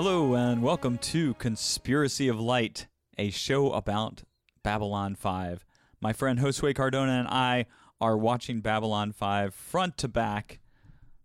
Hello, 0.00 0.34
and 0.34 0.62
welcome 0.62 0.96
to 0.98 1.34
Conspiracy 1.34 2.28
of 2.28 2.38
Light, 2.38 2.86
a 3.18 3.30
show 3.30 3.72
about 3.72 4.22
Babylon 4.62 5.16
5. 5.16 5.64
My 6.00 6.12
friend 6.12 6.38
Josue 6.38 6.72
Cardona 6.72 7.18
and 7.18 7.26
I 7.26 7.66
are 8.00 8.16
watching 8.16 8.60
Babylon 8.60 9.10
5 9.10 9.52
front 9.52 9.98
to 9.98 10.06
back, 10.06 10.60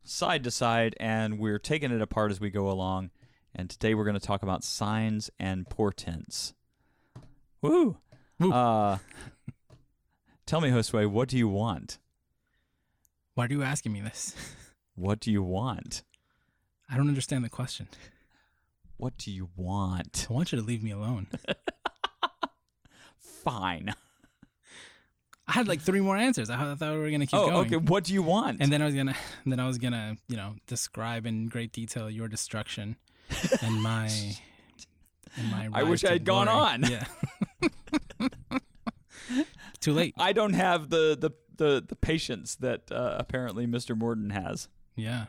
side 0.03 0.43
to 0.45 0.49
side, 0.49 0.95
and 0.99 1.37
we're 1.37 1.59
taking 1.59 1.91
it 1.91 2.01
apart 2.01 2.31
as 2.31 2.39
we 2.39 2.49
go 2.49 2.67
along. 2.67 3.11
And 3.53 3.69
today 3.69 3.93
we're 3.93 4.05
going 4.05 4.19
to 4.19 4.25
talk 4.25 4.41
about 4.41 4.63
signs 4.63 5.29
and 5.39 5.69
portents. 5.69 6.55
Woo! 7.61 7.97
Uh, 8.41 8.97
tell 10.47 10.61
me, 10.61 10.71
Josue, 10.71 11.11
what 11.11 11.29
do 11.29 11.37
you 11.37 11.47
want? 11.47 11.99
Why 13.35 13.45
are 13.45 13.49
you 13.51 13.61
asking 13.61 13.93
me 13.93 14.01
this? 14.01 14.35
What 14.95 15.19
do 15.19 15.31
you 15.31 15.43
want? 15.43 16.01
I 16.89 16.97
don't 16.97 17.07
understand 17.07 17.43
the 17.43 17.49
question. 17.49 17.87
What 19.03 19.17
do 19.17 19.31
you 19.31 19.49
want? 19.57 20.27
I 20.29 20.33
want 20.33 20.53
you 20.53 20.57
to 20.59 20.63
leave 20.63 20.81
me 20.81 20.91
alone. 20.91 21.27
Fine. 23.19 23.93
I 25.45 25.51
had 25.51 25.67
like 25.67 25.81
three 25.81 25.99
more 25.99 26.15
answers. 26.15 26.49
I 26.49 26.55
thought 26.75 26.93
we 26.93 26.99
were 26.99 27.11
gonna 27.11 27.25
keep 27.25 27.37
Oh, 27.37 27.49
going. 27.49 27.65
okay. 27.67 27.75
What 27.75 28.05
do 28.05 28.13
you 28.13 28.23
want? 28.23 28.61
And 28.61 28.71
then 28.71 28.81
I 28.81 28.85
was 28.85 28.95
gonna, 28.95 29.13
then 29.45 29.59
I 29.59 29.67
was 29.67 29.77
gonna, 29.77 30.15
you 30.29 30.37
know, 30.37 30.55
describe 30.67 31.25
in 31.25 31.47
great 31.49 31.73
detail 31.73 32.09
your 32.09 32.29
destruction 32.29 32.95
and 33.61 33.81
my, 33.83 34.05
and 35.35 35.51
my. 35.51 35.67
I 35.73 35.83
wish 35.83 36.05
I 36.05 36.13
had 36.13 36.23
gone 36.23 36.47
on. 36.47 36.83
Yeah. 36.83 37.03
Too 39.81 39.91
late. 39.91 40.15
I 40.17 40.31
don't 40.31 40.53
have 40.53 40.89
the 40.89 41.17
the 41.19 41.31
the, 41.57 41.83
the 41.85 41.95
patience 41.97 42.55
that 42.55 42.89
uh, 42.89 43.17
apparently 43.19 43.67
Mr. 43.67 43.97
Morden 43.97 44.29
has. 44.29 44.69
Yeah. 44.95 45.25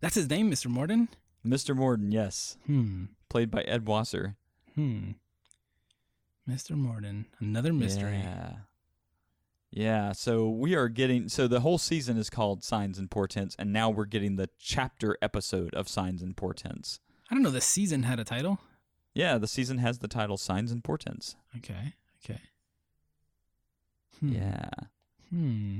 That's 0.00 0.14
his 0.14 0.30
name, 0.30 0.52
Mr. 0.52 0.68
Morden. 0.68 1.08
Mr. 1.46 1.74
Morden, 1.74 2.10
yes, 2.12 2.56
Hmm. 2.66 3.06
played 3.28 3.50
by 3.50 3.62
Ed 3.62 3.86
Wasser. 3.86 4.36
Hmm. 4.74 5.12
Mr. 6.48 6.76
Morden, 6.76 7.26
another 7.40 7.72
mystery. 7.72 8.18
Yeah. 8.18 8.56
Yeah, 9.70 10.12
so 10.12 10.48
we 10.48 10.74
are 10.74 10.88
getting 10.88 11.28
so 11.28 11.46
the 11.46 11.60
whole 11.60 11.76
season 11.76 12.16
is 12.16 12.30
called 12.30 12.64
Signs 12.64 12.98
and 12.98 13.10
Portents 13.10 13.54
and 13.58 13.70
now 13.70 13.90
we're 13.90 14.06
getting 14.06 14.36
the 14.36 14.48
chapter 14.58 15.18
episode 15.20 15.74
of 15.74 15.88
Signs 15.88 16.22
and 16.22 16.34
Portents. 16.36 17.00
I 17.30 17.34
don't 17.34 17.42
know. 17.42 17.50
The 17.50 17.60
season 17.60 18.04
had 18.04 18.18
a 18.18 18.24
title. 18.24 18.60
Yeah, 19.12 19.36
the 19.36 19.46
season 19.46 19.76
has 19.78 19.98
the 19.98 20.08
title 20.08 20.38
Signs 20.38 20.72
and 20.72 20.82
Portents. 20.82 21.36
Okay. 21.58 21.92
Okay. 22.24 22.40
Hmm. 24.20 24.32
Yeah. 24.32 24.70
Hmm. 25.28 25.78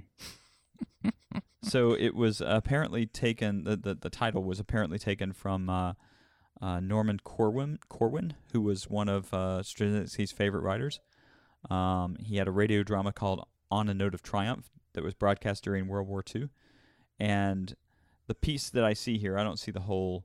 So 1.63 1.93
it 1.93 2.15
was 2.15 2.41
apparently 2.45 3.07
taken 3.07 3.65
the, 3.65 3.77
the, 3.77 3.95
the 3.95 4.11
title 4.11 4.43
was 4.43 4.61
apparently 4.61 4.99
taken 4.99 5.33
from 5.33 5.69
uh, 5.69 5.95
uh, 6.61 6.81
Norman 6.81 7.21
Corwin 7.23 7.79
Corwin 7.89 8.35
who 8.53 8.61
was 8.61 8.89
one 8.89 9.09
of 9.09 9.33
uh, 9.33 9.61
Straczynski's 9.63 10.33
favorite 10.33 10.63
writers. 10.63 11.01
Um, 11.71 12.17
he 12.21 12.37
had 12.37 12.49
a 12.49 12.53
radio 12.53 12.83
drama 12.83 13.13
called 13.13 13.47
On 13.71 13.89
a 13.89 13.95
Note 13.95 14.15
of 14.15 14.23
Triumph 14.23 14.71
that 14.95 15.05
was 15.05 15.15
broadcast 15.15 15.65
during 15.65 15.89
World 15.89 16.09
War 16.09 16.23
II, 16.35 16.49
and 17.19 17.75
the 18.27 18.35
piece 18.35 18.71
that 18.71 18.85
I 18.85 18.95
see 18.95 19.19
here 19.19 19.39
I 19.39 19.45
don't 19.45 19.59
see 19.59 19.71
the 19.71 19.81
whole 19.81 20.25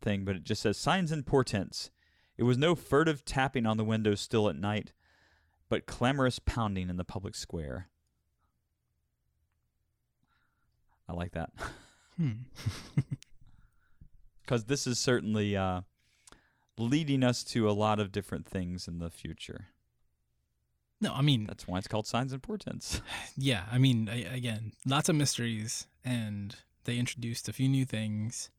thing, 0.00 0.24
but 0.24 0.36
it 0.36 0.44
just 0.44 0.62
says 0.62 0.76
signs 0.76 1.12
and 1.12 1.26
portents. 1.26 1.90
It 2.36 2.44
was 2.44 2.58
no 2.58 2.74
furtive 2.74 3.24
tapping 3.24 3.66
on 3.66 3.76
the 3.76 3.84
window 3.84 4.14
still 4.14 4.48
at 4.48 4.56
night, 4.56 4.92
but 5.68 5.86
clamorous 5.86 6.38
pounding 6.38 6.90
in 6.90 6.96
the 6.96 7.04
public 7.04 7.34
square. 7.34 7.88
I 11.12 11.14
like 11.14 11.32
that. 11.32 11.50
Hmm. 12.16 12.30
because 14.42 14.64
this 14.64 14.86
is 14.86 14.98
certainly 14.98 15.56
uh, 15.56 15.82
leading 16.78 17.22
us 17.22 17.44
to 17.44 17.68
a 17.68 17.72
lot 17.72 18.00
of 18.00 18.12
different 18.12 18.46
things 18.46 18.88
in 18.88 18.98
the 18.98 19.10
future. 19.10 19.66
No, 21.00 21.12
I 21.12 21.20
mean, 21.20 21.46
That's 21.46 21.66
why 21.66 21.78
it's 21.78 21.88
called 21.88 22.06
signs 22.06 22.32
and 22.32 22.42
portents. 22.42 23.02
yeah, 23.36 23.64
I 23.70 23.78
mean, 23.78 24.08
I, 24.08 24.20
again, 24.34 24.72
lots 24.86 25.08
of 25.08 25.16
mysteries, 25.16 25.86
and 26.04 26.56
they 26.84 26.96
introduced 26.96 27.48
a 27.48 27.52
few 27.52 27.68
new 27.68 27.84
things, 27.84 28.50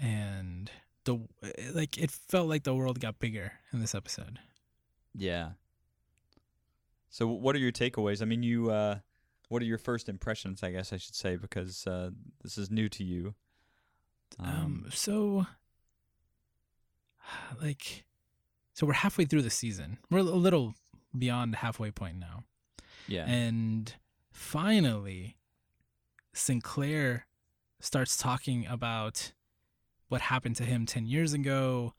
and 0.00 0.70
the 1.04 1.20
like, 1.72 1.98
it 1.98 2.10
felt 2.10 2.48
like 2.48 2.64
the 2.64 2.74
world 2.74 2.98
got 2.98 3.18
bigger 3.18 3.52
in 3.72 3.80
this 3.80 3.94
episode. 3.94 4.38
yeah. 5.14 5.50
So, 7.10 7.26
what 7.28 7.54
are 7.54 7.58
your 7.58 7.72
takeaways? 7.72 8.22
I 8.22 8.24
mean, 8.24 8.42
you. 8.42 8.70
Uh, 8.70 8.98
what 9.52 9.60
are 9.60 9.66
your 9.66 9.78
first 9.78 10.08
impressions? 10.08 10.62
I 10.62 10.70
guess 10.70 10.94
I 10.94 10.96
should 10.96 11.14
say 11.14 11.36
because 11.36 11.86
uh, 11.86 12.10
this 12.42 12.56
is 12.56 12.70
new 12.70 12.88
to 12.88 13.04
you. 13.04 13.34
Um, 14.40 14.86
so, 14.90 15.46
like, 17.60 18.06
so 18.72 18.86
we're 18.86 18.94
halfway 18.94 19.26
through 19.26 19.42
the 19.42 19.50
season. 19.50 19.98
We're 20.10 20.20
a 20.20 20.22
little 20.22 20.74
beyond 21.16 21.52
the 21.52 21.58
halfway 21.58 21.90
point 21.90 22.16
now. 22.16 22.44
yeah. 23.06 23.26
And 23.26 23.94
finally, 24.30 25.36
Sinclair 26.32 27.26
starts 27.78 28.16
talking 28.16 28.66
about 28.66 29.32
what 30.08 30.22
happened 30.22 30.56
to 30.56 30.64
him 30.64 30.86
10 30.86 31.06
years 31.06 31.34
ago 31.34 31.92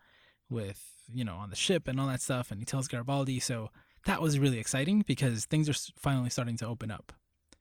with, 0.49 0.83
you 1.13 1.23
know, 1.23 1.35
on 1.35 1.51
the 1.51 1.55
ship 1.55 1.87
and 1.87 1.99
all 1.99 2.07
that 2.07 2.21
stuff. 2.21 2.49
And 2.49 2.59
he 2.59 2.65
tells 2.65 2.87
Garibaldi. 2.87 3.39
So 3.39 3.69
that 4.05 4.23
was 4.23 4.39
really 4.39 4.57
exciting 4.57 5.03
because 5.05 5.45
things 5.45 5.69
are 5.69 5.93
finally 5.99 6.31
starting 6.31 6.57
to 6.57 6.65
open 6.65 6.89
up. 6.89 7.13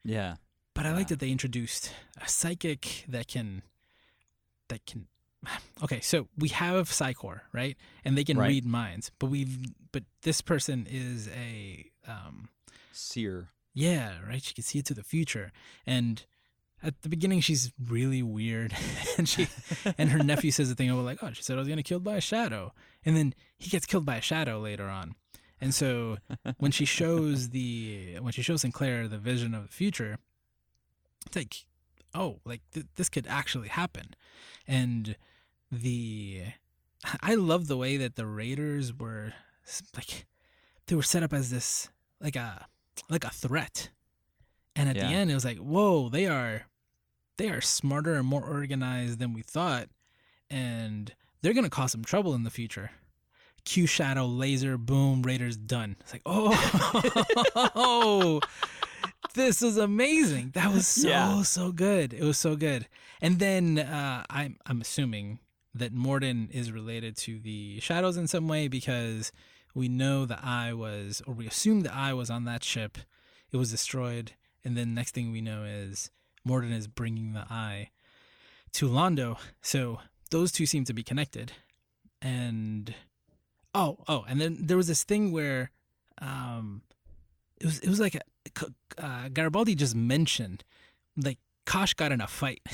Yeah. 0.05 0.37
But 0.75 0.87
I 0.87 0.93
like 0.93 1.09
that 1.09 1.19
they 1.21 1.31
introduced 1.31 1.93
a 2.25 2.29
psychic 2.29 3.05
that 3.09 3.29
can, 3.29 3.63
that 4.69 4.85
can. 4.87 5.07
Okay, 5.83 6.01
so 6.01 6.29
we 6.39 6.49
have 6.51 6.93
Psi 6.93 7.13
Corps, 7.15 7.43
right? 7.53 7.77
And 8.05 8.17
they 8.17 8.25
can 8.25 8.39
Right. 8.39 8.49
read 8.49 8.65
minds, 8.65 9.11
but 9.19 9.27
we've, 9.27 9.59
but 9.91 10.05
this 10.23 10.41
person 10.41 10.87
is 10.91 11.29
a, 11.29 11.91
um, 12.07 12.49
Seer. 12.93 13.49
yeah, 13.75 14.19
right. 14.29 14.43
She 14.43 14.55
can 14.55 14.63
see 14.65 14.79
into 14.79 14.95
the 14.95 15.03
future, 15.03 15.51
and 15.87 16.25
at 16.83 17.03
the 17.03 17.09
beginning 17.09 17.41
she's 17.41 17.73
really 17.85 18.23
weird, 18.23 18.75
and 19.19 19.29
she 19.29 19.49
and 19.99 20.11
her 20.11 20.23
nephew 20.23 20.51
says 20.53 20.69
the 20.69 20.75
thing 20.77 20.91
about 20.91 21.05
like, 21.05 21.19
oh, 21.23 21.33
she 21.33 21.43
said 21.43 21.57
I 21.57 21.59
was 21.59 21.69
gonna 21.69 21.83
killed 21.83 22.05
by 22.05 22.15
a 22.17 22.21
shadow, 22.21 22.73
and 23.05 23.17
then 23.17 23.35
he 23.59 23.69
gets 23.71 23.85
killed 23.87 24.05
by 24.07 24.17
a 24.17 24.21
shadow 24.21 24.61
later 24.61 24.89
on, 24.89 25.15
and 25.63 25.75
so 25.75 26.19
when 26.59 26.71
she 26.73 26.85
shows 26.99 27.49
the 27.51 28.19
when 28.21 28.33
she 28.33 28.43
shows 28.43 28.61
Sinclair 28.61 29.09
the 29.09 29.17
vision 29.19 29.55
of 29.55 29.63
the 29.63 29.73
future, 29.73 30.19
it's 31.27 31.37
like, 31.37 31.65
oh, 32.15 32.41
like 32.45 32.61
th- 32.75 32.87
this 32.97 33.09
could 33.09 33.27
actually 33.27 33.69
happen, 33.69 34.15
and 34.67 35.17
the 35.71 36.43
I 37.23 37.35
love 37.35 37.67
the 37.69 37.77
way 37.79 37.97
that 37.97 38.17
the 38.17 38.27
Raiders 38.27 38.93
were 38.93 39.33
like 39.97 40.27
they 40.87 40.95
were 40.97 41.03
set 41.03 41.23
up 41.23 41.33
as 41.33 41.51
this 41.51 41.89
like 42.21 42.37
a 42.37 42.67
like 43.09 43.25
a 43.25 43.31
threat. 43.31 43.89
And 44.75 44.89
at 44.89 44.97
Yeah. 44.97 45.09
the 45.09 45.15
end 45.15 45.31
it 45.31 45.35
was 45.35 45.45
like, 45.45 45.59
whoa, 45.59 46.09
they 46.09 46.27
are 46.27 46.67
they 47.39 47.49
are 47.51 47.61
smarter 47.61 48.15
and 48.15 48.27
more 48.27 48.45
organized 48.45 49.19
than 49.19 49.33
we 49.33 49.43
thought. 49.43 49.89
And 50.51 51.15
they're 51.41 51.55
gonna 51.55 51.71
cause 51.71 51.93
some 51.93 52.05
trouble 52.05 52.35
in 52.35 52.45
the 52.45 52.51
future. 52.51 52.91
Q 53.65 53.87
shadow 53.87 54.27
laser 54.27 54.77
boom 54.79 55.23
raiders 55.23 55.57
done. 55.57 55.97
It's 56.01 56.13
like, 56.13 56.23
oh 56.27 56.51
this 59.35 59.63
is 59.63 59.77
amazing. 59.77 60.51
That 60.55 60.73
was 60.73 60.87
so 60.87 61.09
Yeah. 61.09 61.43
so 61.43 61.73
good. 61.73 62.13
It 62.13 62.23
was 62.25 62.39
so 62.39 62.57
good. 62.57 62.89
And 63.21 63.39
then 63.39 63.79
uh, 63.79 64.25
I'm 64.29 64.57
I'm 64.67 64.81
assuming 64.81 65.39
that 65.75 65.93
Morden 65.93 66.49
is 66.53 66.71
related 66.71 67.17
to 67.19 67.39
the 67.39 67.81
shadows 67.81 68.17
in 68.17 68.27
some 68.29 68.47
way 68.49 68.69
because 68.69 69.33
we 69.75 69.89
know 69.89 70.27
the 70.27 70.39
eye 70.45 70.75
was, 70.75 71.23
or 71.27 71.33
we 71.33 71.47
assume 71.47 71.81
the 71.81 71.95
eye 71.95 72.13
was 72.13 72.29
on 72.29 72.45
that 72.45 72.63
ship. 72.63 72.99
It 73.53 73.57
was 73.57 73.71
destroyed, 73.71 74.33
and 74.65 74.77
then 74.77 74.95
next 74.95 75.15
thing 75.15 75.33
we 75.33 75.41
know 75.41 75.65
is 75.65 76.11
Morden 76.45 76.73
is 76.73 76.89
bringing 76.89 77.33
the 77.33 77.47
eye 77.51 77.91
to 78.75 78.89
Londo. 78.89 79.39
So 79.63 80.01
those 80.31 80.53
two 80.53 80.67
seem 80.67 80.85
to 80.85 80.93
be 80.93 81.03
connected. 81.03 81.53
And 82.21 82.95
oh, 83.75 83.99
oh, 84.09 84.25
and 84.29 84.41
then 84.41 84.59
there 84.61 84.77
was 84.77 84.87
this 84.87 85.05
thing 85.05 85.33
where 85.33 85.71
um, 86.19 86.83
it 87.61 87.67
was 87.67 87.79
it 87.81 87.89
was 87.89 88.01
like 88.01 88.15
a, 88.17 88.21
uh, 88.99 89.29
Garibaldi 89.29 89.75
just 89.75 89.95
mentioned 89.95 90.65
like 91.17 91.39
Kosh 91.65 91.95
got 91.95 92.13
in 92.13 92.21
a 92.21 92.27
fight. 92.27 92.61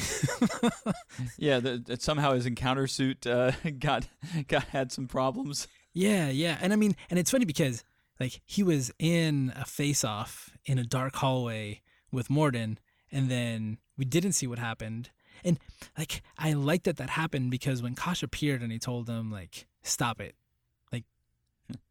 Yeah. 1.36 1.60
The, 1.60 1.82
that 1.86 2.02
somehow 2.02 2.32
his 2.32 2.46
encounter 2.46 2.86
suit 2.86 3.26
uh, 3.26 3.52
got 3.78 4.06
got 4.48 4.64
had 4.64 4.92
some 4.92 5.06
problems. 5.06 5.68
Yeah, 5.92 6.28
yeah. 6.28 6.58
And 6.60 6.72
I 6.72 6.76
mean, 6.76 6.96
and 7.10 7.18
it's 7.18 7.30
funny 7.30 7.44
because 7.44 7.84
like 8.20 8.40
he 8.44 8.62
was 8.62 8.92
in 8.98 9.52
a 9.56 9.64
face 9.64 10.04
off 10.04 10.50
in 10.64 10.78
a 10.78 10.84
dark 10.84 11.16
hallway 11.16 11.80
with 12.12 12.30
Morden 12.30 12.78
and 13.10 13.30
then 13.30 13.78
we 13.96 14.04
didn't 14.04 14.32
see 14.32 14.46
what 14.46 14.58
happened. 14.58 15.10
And 15.44 15.58
like 15.96 16.22
I 16.36 16.52
like 16.52 16.84
that 16.84 16.96
that 16.96 17.10
happened 17.10 17.50
because 17.50 17.82
when 17.82 17.94
Kosh 17.94 18.22
appeared 18.22 18.62
and 18.62 18.72
he 18.72 18.78
told 18.78 19.08
him 19.08 19.30
like 19.30 19.66
stop 19.82 20.20
it. 20.20 20.34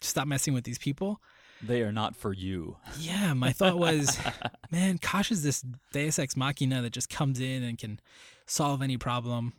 Stop 0.01 0.27
messing 0.27 0.53
with 0.53 0.63
these 0.63 0.77
people. 0.77 1.21
They 1.61 1.81
are 1.81 1.91
not 1.91 2.15
for 2.15 2.33
you. 2.33 2.77
Yeah, 2.99 3.33
my 3.33 3.51
thought 3.51 3.79
was, 3.79 4.19
man, 4.71 4.99
Kosh 4.99 5.31
is 5.31 5.43
this 5.43 5.65
Deus 5.91 6.19
Ex 6.19 6.35
Machina 6.37 6.81
that 6.81 6.91
just 6.91 7.09
comes 7.09 7.39
in 7.39 7.63
and 7.63 7.77
can 7.77 7.99
solve 8.45 8.81
any 8.81 8.97
problem, 8.97 9.53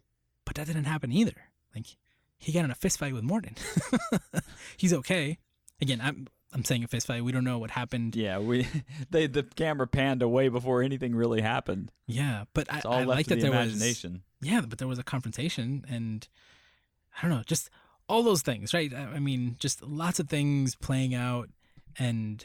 but 0.44 0.55
that 0.56 0.67
didn't 0.67 0.85
happen 0.85 1.11
either. 1.11 1.35
Like 1.75 1.87
he 2.38 2.53
got 2.53 2.65
in 2.65 2.70
a 2.70 2.75
fist 2.75 2.99
fight 2.99 3.12
with 3.15 3.25
Morden. 3.25 3.56
He's 4.76 4.93
okay. 4.93 5.38
Again, 5.81 6.00
I'm 6.03 6.29
I'm 6.53 6.64
saying 6.64 6.85
a 6.85 6.88
fist 6.88 7.06
fight. 7.06 7.25
We 7.25 7.32
don't 7.32 7.44
know 7.44 7.59
what 7.59 7.71
happened. 7.71 8.17
Yeah, 8.17 8.38
we 8.38 8.67
they 9.11 9.26
the 9.26 9.43
camera 9.43 9.87
panned 9.87 10.23
away 10.23 10.49
before 10.49 10.82
anything 10.82 11.14
really 11.14 11.41
happened. 11.41 11.91
Yeah, 12.06 12.44
but 12.55 12.73
I, 12.73 12.81
all 12.85 12.94
I 12.94 13.05
like 13.05 13.26
that 13.26 13.37
the 13.37 13.43
there 13.43 13.50
imagination. 13.50 14.23
was 14.41 14.50
yeah, 14.50 14.61
but 14.61 14.79
there 14.79 14.88
was 14.88 14.99
a 14.99 15.05
confrontation, 15.05 15.85
and 15.88 16.26
I 17.17 17.23
don't 17.23 17.31
know, 17.37 17.43
just 17.44 17.71
all 18.09 18.23
those 18.23 18.43
things, 18.43 18.73
right? 18.73 18.93
I 18.95 19.19
mean, 19.19 19.57
just 19.59 19.83
lots 19.83 20.19
of 20.19 20.29
things 20.29 20.75
playing 20.75 21.15
out, 21.15 21.51
and 21.99 22.45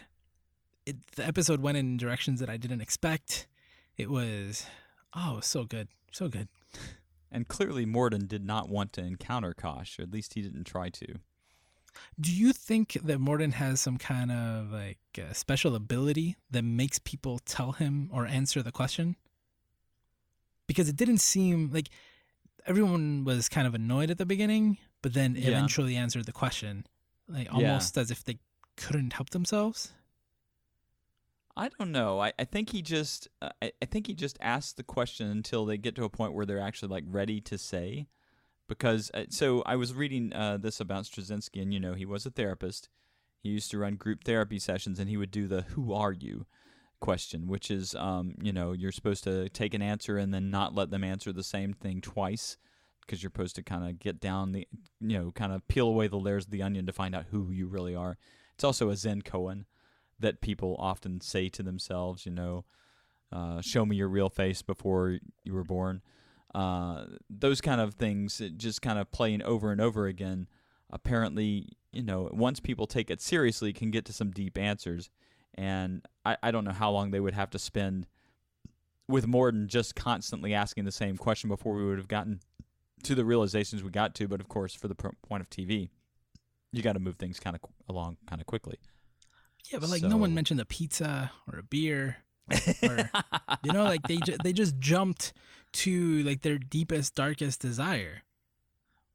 it, 0.85 0.97
the 1.15 1.25
episode 1.25 1.61
went 1.61 1.77
in 1.77 1.97
directions 1.97 2.39
that 2.39 2.49
I 2.49 2.57
didn't 2.57 2.81
expect. 2.81 3.47
It 3.97 4.09
was 4.09 4.65
oh, 5.15 5.39
so 5.41 5.63
good, 5.63 5.87
so 6.11 6.27
good. 6.27 6.47
And 7.31 7.47
clearly 7.47 7.85
Morden 7.85 8.27
did 8.27 8.45
not 8.45 8.69
want 8.69 8.93
to 8.93 9.01
encounter 9.01 9.53
Kosh, 9.53 9.97
or 9.97 10.03
at 10.03 10.11
least 10.11 10.33
he 10.33 10.41
didn't 10.41 10.65
try 10.65 10.89
to. 10.89 11.15
Do 12.19 12.31
you 12.31 12.53
think 12.53 12.97
that 13.03 13.19
Morden 13.19 13.51
has 13.53 13.79
some 13.79 13.97
kind 13.97 14.31
of 14.31 14.71
like 14.71 14.97
uh, 15.17 15.33
special 15.33 15.75
ability 15.75 16.35
that 16.51 16.63
makes 16.63 16.99
people 16.99 17.39
tell 17.39 17.73
him 17.73 18.09
or 18.11 18.25
answer 18.25 18.61
the 18.61 18.71
question? 18.71 19.15
Because 20.67 20.89
it 20.89 20.95
didn't 20.95 21.19
seem 21.19 21.69
like 21.71 21.89
everyone 22.65 23.25
was 23.25 23.49
kind 23.49 23.67
of 23.67 23.75
annoyed 23.75 24.09
at 24.09 24.17
the 24.17 24.25
beginning, 24.25 24.77
but 25.03 25.13
then 25.13 25.35
Yeah. 25.35 25.49
eventually 25.49 25.95
answered 25.95 26.25
the 26.25 26.31
question, 26.31 26.87
like 27.27 27.45
Yeah. 27.45 27.53
almost 27.53 27.95
as 27.95 28.09
if 28.09 28.23
they 28.23 28.39
couldn't 28.75 29.13
help 29.13 29.29
themselves. 29.29 29.93
I 31.55 31.69
don't 31.69 31.91
know. 31.91 32.19
I, 32.19 32.33
I 32.39 32.45
think 32.45 32.71
he 32.71 32.81
just 32.81 33.27
uh, 33.41 33.49
I, 33.61 33.71
I 33.79 33.85
think 33.85 34.07
he 34.07 34.15
just 34.15 34.37
asks 34.41 34.73
the 34.73 34.83
question 34.83 35.27
until 35.29 35.65
they 35.65 35.77
get 35.77 35.93
to 35.95 36.03
a 36.03 36.09
point 36.09 36.33
where 36.33 36.47
they're 36.47 36.59
actually 36.59 36.89
like 36.89 37.03
ready 37.07 37.39
to 37.41 37.57
say. 37.59 38.07
Because 38.67 39.11
uh, 39.13 39.25
so 39.29 39.61
I 39.65 39.75
was 39.75 39.93
reading 39.93 40.33
uh, 40.33 40.57
this 40.57 40.79
about 40.79 41.03
Straczynski, 41.03 41.61
and 41.61 41.71
you 41.71 41.79
know 41.79 41.93
he 41.93 42.05
was 42.05 42.25
a 42.25 42.31
therapist. 42.31 42.89
He 43.43 43.49
used 43.49 43.69
to 43.71 43.77
run 43.77 43.97
group 43.97 44.23
therapy 44.23 44.57
sessions, 44.57 44.99
and 44.99 45.09
he 45.09 45.17
would 45.17 45.31
do 45.31 45.47
the 45.47 45.61
"Who 45.61 45.93
are 45.93 46.13
you?" 46.13 46.47
question, 46.99 47.47
which 47.47 47.69
is 47.69 47.93
um, 47.95 48.33
you 48.41 48.53
know 48.53 48.71
you're 48.71 48.93
supposed 48.93 49.25
to 49.25 49.49
take 49.49 49.73
an 49.73 49.81
answer 49.81 50.17
and 50.17 50.33
then 50.33 50.49
not 50.49 50.73
let 50.73 50.89
them 50.89 51.03
answer 51.03 51.33
the 51.33 51.43
same 51.43 51.73
thing 51.73 51.99
twice, 52.01 52.57
because 53.05 53.21
you're 53.21 53.31
supposed 53.31 53.55
to 53.55 53.63
kind 53.63 53.87
of 53.87 53.99
get 53.99 54.19
down 54.19 54.51
the 54.51 54.67
you 54.99 55.17
know 55.17 55.31
kind 55.31 55.51
of 55.53 55.67
peel 55.67 55.87
away 55.87 56.07
the 56.07 56.17
layers 56.17 56.45
of 56.45 56.51
the 56.51 56.61
onion 56.61 56.85
to 56.85 56.93
find 56.93 57.15
out 57.15 57.25
who 57.31 57.51
you 57.51 57.67
really 57.67 57.95
are. 57.95 58.17
It's 58.55 58.63
also 58.63 58.89
a 58.89 58.95
Zen 58.95 59.21
koan 59.21 59.65
that 60.19 60.41
people 60.41 60.75
often 60.79 61.21
say 61.21 61.49
to 61.49 61.63
themselves, 61.63 62.25
you 62.25 62.31
know, 62.31 62.65
uh, 63.31 63.61
show 63.61 63.85
me 63.85 63.95
your 63.95 64.07
real 64.07 64.29
face 64.29 64.61
before 64.61 65.19
you 65.43 65.53
were 65.53 65.63
born. 65.63 66.01
Uh, 66.53 67.05
those 67.29 67.61
kind 67.61 67.81
of 67.81 67.95
things 67.95 68.41
just 68.57 68.81
kind 68.81 68.99
of 68.99 69.11
playing 69.11 69.41
over 69.41 69.71
and 69.71 69.81
over 69.81 70.05
again. 70.05 70.47
Apparently, 70.91 71.67
you 71.91 72.03
know, 72.03 72.29
once 72.31 72.59
people 72.59 72.85
take 72.85 73.09
it 73.09 73.21
seriously, 73.21 73.73
can 73.73 73.89
get 73.89 74.05
to 74.05 74.13
some 74.13 74.31
deep 74.31 74.57
answers. 74.57 75.09
And 75.55 76.05
I, 76.23 76.37
I 76.43 76.51
don't 76.51 76.63
know 76.63 76.71
how 76.71 76.91
long 76.91 77.11
they 77.11 77.19
would 77.19 77.33
have 77.33 77.49
to 77.51 77.59
spend 77.59 78.07
with 79.07 79.27
Morden 79.27 79.67
just 79.67 79.95
constantly 79.95 80.53
asking 80.53 80.85
the 80.85 80.91
same 80.91 81.17
question 81.17 81.49
before 81.49 81.73
we 81.73 81.85
would 81.85 81.97
have 81.97 82.07
gotten 82.07 82.39
to 83.03 83.15
the 83.15 83.25
realizations 83.25 83.83
we 83.83 83.89
got 83.89 84.15
to. 84.15 84.27
But 84.27 84.39
of 84.39 84.47
course, 84.47 84.73
for 84.73 84.87
the 84.87 84.95
point 84.95 85.41
of 85.41 85.49
TV, 85.49 85.89
you 86.71 86.81
got 86.81 86.93
to 86.93 86.99
move 86.99 87.15
things 87.17 87.39
kind 87.39 87.55
of 87.55 87.61
qu- 87.61 87.73
along 87.89 88.17
kind 88.27 88.41
of 88.41 88.47
quickly. 88.47 88.79
Yeah, 89.71 89.79
but 89.79 89.89
like 89.89 90.01
no 90.03 90.17
one 90.17 90.33
mentioned 90.33 90.59
a 90.59 90.65
pizza 90.65 91.31
or 91.51 91.59
a 91.59 91.63
beer. 91.63 92.17
Or- 92.83 93.09
You 93.63 93.71
know, 93.71 93.83
like 93.85 94.03
they 94.07 94.17
ju- 94.17 94.37
they 94.43 94.51
just 94.51 94.77
jumped 94.79 95.31
to 95.73 96.21
like 96.23 96.41
their 96.41 96.57
deepest, 96.57 97.15
darkest 97.15 97.61
desire. 97.61 98.23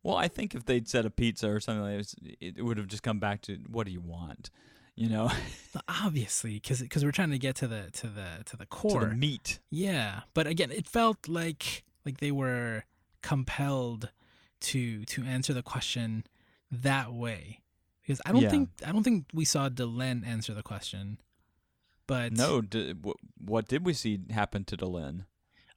Well, 0.02 0.16
I 0.16 0.28
think 0.28 0.54
if 0.54 0.64
they'd 0.64 0.88
said 0.88 1.04
a 1.04 1.10
pizza 1.10 1.50
or 1.50 1.60
something 1.60 1.82
like 1.82 1.98
this, 1.98 2.14
it, 2.40 2.54
it 2.58 2.62
would 2.62 2.78
have 2.78 2.86
just 2.86 3.02
come 3.02 3.18
back 3.18 3.42
to 3.42 3.58
what 3.68 3.84
do 3.86 3.92
you 3.92 4.00
want, 4.00 4.48
you 4.94 5.08
know, 5.08 5.30
Obviously, 5.88 6.54
because 6.54 6.80
because 6.80 7.04
we're 7.04 7.10
trying 7.12 7.30
to 7.32 7.38
get 7.38 7.56
to 7.56 7.66
the 7.68 7.90
to 7.92 8.06
the 8.06 8.26
to 8.46 8.56
the 8.56 8.64
to 8.64 8.66
core. 8.70 9.04
the 9.04 9.14
meat. 9.14 9.58
Yeah, 9.70 10.20
but 10.34 10.46
again, 10.46 10.70
it 10.70 10.86
felt 10.88 11.28
like 11.28 11.84
like 12.06 12.18
they 12.18 12.30
were 12.32 12.84
compelled 13.22 14.10
to 14.60 15.04
to 15.04 15.22
answer 15.24 15.52
the 15.54 15.62
question 15.62 16.24
that 16.70 17.12
way 17.12 17.60
because 18.02 18.20
I 18.26 18.32
don't 18.32 18.42
Yeah. 18.42 18.50
think 18.50 18.70
I 18.84 18.92
don't 18.92 19.02
think 19.04 19.26
we 19.32 19.44
saw 19.44 19.68
Delenn 19.68 20.26
answer 20.26 20.54
the 20.54 20.62
question. 20.62 21.20
But 22.06 22.32
No, 22.32 22.60
d- 22.62 22.94
w- 22.94 23.14
what 23.38 23.68
did 23.68 23.84
we 23.84 23.92
see 23.92 24.18
happen 24.30 24.64
to 24.64 24.76
Delenn? 24.76 25.26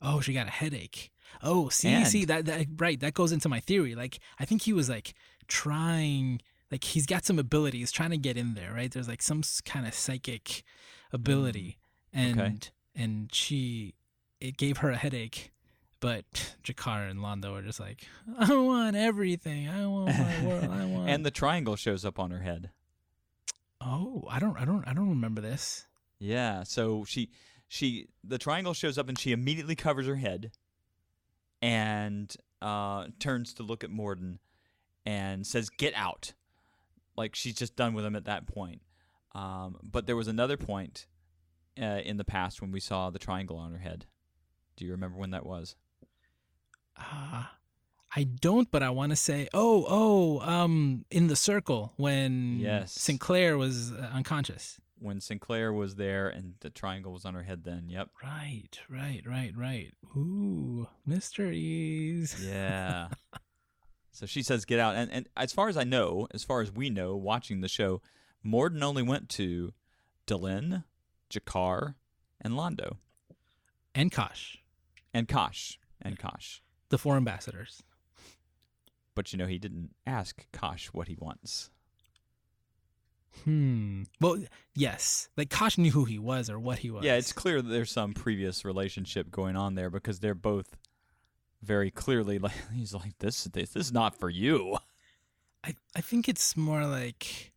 oh, 0.02 0.20
she 0.22 0.34
got 0.34 0.48
a 0.48 0.52
headache. 0.52 1.12
Oh, 1.44 1.70
see, 1.70 2.04
see 2.06 2.26
that, 2.26 2.46
that 2.46 2.68
right 2.78 3.00
that 3.00 3.14
goes 3.14 3.32
into 3.32 3.48
my 3.50 3.60
theory. 3.60 3.94
Like 3.96 4.20
I 4.40 4.46
think 4.46 4.64
he 4.64 4.74
was 4.74 4.90
like 4.90 5.14
trying 5.48 6.42
like 6.72 6.84
he's 6.86 7.06
got 7.06 7.26
some 7.26 7.38
abilities 7.38 7.92
trying 7.92 8.10
to 8.12 8.18
get 8.18 8.38
in 8.38 8.54
there, 8.56 8.74
right? 8.74 8.92
There's 8.92 9.08
like 9.08 9.22
some 9.22 9.44
kind 9.66 9.86
of 9.86 9.94
psychic 9.94 10.64
ability 11.14 11.78
and 12.14 12.38
Mm, 12.38 12.42
okay. 12.56 12.70
and 12.96 13.34
she 13.34 13.94
it 14.40 14.58
gave 14.58 14.78
her 14.78 14.90
a 14.90 14.98
headache. 14.98 15.52
But 16.01 16.56
G'Kar 16.63 17.09
and 17.09 17.19
Londo 17.19 17.53
are 17.57 17.62
just 17.62 17.80
like, 17.80 18.06
I 18.38 18.53
want 18.56 18.95
everything. 18.98 19.69
I 19.69 19.86
want 19.86 20.07
my 20.18 20.44
world. 20.45 20.63
I 20.65 20.86
want. 20.86 21.09
And 21.09 21.25
the 21.25 21.31
triangle 21.31 21.75
shows 21.77 22.03
up 22.03 22.19
on 22.19 22.31
her 22.31 22.42
head. 22.42 22.71
oh, 23.80 24.25
I 24.30 24.39
don't, 24.39 24.57
I 24.57 24.65
don't, 24.65 24.86
I 24.88 24.94
don't 24.94 25.09
remember 25.09 25.42
this. 25.42 25.86
Yeah, 26.19 26.63
so 26.63 27.06
she 27.06 27.30
she 27.68 28.07
the 28.24 28.38
triangle 28.38 28.74
shows 28.74 28.98
up 28.98 29.07
and 29.09 29.18
she 29.18 29.31
immediately 29.31 29.75
covers 29.75 30.06
her 30.07 30.15
head 30.18 30.51
and 31.62 32.36
uh, 32.62 33.07
turns 33.20 33.53
to 33.55 33.63
look 33.63 33.84
at 33.84 33.89
Morden 33.89 34.39
and 35.05 35.46
says, 35.48 35.70
"Get 35.70 35.93
out!" 35.96 36.34
Like 37.15 37.36
she's 37.36 37.55
just 37.55 37.75
done 37.75 37.93
with 37.93 38.05
him 38.05 38.15
at 38.15 38.25
that 38.25 38.46
point. 38.48 38.81
Um, 39.34 39.77
but 39.84 40.05
there 40.08 40.15
was 40.15 40.27
another 40.27 40.58
point 40.58 41.08
uh, 41.81 42.01
in 42.03 42.17
the 42.17 42.24
past 42.24 42.62
when 42.62 42.72
we 42.72 42.79
saw 42.79 43.10
the 43.10 43.20
triangle 43.20 43.58
on 43.58 43.72
her 43.72 43.79
head. 43.79 44.05
Do 44.75 44.86
you 44.86 44.91
remember 44.91 45.17
when 45.17 45.31
that 45.31 45.46
was? 45.46 45.75
Uh, 47.12 47.43
I 48.15 48.24
don't, 48.24 48.70
but 48.70 48.84
I 48.84 48.89
want 48.89 49.12
to 49.12 49.15
say, 49.15 49.48
oh, 49.53 49.86
oh, 49.88 50.39
um, 50.41 51.05
in 51.10 51.27
the 51.27 51.36
circle 51.36 51.93
when 51.96 52.60
Yes. 52.60 52.91
Sinclair 52.93 53.58
was 53.58 53.93
uh, 53.93 54.10
unconscious. 54.13 54.79
When 55.00 55.22
Sinclair 55.22 55.72
was 55.74 55.96
there 55.96 56.27
and 56.27 56.55
the 56.60 56.70
triangle 56.70 57.12
was 57.13 57.25
on 57.25 57.34
her 57.34 57.43
head. 57.43 57.63
Then, 57.63 57.86
yep. 57.89 58.10
Right, 58.22 58.77
right, 58.89 59.22
right, 59.25 59.53
right. 59.55 59.93
Ooh, 60.15 60.88
mysteries. 61.05 62.36
Yeah. 62.46 63.08
so 64.12 64.25
she 64.25 64.43
says, 64.43 64.65
"Get 64.65 64.79
out." 64.79 64.96
And 64.96 65.12
and 65.12 65.27
as 65.36 65.53
far 65.53 65.70
as 65.70 65.77
I 65.77 65.84
know, 65.86 66.27
as 66.34 66.43
far 66.43 66.62
as 66.62 66.72
we 66.72 66.89
know, 66.91 67.15
watching 67.15 67.62
the 67.62 67.67
show, 67.67 68.01
Morden 68.43 68.84
only 68.84 69.01
went 69.01 69.27
to 69.29 69.74
Delenn, 70.27 70.84
G'Kar, 71.31 71.96
and 72.39 72.53
Londo, 72.53 72.98
And 73.96 74.12
Kosh, 74.12 74.58
and 75.13 75.27
Kosh, 75.27 75.79
and 76.01 76.20
Kosh. 76.20 76.62
The 76.91 76.98
four 76.98 77.17
ambassadors. 77.17 77.81
But 79.15 79.33
you 79.33 79.39
know, 79.39 79.48
he 79.48 79.57
didn't 79.57 79.95
ask 80.05 80.45
Kosh 80.53 80.88
what 80.88 81.07
he 81.07 81.17
wants. 81.19 81.71
Hmm. 83.43 84.03
Well, 84.19 84.38
yes. 84.75 85.29
Like 85.36 85.50
Kosh 85.50 85.77
knew 85.77 85.91
who 85.91 86.05
he 86.05 86.19
was 86.19 86.50
or 86.50 86.60
what 86.60 86.79
he 86.79 86.91
was. 86.91 87.03
Yeah, 87.03 87.15
it's 87.15 87.33
clear 87.33 87.62
that 87.62 87.69
there's 87.69 87.91
some 87.91 88.13
previous 88.13 88.63
relationship 88.63 89.31
going 89.31 89.55
on 89.55 89.75
there 89.75 89.89
because 89.89 90.19
they're 90.19 90.36
both 90.36 90.77
very 91.62 91.91
clearly 91.91 92.39
like 92.39 92.53
he's 92.74 92.93
like 92.93 93.17
this 93.19 93.45
this, 93.45 93.71
this 93.71 93.88
is 93.88 93.91
not 93.91 94.15
for 94.15 94.29
you. 94.29 94.77
I, 95.63 95.75
I 95.95 96.01
think 96.01 96.27
it's 96.27 96.55
more 96.57 96.86
like 96.86 97.51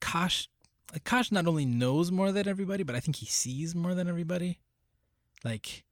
Kosh 0.00 0.48
like 0.92 1.04
Kosh 1.04 1.30
not 1.30 1.46
only 1.46 1.66
knows 1.66 2.10
more 2.10 2.32
than 2.32 2.48
everybody, 2.48 2.82
but 2.82 2.96
I 2.96 3.00
think 3.00 3.16
he 3.16 3.26
sees 3.26 3.74
more 3.74 3.94
than 3.94 4.08
everybody. 4.08 4.58
Like 5.44 5.84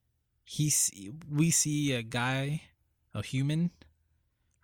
he 0.47 0.73
we 1.31 1.51
see 1.51 1.93
a 1.93 2.03
guy, 2.03 2.63
a 3.13 3.23
human, 3.23 3.73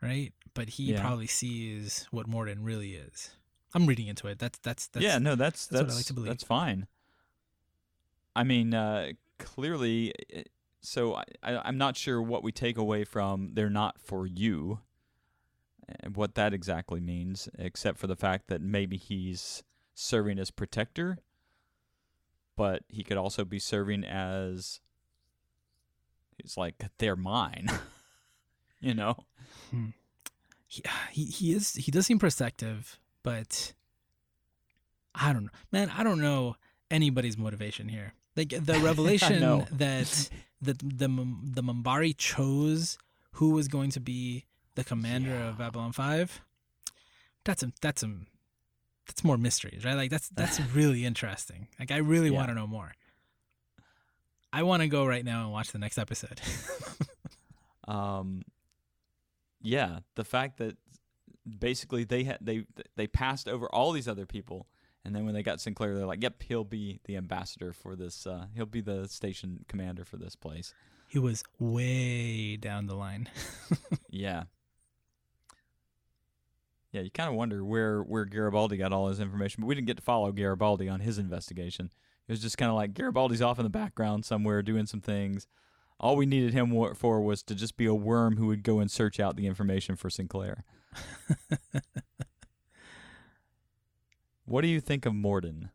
right? 0.01 0.33
But 0.55 0.71
he 0.71 0.93
Yeah. 0.93 1.01
probably 1.01 1.27
sees 1.27 2.07
what 2.11 2.27
Morden 2.27 2.63
really 2.63 2.95
is. 2.95 3.31
I'm 3.75 3.87
reading 3.87 4.07
into 4.07 4.29
it. 4.29 4.39
That's 4.39 4.59
that's 4.61 4.87
that's 4.87 5.03
yeah, 5.03 5.19
no, 5.19 5.35
that's 5.35 5.67
that's 5.67 5.81
what 5.81 5.81
I 5.81 5.87
that's 5.87 5.97
like 5.97 6.07
to 6.07 6.15
believe. 6.15 6.31
that's 6.31 6.45
fine. 6.45 6.87
I 8.35 8.45
mean, 8.45 8.73
uh, 8.75 9.13
clearly, 9.39 10.15
so 10.81 11.17
I, 11.17 11.25
I, 11.43 11.57
I'm 11.65 11.77
not 11.79 11.97
sure 11.97 12.23
what 12.23 12.43
we 12.43 12.53
take 12.53 12.79
away 12.79 13.05
from 13.05 13.51
"they're 13.55 13.69
not 13.69 14.01
for 14.01 14.27
you," 14.27 14.81
and 16.01 16.17
what 16.17 16.35
that 16.37 16.55
exactly 16.55 17.01
means, 17.01 17.49
except 17.59 17.99
for 17.99 18.07
the 18.07 18.17
fact 18.17 18.47
that 18.49 18.61
maybe 18.61 18.97
he's 18.97 19.65
serving 19.95 20.39
as 20.39 20.51
protector, 20.51 21.19
but 22.57 22.85
he 22.89 23.03
could 23.03 23.17
also 23.17 23.45
be 23.45 23.59
serving 23.59 24.05
as 24.05 24.81
he's 26.43 26.57
like 26.57 26.75
they're 26.99 27.17
mine, 27.17 27.69
you 28.81 28.95
know. 28.95 29.17
Hmm. 29.71 29.89
he, 30.67 30.83
he 31.13 31.25
he 31.27 31.53
is 31.53 31.75
he 31.75 31.91
does 31.91 32.07
seem 32.07 32.19
protective, 32.19 32.99
but 33.23 33.73
I 35.15 35.33
don't 35.33 35.45
know, 35.45 35.51
man. 35.71 35.91
I 35.97 36.03
don't 36.03 36.21
know 36.21 36.57
anybody's 36.91 37.39
motivation 37.39 37.89
here. 37.89 38.15
Like 38.37 38.51
the 38.51 38.79
revelation 38.85 39.41
that 39.73 40.31
that 40.61 40.79
the 40.79 41.09
the 41.09 41.63
Minbari 41.63 42.15
chose 42.17 42.99
who 43.33 43.51
was 43.51 43.69
going 43.69 43.91
to 43.91 44.01
be 44.01 44.45
the 44.75 44.85
commander 44.85 45.35
of 45.35 45.59
Babylon 45.59 45.93
Five. 45.93 46.41
That's 47.45 47.63
a 47.63 47.73
that's 47.81 48.03
a 48.03 48.11
that's 49.07 49.25
more 49.25 49.37
mysteries, 49.37 49.85
right? 49.85 49.95
Like 49.95 50.11
that's 50.11 50.29
that's 50.31 50.61
really 50.75 51.05
interesting. 51.05 51.69
Like 51.79 51.91
I 51.91 51.97
really 51.99 52.31
Yeah. 52.31 52.37
want 52.39 52.49
to 52.51 52.55
know 52.55 52.67
more. 52.67 52.93
I 54.53 54.63
want 54.65 54.83
to 54.83 54.89
go 54.89 55.07
right 55.07 55.25
now 55.25 55.45
and 55.45 55.53
watch 55.53 55.73
the 55.73 55.79
next 55.79 55.99
episode. 55.99 56.41
Um, 57.89 58.43
yeah, 59.61 59.99
the 60.15 60.23
fact 60.23 60.59
that 60.59 60.77
basically 61.59 62.05
they 62.05 62.23
had 62.23 62.39
they 62.41 62.65
they 62.95 63.09
passed 63.09 63.49
over 63.49 63.67
all 63.67 63.91
these 63.91 64.07
other 64.07 64.25
people, 64.25 64.69
and 65.05 65.15
then 65.17 65.25
when 65.25 65.35
they 65.35 65.43
got 65.43 65.61
Sinclair, 65.61 65.97
they're 65.97 66.07
like, 66.07 66.23
"Yep, 66.23 66.45
he'll 66.45 66.63
be 66.63 67.01
the 67.07 67.17
ambassador 67.17 67.73
for 67.73 67.97
this. 67.97 68.25
Uh, 68.25 68.47
he'll 68.55 68.67
be 68.67 68.81
the 68.81 69.09
station 69.09 69.65
commander 69.67 70.05
for 70.05 70.17
this 70.17 70.37
place." 70.37 70.75
he 71.13 71.19
was 71.19 71.45
way 71.59 72.57
down 72.57 72.87
the 72.87 72.95
line. 72.95 73.29
Yeah. 74.09 74.45
Yeah, 76.91 77.01
you 77.01 77.11
kind 77.11 77.29
of 77.29 77.35
wonder 77.35 77.65
where 77.65 78.03
where 78.03 78.27
Garibaldi 78.27 78.77
got 78.77 78.93
all 78.93 79.09
his 79.09 79.21
information, 79.21 79.63
but 79.63 79.67
we 79.67 79.75
didn't 79.75 79.87
get 79.87 79.97
to 79.97 80.03
follow 80.03 80.31
Garibaldi 80.33 80.89
on 80.89 81.01
his 81.01 81.19
investigation. 81.19 81.91
It 82.29 82.33
was 82.33 82.41
just 82.41 82.59
kind 82.59 82.71
of 82.71 82.77
like 82.77 82.95
Garibaldi's 82.95 83.43
off 83.43 83.59
in 83.59 83.65
the 83.65 83.71
background 83.71 84.25
somewhere 84.25 84.63
doing 84.63 84.87
some 84.87 85.01
things. 85.01 85.47
All 86.01 86.17
we 86.17 86.27
needed 86.27 86.53
him 86.53 86.95
for 86.95 87.21
was 87.21 87.43
to 87.45 87.55
just 87.55 87.77
be 87.77 87.87
a 87.87 87.95
worm 87.95 88.37
who 88.37 88.47
would 88.49 88.63
go 88.63 88.81
and 88.81 88.91
search 88.91 89.21
out 89.21 89.37
the 89.37 89.47
information 89.47 89.97
for 89.97 90.11
Sinclair. 90.11 90.65
What 94.45 94.63
do 94.63 94.69
you 94.69 94.81
think 94.81 95.07
of 95.07 95.15
Morden? 95.15 95.71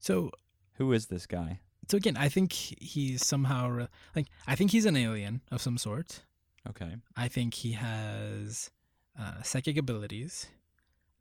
so 0.00 0.30
Who 0.78 0.92
is 0.92 1.06
this 1.06 1.26
guy? 1.26 1.60
so 1.88 1.96
again, 1.98 2.16
I 2.16 2.28
think 2.28 2.52
he's 2.52 3.24
somehow 3.24 3.68
re- 3.68 3.88
like 4.16 4.26
I 4.46 4.54
think 4.54 4.70
he's 4.70 4.86
an 4.86 4.96
alien 4.96 5.42
of 5.52 5.60
some 5.60 5.76
sort. 5.78 6.22
Okay. 6.68 6.96
I 7.16 7.28
think 7.28 7.54
he 7.54 7.72
has 7.72 8.70
uh, 9.20 9.42
psychic 9.42 9.76
abilities. 9.76 10.48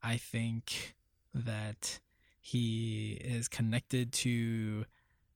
I 0.02 0.18
think 0.18 0.96
that 1.34 2.00
he 2.46 3.14
is 3.24 3.48
connected 3.48 4.12
to 4.12 4.84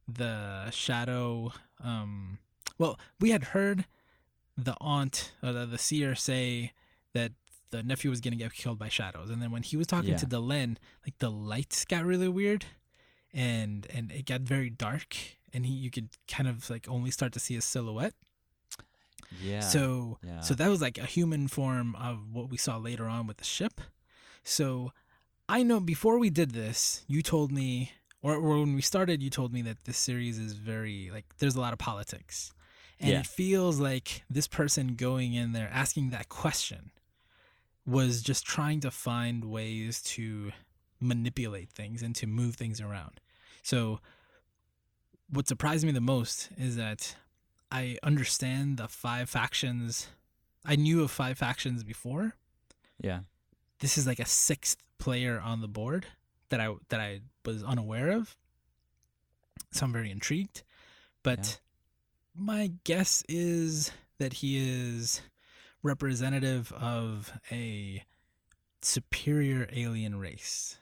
the 0.09 0.69
shadow. 0.71 1.53
Um, 1.81 2.39
well, 2.77 2.99
we 3.19 3.31
had 3.31 3.45
heard 3.45 3.85
the 4.57 4.75
aunt 4.81 5.31
or 5.41 5.53
the, 5.53 5.65
the 5.65 5.77
seer 5.77 6.15
say 6.15 6.73
that 7.13 7.31
the 7.69 7.81
nephew 7.81 8.09
was 8.09 8.19
going 8.19 8.33
to 8.33 8.37
get 8.37 8.51
killed 8.53 8.77
by 8.77 8.89
shadows, 8.89 9.29
and 9.29 9.41
then 9.41 9.51
when 9.51 9.63
he 9.63 9.77
was 9.77 9.87
talking 9.87 10.11
Yeah. 10.11 10.17
to 10.17 10.25
Delenn, 10.25 10.75
like 11.05 11.17
the 11.19 11.31
lights 11.31 11.85
got 11.85 12.03
really 12.03 12.27
weird, 12.27 12.65
and 13.33 13.87
and 13.93 14.11
it 14.11 14.25
got 14.25 14.41
very 14.41 14.69
dark, 14.69 15.15
and 15.53 15.65
he 15.65 15.73
you 15.73 15.89
could 15.89 16.09
kind 16.27 16.49
of 16.49 16.69
like 16.69 16.87
only 16.89 17.09
start 17.11 17.31
to 17.33 17.39
see 17.39 17.55
his 17.55 17.63
silhouette. 17.65 18.13
Yeah. 19.41 19.61
So 19.61 20.17
yeah. 20.23 20.41
so 20.41 20.53
that 20.55 20.67
was 20.69 20.81
like 20.81 20.97
a 20.97 21.05
human 21.05 21.47
form 21.47 21.95
of 21.95 22.33
what 22.33 22.49
we 22.49 22.57
saw 22.57 22.77
later 22.77 23.05
on 23.07 23.27
with 23.27 23.37
the 23.37 23.45
ship. 23.45 23.79
So 24.43 24.91
I 25.49 25.63
know 25.63 25.79
before 25.79 26.19
we 26.19 26.29
did 26.29 26.51
this, 26.51 27.03
you 27.07 27.21
told 27.21 27.51
me 27.51 27.91
or, 28.21 28.33
or 28.35 28.59
when 28.59 28.75
we 28.75 28.81
started 28.81 29.21
you 29.23 29.29
told 29.29 29.53
me 29.53 29.61
that 29.63 29.85
this 29.85 29.97
series 29.97 30.37
is 30.37 30.53
very 30.53 31.09
like 31.13 31.25
there's 31.37 31.55
a 31.55 31.61
lot 31.61 31.73
of 31.73 31.79
politics. 31.79 32.53
And 32.99 33.11
Yeah. 33.11 33.19
it 33.19 33.27
feels 33.27 33.79
like 33.79 34.23
this 34.29 34.47
person 34.47 34.95
going 34.95 35.33
in 35.33 35.51
there 35.53 35.69
asking 35.71 36.09
that 36.09 36.29
question 36.29 36.91
was 37.85 38.21
just 38.21 38.45
trying 38.45 38.79
to 38.81 38.91
find 38.91 39.45
ways 39.45 40.01
to 40.01 40.51
manipulate 40.99 41.69
things 41.71 42.01
and 42.01 42.15
to 42.15 42.27
move 42.27 42.55
things 42.55 42.81
around. 42.81 43.21
So 43.61 43.99
what 45.29 45.47
surprised 45.47 45.85
me 45.85 45.91
the 45.91 46.01
most 46.01 46.49
is 46.57 46.75
that 46.75 47.15
I 47.71 47.97
understand 48.01 48.77
the 48.77 48.87
five 48.87 49.29
factions. 49.29 50.07
I 50.65 50.75
knew 50.75 51.03
of 51.03 51.11
five 51.11 51.37
factions 51.37 51.83
before. 51.83 52.35
yeah. 52.99 53.19
This 53.79 53.95
is 53.97 54.07
like 54.07 54.19
a 54.19 54.25
sixth 54.25 54.77
player 54.99 55.41
on 55.43 55.61
the 55.61 55.67
board 55.67 56.05
that 56.49 56.59
I 56.59 56.73
that 56.89 56.99
I 56.99 57.21
was 57.45 57.63
unaware 57.63 58.11
of. 58.11 58.35
So 59.71 59.85
I'm 59.85 59.93
very 59.93 60.11
intrigued. 60.11 60.63
But 61.23 61.59
my 62.35 62.71
guess 62.83 63.23
is 63.27 63.91
that 64.19 64.33
he 64.33 64.57
is 64.57 65.21
representative 65.83 66.71
of 66.73 67.31
a 67.51 68.03
superior 68.81 69.67
alien 69.73 70.17
race 70.17 70.77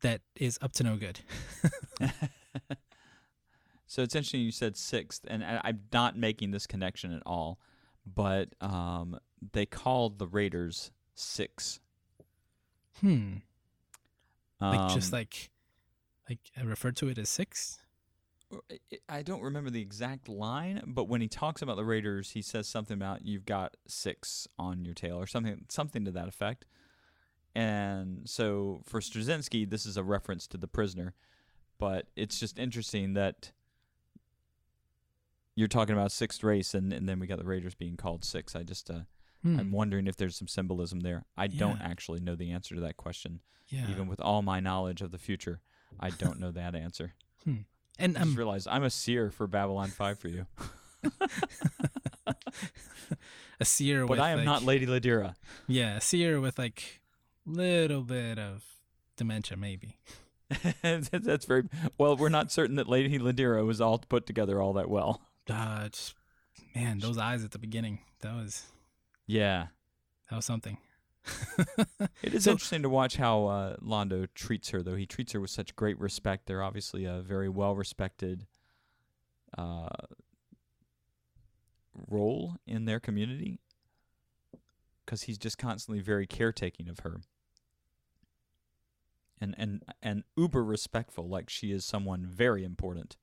that 0.00 0.20
is 0.36 0.58
up 0.62 0.72
to 0.72 0.84
no 0.84 0.96
good. 0.96 1.20
so 3.86 4.02
it's 4.02 4.14
interesting 4.14 4.40
you 4.40 4.52
said 4.52 4.76
sixth, 4.76 5.24
and 5.28 5.44
I, 5.44 5.60
I'm 5.64 5.80
not 5.92 6.16
making 6.16 6.50
this 6.50 6.66
connection 6.66 7.12
at 7.12 7.22
all, 7.26 7.58
but 8.06 8.48
um, 8.60 9.18
they 9.52 9.66
called 9.66 10.18
the 10.18 10.26
Raiders 10.26 10.90
six. 11.14 11.80
Hmm. 13.00 13.34
Like 14.60 14.92
just 14.94 15.12
Um, 15.12 15.18
like 15.18 15.50
like 16.28 16.40
I 16.56 16.62
refer 16.62 16.90
to 16.92 17.08
it 17.08 17.18
as 17.18 17.28
six. 17.28 17.78
I- 18.70 18.78
I 19.08 19.22
don't 19.22 19.42
remember 19.42 19.70
the 19.70 19.80
exact 19.82 20.28
line, 20.28 20.82
but 20.86 21.04
when 21.04 21.20
he 21.20 21.28
talks 21.28 21.60
about 21.62 21.76
the 21.76 21.84
Raiders, 21.84 22.30
he 22.30 22.42
says 22.42 22.66
something 22.66 22.94
about 22.96 23.24
you've 23.24 23.44
got 23.44 23.76
six 23.86 24.48
on 24.58 24.84
your 24.84 24.94
tail 24.94 25.18
or 25.18 25.26
something, 25.26 25.66
something 25.68 26.04
to 26.06 26.10
that 26.12 26.28
effect. 26.28 26.64
And 27.54 28.28
so 28.28 28.82
for 28.84 29.00
Straczynski, 29.00 29.68
this 29.68 29.84
is 29.84 29.96
a 29.96 30.02
reference 30.02 30.46
to 30.48 30.56
the 30.56 30.68
prisoner, 30.68 31.14
but 31.78 32.06
it's 32.16 32.38
just 32.40 32.58
interesting 32.58 33.14
that 33.14 33.52
you're 35.54 35.68
talking 35.68 35.94
about 35.94 36.12
sixth 36.12 36.42
race, 36.44 36.72
and, 36.74 36.92
and 36.92 37.08
then 37.08 37.18
we 37.18 37.26
got 37.26 37.38
the 37.38 37.44
Raiders 37.44 37.74
being 37.74 37.96
called 37.96 38.24
six. 38.24 38.54
I 38.54 38.62
just 38.62 38.90
uh, 38.90 39.00
Hmm. 39.42 39.60
I'm 39.60 39.70
wondering 39.70 40.06
if 40.06 40.16
there's 40.16 40.36
some 40.36 40.48
symbolism 40.48 41.00
there. 41.00 41.24
I 41.36 41.46
don't 41.46 41.80
actually 41.80 42.20
know 42.20 42.34
the 42.34 42.50
answer 42.50 42.74
to 42.74 42.80
that 42.82 42.96
question, 42.96 43.40
yeah. 43.68 43.88
even 43.90 44.08
with 44.08 44.20
all 44.20 44.42
my 44.42 44.60
knowledge 44.60 45.00
of 45.00 45.10
the 45.10 45.18
future. 45.18 45.60
I 46.00 46.10
don't 46.10 46.40
know 46.40 46.50
that 46.50 46.74
answer. 46.74 47.14
and 47.46 47.64
I 48.00 48.06
just 48.06 48.20
I'm 48.20 48.34
realized 48.34 48.68
I'm 48.68 48.84
a 48.84 48.90
seer 48.90 49.30
for 49.30 49.46
Babylon 49.46 49.88
5 49.88 50.18
for 50.18 50.28
you. 50.28 50.46
a 53.60 53.64
seer 53.64 54.06
But 54.06 54.18
I 54.18 54.30
am 54.30 54.38
like, 54.38 54.44
not 54.44 54.62
Lady 54.62 54.86
Ladira. 54.86 55.34
Yeah, 55.66 55.96
a 55.96 56.00
seer 56.00 56.40
with 56.40 56.58
like 56.58 57.00
little 57.46 58.02
bit 58.02 58.38
of 58.38 58.64
dementia 59.16 59.56
maybe. 59.56 59.96
That's 60.82 61.44
very 61.44 61.64
well. 61.98 62.16
We're 62.16 62.28
not 62.28 62.50
certain 62.50 62.76
that 62.76 62.88
Lady 62.88 63.18
Ladira 63.18 63.64
was 63.66 63.80
all 63.80 63.98
put 63.98 64.26
together 64.26 64.60
all 64.60 64.72
that 64.74 64.88
well. 64.88 65.20
Uh 65.48 65.88
just, 65.88 66.14
man, 66.74 66.98
those 66.98 67.18
eyes 67.18 67.44
at 67.44 67.52
the 67.52 67.58
beginning. 67.58 68.00
That 68.20 68.34
was 68.34 68.66
Yeah, 69.28 69.66
that 70.30 70.36
was 70.36 70.46
something. 70.46 70.78
it 72.22 72.32
is 72.34 72.44
So- 72.44 72.52
interesting 72.52 72.82
to 72.82 72.88
watch 72.88 73.16
how 73.16 73.44
uh, 73.46 73.76
Londo 73.76 74.26
treats 74.34 74.70
her, 74.70 74.82
though. 74.82 74.96
He 74.96 75.04
treats 75.06 75.32
her 75.32 75.40
with 75.40 75.50
such 75.50 75.76
great 75.76 76.00
respect. 76.00 76.46
They're 76.46 76.62
obviously 76.62 77.04
a 77.04 77.20
very 77.20 77.48
well 77.50 77.76
respected 77.76 78.46
uh, 79.56 79.88
role 82.08 82.56
in 82.66 82.86
their 82.86 83.00
community 83.00 83.60
because 85.04 85.22
he's 85.22 85.38
just 85.38 85.58
constantly 85.58 86.00
very 86.02 86.26
caretaking 86.26 86.88
of 86.88 87.00
her. 87.00 87.20
And, 89.40 89.54
and 89.56 89.82
and 90.02 90.24
uber 90.36 90.64
respectful, 90.64 91.28
like 91.28 91.48
she 91.48 91.70
is 91.70 91.84
someone 91.84 92.26
very 92.26 92.64
important. 92.64 93.16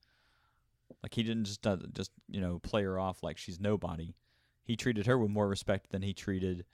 Like 1.03 1.15
he 1.15 1.23
didn't 1.23 1.43
just 1.45 1.65
uh, 1.67 1.77
just 1.91 2.11
you 2.29 2.39
know 2.39 2.59
play 2.59 2.83
her 2.83 2.97
off 2.99 3.21
like 3.21 3.37
she's 3.37 3.59
nobody. 3.59 4.13
He 4.65 4.75
treated 4.75 5.05
her 5.05 5.17
with 5.17 5.29
more 5.29 5.47
respect 5.47 5.91
than 5.91 6.01
he 6.01 6.13
treated 6.13 6.65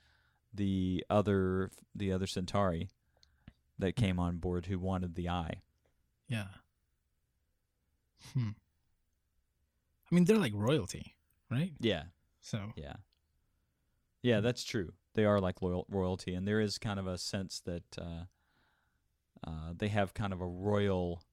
the 0.54 1.06
other 1.10 1.70
the 1.94 2.12
other 2.12 2.26
Centauri 2.26 2.90
that 3.78 3.96
came 3.96 4.18
on 4.18 4.38
board 4.38 4.66
who 4.68 4.80
wanted 4.80 5.16
the 5.16 5.30
eye. 5.30 5.62
Yeah. 6.28 6.48
Hmm. 8.34 8.50
I 10.10 10.16
mean, 10.16 10.26
they're 10.26 10.38
like 10.38 10.54
royalty, 10.56 11.16
right? 11.50 11.72
Yeah, 11.80 12.04
So 12.42 12.74
yeah, 12.76 12.96
yeah. 14.22 14.40
That's 14.42 14.64
true. 14.64 14.94
They 15.14 15.26
are 15.26 15.40
like 15.40 15.62
loyal, 15.62 15.86
royalty, 15.90 16.34
and 16.34 16.48
there 16.48 16.62
is 16.62 16.78
kind 16.78 17.00
of 17.00 17.08
a 17.08 17.18
sense 17.18 17.62
that 17.66 17.98
uh, 17.98 18.26
uh, 19.46 19.74
they 19.76 19.88
have 19.90 20.14
kind 20.14 20.32
of 20.32 20.42
a 20.42 20.48
royal 20.48 21.24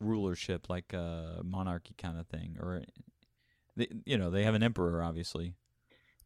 rulership, 0.00 0.68
like 0.68 0.92
a 0.92 1.40
monarchy 1.44 1.94
kind 1.98 2.18
of 2.18 2.26
thing, 2.26 2.56
or 2.60 2.82
they, 3.76 3.88
you 4.04 4.18
know, 4.18 4.30
they 4.30 4.44
have 4.44 4.54
an 4.54 4.62
emperor, 4.62 5.02
obviously, 5.02 5.54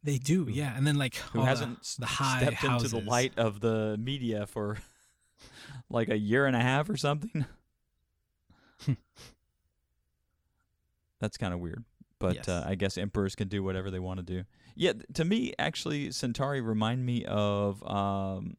they 0.05 0.17
do, 0.17 0.47
yeah. 0.49 0.73
And 0.77 0.85
then 0.87 0.95
like 0.95 1.15
who 1.15 1.41
hasn't 1.41 1.83
the 1.99 2.05
high 2.05 2.39
stepped 2.41 2.57
houses. 2.57 2.93
into 2.93 3.03
the 3.03 3.09
light 3.09 3.33
of 3.37 3.59
the 3.59 3.97
media 3.99 4.45
for 4.47 4.77
like 5.89 6.09
a 6.09 6.17
year 6.17 6.45
and 6.45 6.55
a 6.55 6.61
half 6.61 6.89
or 6.89 6.95
something. 6.95 7.45
That's 11.19 11.37
kind 11.37 11.53
of 11.53 11.59
weird, 11.59 11.83
but 12.19 12.35
Yes. 12.35 12.47
uh, 12.49 12.63
I 12.67 12.75
guess 12.75 12.97
emperors 12.97 13.35
can 13.35 13.47
do 13.47 13.63
whatever 13.63 13.89
they 13.89 13.99
want 13.99 14.19
to 14.19 14.23
do. 14.23 14.43
Yeah, 14.75 14.93
to 15.13 15.23
me, 15.25 15.53
actually, 15.57 16.11
Centauri 16.11 16.61
remind 16.61 17.05
me 17.05 17.23
of, 17.25 17.81
um, 17.89 18.57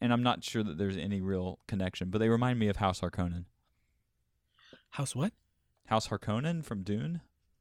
and 0.00 0.12
I'm 0.12 0.22
not 0.22 0.42
sure 0.44 0.62
that 0.64 0.76
there's 0.76 0.96
any 0.96 1.20
real 1.20 1.60
connection, 1.68 2.10
but 2.10 2.18
they 2.18 2.28
remind 2.28 2.58
me 2.58 2.68
of 2.68 2.76
House 2.76 3.00
Harkonnen. 3.00 3.44
House 4.90 5.14
what? 5.14 5.32
House 5.86 6.08
Harkonnen 6.08 6.64
from 6.64 6.82
Dune. 6.82 7.20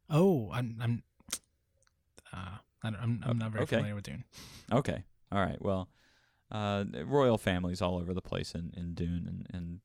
Oh, 0.09 0.49
I'm 0.51 0.77
I'm 0.81 1.03
uh 2.33 2.57
I 2.83 2.89
don't, 2.89 2.99
I'm 3.01 3.23
I'm 3.25 3.37
not 3.37 3.51
very 3.51 3.63
okay. 3.63 3.77
familiar 3.77 3.95
with 3.95 4.03
Dune. 4.05 4.23
Okay. 4.71 5.03
All 5.31 5.39
right. 5.39 5.61
Well, 5.61 5.89
uh, 6.51 6.83
royal 7.05 7.37
families 7.37 7.81
all 7.81 7.97
over 7.97 8.13
the 8.13 8.21
place 8.21 8.53
in, 8.53 8.71
in 8.75 8.93
Dune, 8.93 9.25
and, 9.27 9.47
and 9.53 9.79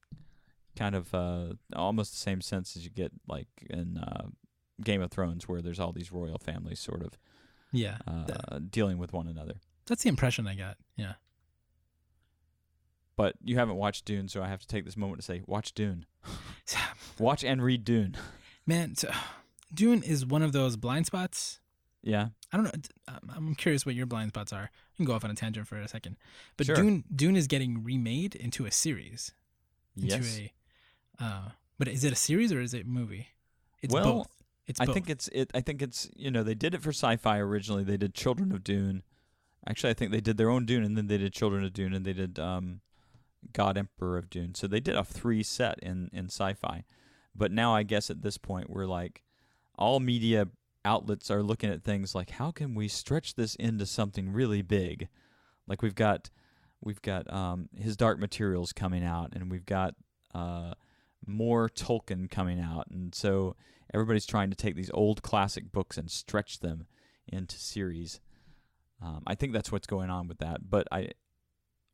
kind 0.77 0.95
of 0.95 1.15
uh, 1.15 1.55
almost 1.75 2.13
the 2.13 2.19
same 2.19 2.41
sense 2.41 2.77
as 2.77 2.85
you 2.85 2.91
get 2.91 3.13
like 3.27 3.49
in 3.71 3.99
uh, 3.99 4.27
Game 4.83 5.01
of 5.01 5.11
Thrones, 5.11 5.49
where 5.49 5.63
there's 5.63 5.81
all 5.81 5.93
these 5.93 6.13
royal 6.13 6.39
families 6.39 6.81
sort 6.81 7.03
of 7.03 7.19
Yeah, 7.73 7.99
uh, 8.07 8.59
dealing 8.71 8.99
with 8.99 9.13
one 9.13 9.27
another. 9.29 9.55
that's 9.87 10.03
the 10.03 10.09
impression 10.09 10.47
I 10.47 10.55
got. 10.55 10.77
Yeah. 10.97 11.15
But 13.17 13.35
you 13.43 13.57
haven't 13.57 13.77
watched 13.77 14.05
Dune, 14.05 14.29
so 14.29 14.43
I 14.43 14.49
have 14.49 14.61
to 14.61 14.67
take 14.69 14.85
this 14.85 14.97
moment 14.97 15.21
to 15.21 15.25
say, 15.25 15.43
watch 15.47 15.75
Dune. 15.75 16.07
Watch 17.19 17.43
and 17.43 17.61
read 17.61 17.85
Dune. 17.85 18.17
Man, 18.65 18.95
so, 18.95 19.11
Dune 19.75 20.05
is 20.05 20.25
one 20.25 20.43
of 20.43 20.53
those 20.53 20.77
blind 20.77 21.07
spots. 21.07 21.59
Yeah. 22.03 22.29
I 22.53 22.57
don't 22.57 22.65
know. 22.65 22.73
um, 23.09 23.31
I'm 23.35 23.55
curious 23.55 23.85
what 23.85 23.95
your 23.95 24.07
blind 24.07 24.31
spots 24.31 24.53
are. 24.53 24.71
I 24.71 24.97
can 24.97 25.05
go 25.05 25.13
off 25.15 25.25
on 25.25 25.31
a 25.31 25.35
tangent 25.35 25.67
for 25.67 25.77
a 25.79 25.89
second. 25.89 26.17
But 26.57 26.67
Sure. 26.67 26.77
Dune 26.77 27.05
Dune 27.15 27.37
is 27.37 27.47
getting 27.47 27.83
remade 27.85 28.35
into 28.35 28.67
a 28.67 28.71
series. 28.71 29.33
Into 29.97 30.09
Yes. 30.17 30.39
a 30.39 30.53
uh 31.25 31.49
but 31.79 31.89
is 31.89 32.05
it 32.05 32.13
a 32.13 32.17
series 32.17 32.53
or 32.53 32.61
is 32.61 32.73
it 32.75 32.85
a 32.87 32.89
movie? 32.89 33.29
It's 33.83 33.93
Well, 33.93 34.05
both. 34.19 34.43
It's 34.67 34.81
I 34.81 34.85
both. 34.87 34.95
think 34.95 35.11
it's 35.11 35.29
it. 35.29 35.51
I 35.55 35.61
think 35.61 35.83
it's 35.83 36.09
you 36.17 36.31
know 36.31 36.43
they 36.43 36.55
did 36.55 36.75
it 36.75 36.83
for 36.83 36.91
sci-fi 36.91 37.39
originally. 37.39 37.85
They 37.85 37.97
did 37.97 38.15
Children 38.15 38.53
of 38.53 38.63
Dune. 38.65 39.03
Actually, 39.67 39.91
I 39.91 39.95
think 39.95 40.13
they 40.13 40.21
did 40.21 40.37
their 40.37 40.51
own 40.51 40.65
Dune, 40.67 40.85
and 40.85 40.97
then 40.97 41.09
they 41.09 41.19
did 41.19 41.33
Children 41.33 41.65
of 41.65 41.73
Dune, 41.73 41.93
and 41.93 42.05
they 42.05 42.13
did 42.13 42.39
um, 42.39 42.81
God 43.53 43.77
Emperor 43.77 44.17
of 44.19 44.31
Dune. 44.31 44.55
So 44.55 44.67
they 44.67 44.81
did 44.81 44.95
a 44.95 45.05
three 45.05 45.43
set 45.43 45.79
in 45.81 46.11
in 46.13 46.27
sci-fi. 46.27 46.85
But 47.35 47.51
now 47.53 47.75
I 47.75 47.83
guess 47.83 48.09
at 48.11 48.23
this 48.23 48.39
point 48.39 48.69
we're 48.71 48.87
like 48.87 49.23
all 49.77 50.01
media 50.01 50.49
outlets 50.85 51.31
are 51.31 51.43
looking 51.43 51.71
at 51.71 51.83
things 51.83 52.15
like 52.15 52.31
how 52.31 52.51
can 52.51 52.75
we 52.75 52.89
stretch 52.89 53.35
this 53.35 53.55
into 53.57 53.87
something 53.87 54.33
really 54.33 54.63
big? 54.63 55.09
Like 55.67 55.83
we've 55.83 55.95
got 55.95 56.31
we've 56.81 57.03
got 57.03 57.33
um, 57.33 57.69
his 57.77 57.97
Dark 57.97 58.19
Materials 58.19 58.73
coming 58.73 59.05
out, 59.05 59.33
and 59.35 59.51
we've 59.51 59.67
got 59.67 59.95
uh, 60.35 60.75
more 61.27 61.69
Tolkien 61.69 62.31
coming 62.31 62.61
out, 62.61 62.87
and 62.91 63.15
so 63.15 63.57
everybody's 63.93 64.27
trying 64.27 64.51
to 64.51 64.57
take 64.57 64.77
these 64.77 64.91
old 64.95 65.23
classic 65.23 65.73
books 65.73 65.97
and 65.99 66.11
stretch 66.11 66.61
them 66.61 66.87
into 67.27 67.57
series. 67.57 68.21
Um, 69.03 69.23
I 69.27 69.35
think 69.35 69.53
that's 69.53 69.71
what's 69.71 69.87
going 69.87 70.11
on 70.11 70.29
with 70.29 70.39
that. 70.39 70.69
But 70.69 70.89
I, 70.91 71.11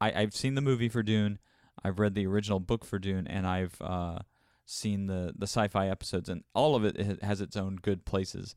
I, 0.01 0.23
I've 0.23 0.35
seen 0.35 0.55
the 0.55 0.61
movie 0.61 0.89
for 0.89 1.03
Dune. 1.03 1.39
I've 1.83 1.99
read 1.99 2.15
the 2.15 2.27
original 2.27 2.61
book 2.61 2.85
for 2.85 2.99
Dune, 2.99 3.27
and 3.27 3.47
I've 3.47 3.77
uh, 3.81 4.21
seen 4.65 5.07
the 5.07 5.35
the 5.37 5.47
sci-fi 5.47 5.89
episodes, 5.89 6.29
and 6.29 6.45
all 6.55 6.77
of 6.77 6.85
it 6.85 7.23
has 7.23 7.41
its 7.41 7.57
own 7.57 7.77
good 7.77 8.05
places. 8.05 8.55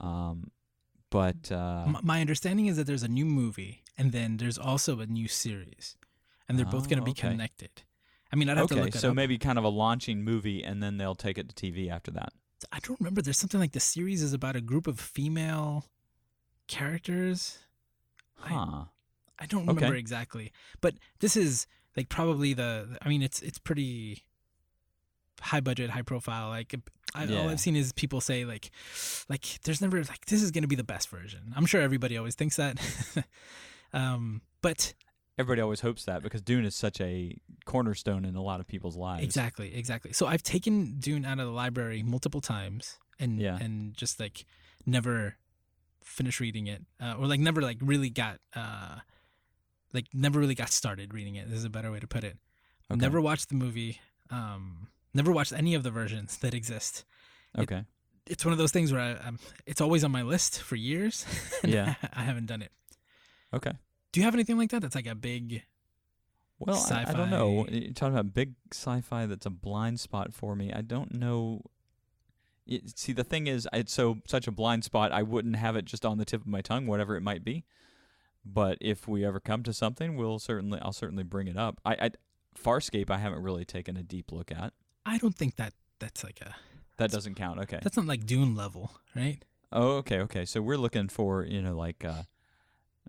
Um, 0.00 0.50
but 1.10 1.50
uh, 1.50 1.84
M- 1.86 1.98
my 2.02 2.20
understanding 2.20 2.66
is 2.66 2.76
that 2.76 2.86
there's 2.86 3.02
a 3.02 3.08
new 3.08 3.24
movie 3.24 3.82
and 3.96 4.12
then 4.12 4.36
there's 4.36 4.58
also 4.58 5.00
a 5.00 5.06
new 5.06 5.26
series, 5.28 5.96
and 6.48 6.58
they're 6.58 6.66
both 6.66 6.88
going 6.88 6.98
Oh, 6.98 7.04
to 7.04 7.04
be 7.04 7.10
okay. 7.12 7.30
connected. 7.30 7.82
I 8.32 8.36
mean, 8.36 8.48
I'd 8.48 8.58
have 8.58 8.66
to 8.68 8.74
okay, 8.74 8.82
look 8.84 8.92
that 8.92 9.00
so 9.00 9.10
up. 9.10 9.16
maybe 9.16 9.38
kind 9.38 9.58
of 9.58 9.64
a 9.64 9.68
launching 9.68 10.22
movie, 10.22 10.62
and 10.62 10.82
then 10.82 10.98
they'll 10.98 11.14
take 11.14 11.38
it 11.38 11.48
to 11.48 11.54
TV 11.54 11.90
after 11.90 12.10
that. 12.12 12.32
I 12.72 12.78
don't 12.80 13.00
remember. 13.00 13.22
There's 13.22 13.38
something 13.38 13.60
like 13.60 13.72
the 13.72 13.80
series 13.80 14.22
is 14.22 14.32
about 14.32 14.54
a 14.56 14.60
group 14.60 14.86
of 14.86 15.00
female 15.00 15.86
characters. 16.66 17.58
Huh. 18.36 18.84
I 19.38 19.46
don't 19.46 19.62
Okay. 19.68 19.74
remember 19.74 19.94
exactly, 19.96 20.52
but 20.80 20.94
this 21.20 21.36
is 21.36 21.66
like 21.96 22.08
probably 22.08 22.52
the. 22.54 22.98
I 23.02 23.08
mean, 23.08 23.22
it's 23.22 23.40
it's 23.40 23.58
pretty 23.58 24.24
high 25.40 25.60
budget, 25.60 25.90
high 25.90 26.02
profile. 26.02 26.48
Like 26.48 26.74
I, 27.14 27.26
all 27.34 27.48
I've 27.48 27.60
seen 27.60 27.74
is 27.76 27.92
people 27.92 28.20
say 28.20 28.44
like, 28.44 28.70
like 29.28 29.60
there's 29.64 29.80
never 29.80 29.98
like 29.98 30.26
this 30.26 30.42
is 30.42 30.50
gonna 30.50 30.66
be 30.68 30.76
the 30.76 30.84
best 30.84 31.08
version. 31.08 31.52
I'm 31.56 31.66
sure 31.66 31.80
everybody 31.80 32.16
always 32.16 32.34
thinks 32.34 32.56
that. 32.56 32.78
um, 33.92 34.42
but 34.62 34.94
Everybody 35.38 35.60
always 35.60 35.80
hopes 35.80 36.04
that 36.06 36.22
because 36.24 36.42
Dune 36.42 36.64
is 36.64 36.74
such 36.74 37.00
a 37.00 37.36
cornerstone 37.64 38.24
in 38.24 38.34
a 38.34 38.42
lot 38.42 38.58
of 38.58 38.66
people's 38.66 38.96
lives. 38.96 39.22
exactly, 39.22 39.72
exactly. 39.72 40.12
So 40.12 40.26
I've 40.26 40.42
taken 40.42 40.96
Dune 40.98 41.24
out 41.24 41.38
of 41.38 41.46
the 41.46 41.52
library 41.52 42.02
multiple 42.02 42.40
times 42.40 42.98
and 43.20 43.38
Yeah. 43.40 43.56
and 43.60 43.94
just 43.96 44.18
like 44.18 44.44
never 44.84 45.36
finished 46.02 46.40
reading 46.40 46.66
it 46.66 46.82
uh, 47.00 47.14
or 47.18 47.26
like 47.28 47.38
never 47.38 47.60
like 47.62 47.76
really 47.80 48.08
got 48.10 48.38
uh 48.56 48.96
like 49.92 50.06
never 50.12 50.40
really 50.40 50.56
got 50.56 50.70
started 50.70 51.14
reading 51.14 51.36
it. 51.36 51.48
This 51.48 51.58
is 51.58 51.64
a 51.64 51.70
better 51.70 51.92
way 51.92 52.00
to 52.00 52.06
put 52.08 52.24
it. 52.24 52.36
Okay. 52.90 52.98
Never 53.00 53.20
watched 53.20 53.48
the 53.48 53.54
movie. 53.54 54.00
Um, 54.30 54.88
never 55.18 55.32
watched 55.32 55.52
any 55.52 55.74
of 55.74 55.82
the 55.82 55.90
versions 55.90 56.38
that 56.38 56.54
exist. 56.54 57.04
it- 57.54 57.60
Okay. 57.62 57.84
It's 58.26 58.44
one 58.44 58.52
of 58.52 58.58
those 58.58 58.72
things 58.72 58.92
where 58.92 59.00
I, 59.00 59.26
I'm, 59.26 59.38
it's 59.66 59.80
always 59.80 60.04
on 60.04 60.10
my 60.10 60.22
list 60.22 60.60
for 60.62 60.76
years. 60.76 61.24
Yeah. 61.64 61.94
I 62.12 62.22
haven't 62.22 62.46
done 62.46 62.60
it. 62.62 62.72
Okay. 63.54 63.72
Do 64.12 64.20
you 64.20 64.24
have 64.24 64.34
anything 64.34 64.58
like 64.58 64.70
that? 64.70 64.82
That's 64.82 64.94
like 64.94 65.06
a 65.06 65.14
big. 65.14 65.62
Well, 66.58 66.76
I, 66.90 67.04
I 67.06 67.12
don't 67.12 67.30
know. 67.30 67.66
You're 67.70 67.92
talking 67.92 68.14
about 68.18 68.34
big 68.34 68.54
sci-fi 68.72 69.26
that's 69.26 69.46
a 69.46 69.50
blind 69.50 70.00
spot 70.00 70.34
for 70.34 70.54
me. 70.56 70.72
I 70.72 70.82
don't 70.82 71.14
know. 71.14 71.62
It, 72.66 72.98
see, 72.98 73.12
the 73.12 73.24
thing 73.24 73.46
is, 73.46 73.66
it's 73.72 73.92
so 73.94 74.18
such 74.26 74.46
a 74.46 74.52
blind 74.52 74.84
spot. 74.84 75.10
I 75.12 75.22
wouldn't 75.22 75.56
have 75.56 75.76
it 75.76 75.84
just 75.86 76.04
on 76.04 76.18
the 76.18 76.24
tip 76.26 76.42
of 76.42 76.46
my 76.46 76.60
tongue, 76.60 76.86
whatever 76.86 77.16
it 77.16 77.22
might 77.22 77.44
be. 77.44 77.64
But 78.44 78.76
if 78.80 79.08
we 79.08 79.24
ever 79.24 79.40
come 79.40 79.62
to 79.62 79.72
something, 79.72 80.16
we'll 80.16 80.38
certainly, 80.38 80.78
I'll 80.82 80.92
certainly 80.92 81.22
bring 81.24 81.48
it 81.48 81.56
up. 81.56 81.80
I, 81.84 81.92
I 81.94 82.10
Farscape, 82.58 83.08
I 83.10 83.18
haven't 83.18 83.42
really 83.42 83.64
taken 83.64 83.96
a 83.96 84.02
deep 84.02 84.32
look 84.32 84.50
at. 84.52 84.72
I 85.08 85.18
don't 85.18 85.34
think 85.34 85.56
that 85.56 85.72
that's 85.98 86.22
like 86.24 86.40
a. 86.40 86.54
That 86.98 87.10
doesn't 87.10 87.34
count. 87.36 87.60
Okay. 87.60 87.78
That's 87.82 87.96
not 87.96 88.06
like 88.06 88.26
Dune 88.26 88.54
level, 88.54 88.90
right? 89.14 89.38
Oh, 89.72 89.96
okay, 89.98 90.18
okay. 90.20 90.44
So 90.44 90.60
we're 90.60 90.76
looking 90.78 91.08
for 91.08 91.44
you 91.44 91.62
know 91.62 91.76
like 91.76 92.04
uh, 92.04 92.22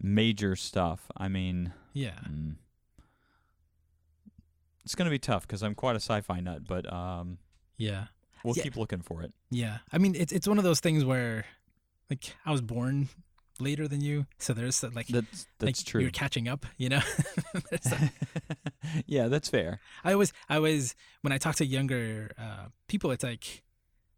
major 0.02 0.56
stuff. 0.56 1.10
I 1.18 1.28
mean, 1.28 1.74
Yeah. 1.94 2.20
mm, 2.30 2.56
it's 4.86 4.96
gonna 4.96 5.10
be 5.10 5.20
tough 5.20 5.48
because 5.48 5.62
I'm 5.64 5.76
quite 5.76 5.96
a 5.96 6.00
sci-fi 6.00 6.40
nut, 6.40 6.64
but 6.68 6.92
um, 6.92 7.38
Yeah. 7.78 8.08
we'll 8.44 8.56
Yeah. 8.58 8.64
keep 8.64 8.76
looking 8.78 9.02
for 9.02 9.22
it. 9.24 9.34
Yeah. 9.50 9.80
I 9.92 9.98
mean, 9.98 10.16
it's 10.16 10.32
it's 10.32 10.48
one 10.48 10.58
of 10.58 10.64
those 10.64 10.80
things 10.80 11.04
where, 11.06 11.46
like, 12.10 12.36
I 12.46 12.52
was 12.52 12.62
born 12.62 13.10
later 13.62 13.88
than 13.88 14.02
you, 14.02 14.26
so 14.38 14.54
there's 14.54 14.80
that, 14.82 14.96
like. 14.96 15.08
That's 15.08 15.48
that's 15.60 15.80
like 15.82 15.86
true. 15.88 16.02
You're 16.02 16.12
catching 16.12 16.48
up, 16.48 16.66
you 16.78 16.90
know. 16.90 17.02
Yeah, 19.06 19.28
that's 19.28 19.50
fair. 19.50 19.80
I 20.04 20.14
always, 20.14 20.34
I 20.48 20.60
was 20.60 20.96
when 21.22 21.32
I 21.32 21.38
talk 21.38 21.56
to 21.56 21.66
younger 21.66 22.32
uh, 22.40 22.68
people, 22.88 23.12
it's 23.12 23.24
like, 23.24 23.62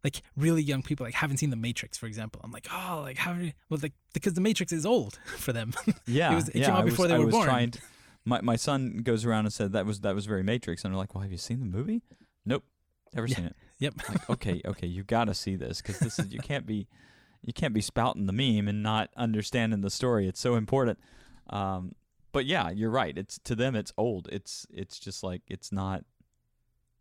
like 0.02 0.22
really 0.36 0.62
young 0.62 0.82
people, 0.82 1.04
like 1.04 1.14
haven't 1.14 1.38
seen 1.38 1.50
The 1.50 1.56
Matrix, 1.56 1.98
for 1.98 2.06
example. 2.06 2.40
I'm 2.42 2.52
like, 2.52 2.66
oh, 2.72 3.00
like 3.02 3.18
how? 3.18 3.34
do 3.34 3.44
you-" 3.44 3.52
Well, 3.68 3.80
like 3.82 3.92
because 4.14 4.32
The 4.34 4.40
Matrix 4.40 4.72
is 4.72 4.86
old 4.86 5.18
for 5.36 5.52
them. 5.52 5.72
Yeah, 6.06 6.34
was- 6.34 6.48
it 6.48 6.56
yeah. 6.56 6.66
came 6.66 6.74
out 6.74 6.80
I 6.80 6.84
was, 6.84 6.92
before 6.94 7.06
they 7.08 7.14
I 7.14 7.18
were 7.18 7.26
was 7.26 7.34
born. 7.34 7.46
Trying 7.46 7.70
to, 7.72 7.80
my 8.24 8.40
my 8.40 8.56
son 8.56 8.98
goes 9.02 9.24
around 9.26 9.44
and 9.46 9.52
said 9.52 9.72
that 9.72 9.84
was 9.84 10.00
that 10.00 10.14
was 10.14 10.24
very 10.26 10.42
Matrix, 10.42 10.84
and 10.84 10.94
I'm 10.94 10.98
like, 10.98 11.14
well, 11.14 11.22
have 11.22 11.32
you 11.32 11.38
seen 11.38 11.60
the 11.60 11.66
movie? 11.66 12.02
Nope, 12.46 12.64
never 13.14 13.26
Yeah. 13.26 13.36
seen 13.36 13.44
it. 13.46 13.56
yep. 13.78 13.94
like 14.08 14.30
okay 14.30 14.62
okay 14.64 14.86
you 14.86 15.02
got 15.04 15.24
to 15.26 15.34
see 15.34 15.54
this 15.56 15.82
because 15.82 15.98
this 15.98 16.18
is 16.18 16.32
you 16.32 16.38
can't 16.40 16.66
be 16.66 16.86
you 17.44 17.52
can't 17.52 17.74
be 17.74 17.80
spouting 17.80 18.26
the 18.26 18.32
meme 18.32 18.68
and 18.68 18.82
not 18.82 19.10
understanding 19.16 19.80
the 19.80 19.90
story 19.90 20.28
it's 20.28 20.40
so 20.40 20.54
important 20.54 20.98
um 21.50 21.92
but 22.32 22.46
yeah 22.46 22.70
you're 22.70 22.90
right 22.90 23.18
it's 23.18 23.38
to 23.40 23.54
them 23.54 23.74
it's 23.74 23.92
old 23.98 24.28
it's 24.32 24.66
it's 24.72 24.98
just 24.98 25.22
like 25.22 25.42
it's 25.48 25.70
not 25.72 26.04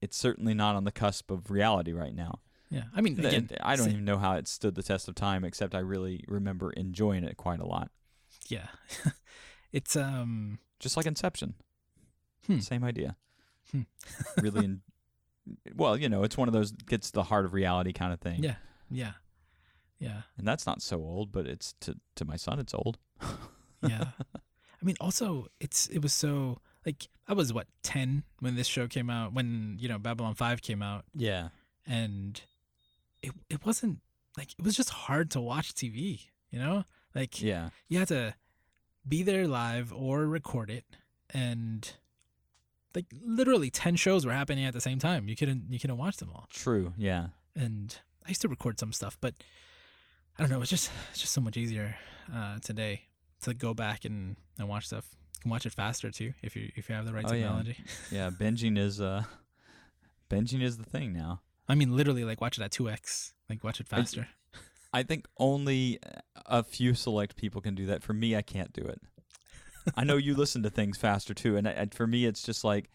it's 0.01 0.17
certainly 0.17 0.53
not 0.53 0.75
on 0.75 0.83
the 0.83 0.91
cusp 0.91 1.29
of 1.31 1.51
reality 1.51 1.93
right 1.93 2.15
now 2.15 2.39
Yeah. 2.69 2.83
I 2.95 3.01
mean, 3.01 3.19
again, 3.23 3.49
i 3.61 3.75
don't 3.75 3.89
even 3.89 4.05
know 4.05 4.17
how 4.17 4.33
it 4.35 4.47
stood 4.47 4.75
the 4.75 4.83
test 4.83 5.07
of 5.07 5.15
time 5.15 5.43
except 5.43 5.75
i 5.75 5.79
really 5.79 6.23
remember 6.27 6.71
enjoying 6.71 7.23
it 7.23 7.37
quite 7.37 7.59
a 7.59 7.65
lot 7.67 7.91
yeah. 8.47 8.67
it's 9.71 9.95
um. 9.95 10.57
just 10.79 10.97
like 10.97 11.05
inception 11.05 11.53
Hmm. 12.47 12.59
same 12.59 12.83
idea 12.83 13.15
Hmm. 13.71 13.81
really 14.41 14.65
in, 14.65 14.81
well 15.75 15.95
you 15.95 16.09
know 16.09 16.23
it's 16.23 16.35
one 16.37 16.47
of 16.49 16.53
those 16.53 16.71
gets 16.71 17.11
the 17.11 17.21
heart 17.23 17.45
of 17.45 17.53
reality 17.53 17.93
kind 17.93 18.11
of 18.11 18.19
thing 18.19 18.43
Yeah. 18.43 18.55
Yeah. 18.89 19.11
Yeah. 20.01 20.23
and 20.37 20.45
that's 20.47 20.65
not 20.65 20.81
so 20.81 20.97
old, 20.97 21.31
but 21.31 21.45
it's 21.45 21.73
to 21.81 21.95
to 22.15 22.25
my 22.25 22.35
son, 22.35 22.59
it's 22.59 22.73
old. 22.73 22.97
Yeah. 23.83 24.05
I 24.35 24.85
mean, 24.85 24.95
also, 25.01 25.47
it's 25.59 25.87
it 25.87 26.03
was 26.03 26.13
so 26.13 26.59
like 26.85 27.07
I 27.27 27.33
was 27.33 27.51
what 27.51 27.65
ten 27.81 28.23
when 28.39 28.55
this 28.55 28.67
show 28.67 28.87
came 28.87 29.09
out 29.09 29.33
when 29.33 29.77
you 29.79 29.87
know 29.89 29.97
Babylon 29.97 30.35
Five 30.35 30.61
came 30.61 30.83
out, 30.83 31.05
yeah, 31.15 31.49
and 31.87 32.39
it 33.23 33.31
it 33.49 33.65
wasn't 33.65 33.99
like 34.37 34.53
it 34.57 34.63
was 34.63 34.75
just 34.75 34.89
hard 34.91 35.31
to 35.31 35.41
watch 35.41 35.73
TV. 35.73 36.27
You 36.51 36.59
know, 36.59 36.83
like 37.15 37.41
yeah, 37.41 37.69
you 37.87 37.97
had 37.97 38.07
to 38.09 38.35
be 39.07 39.23
there 39.23 39.47
live 39.47 39.91
or 39.91 40.27
record 40.27 40.69
it, 40.69 40.85
and 41.31 41.91
like 42.93 43.05
literally 43.19 43.71
ten 43.71 43.95
shows 43.95 44.27
were 44.27 44.33
happening 44.33 44.65
at 44.65 44.73
the 44.73 44.81
same 44.81 44.99
time. 44.99 45.27
You 45.27 45.35
couldn't 45.35 45.65
you 45.71 45.79
couldn't 45.79 45.97
watch 45.97 46.17
them 46.17 46.29
all. 46.35 46.45
true, 46.51 46.93
yeah, 46.97 47.29
And 47.55 47.97
I 48.25 48.29
used 48.29 48.41
to 48.41 48.47
record 48.47 48.79
some 48.79 48.93
stuff, 48.93 49.17
but 49.21 49.33
I 50.37 50.43
don't 50.43 50.49
know. 50.49 50.61
It's 50.61 50.69
just 50.69 50.89
it's 51.11 51.19
just 51.19 51.33
so 51.33 51.41
much 51.41 51.57
easier 51.57 51.95
uh, 52.33 52.59
today 52.59 53.01
to 53.41 53.53
go 53.53 53.73
back 53.73 54.05
and, 54.05 54.35
and 54.57 54.67
watch 54.67 54.87
stuff. 54.87 55.05
You 55.37 55.41
can 55.43 55.51
watch 55.51 55.65
it 55.65 55.73
faster 55.73 56.11
too 56.11 56.33
if 56.41 56.55
you 56.55 56.71
if 56.75 56.89
you 56.89 56.95
have 56.95 57.05
the 57.05 57.13
right 57.13 57.25
Oh, 57.27 57.33
yeah. 57.33 57.43
technology. 57.43 57.77
yeah. 58.11 58.29
Binging 58.29 58.77
is 58.77 59.01
uh, 59.01 59.23
binging 60.29 60.61
is 60.61 60.77
the 60.77 60.83
thing 60.83 61.13
now. 61.13 61.41
I 61.67 61.75
mean, 61.75 61.95
literally, 61.95 62.23
like 62.23 62.41
watch 62.41 62.57
it 62.57 62.63
at 62.63 62.71
two 62.71 62.89
x. 62.89 63.33
Like 63.49 63.63
watch 63.63 63.79
it 63.79 63.87
faster. 63.87 64.27
I 64.93 65.03
think 65.03 65.25
only 65.37 65.99
a 66.45 66.63
few 66.63 66.93
select 66.93 67.37
people 67.37 67.61
can 67.61 67.75
do 67.75 67.85
that. 67.85 68.03
For 68.03 68.13
me, 68.13 68.35
I 68.35 68.41
can't 68.41 68.73
do 68.73 68.81
it. 68.81 69.01
I 69.95 70.03
know 70.03 70.17
you 70.17 70.35
listen 70.35 70.63
to 70.63 70.69
things 70.69 70.97
faster 70.97 71.33
too, 71.33 71.55
and, 71.55 71.67
I, 71.67 71.71
and 71.71 71.93
for 71.93 72.05
me, 72.05 72.25
it's 72.25 72.43
just 72.43 72.63
like 72.63 72.89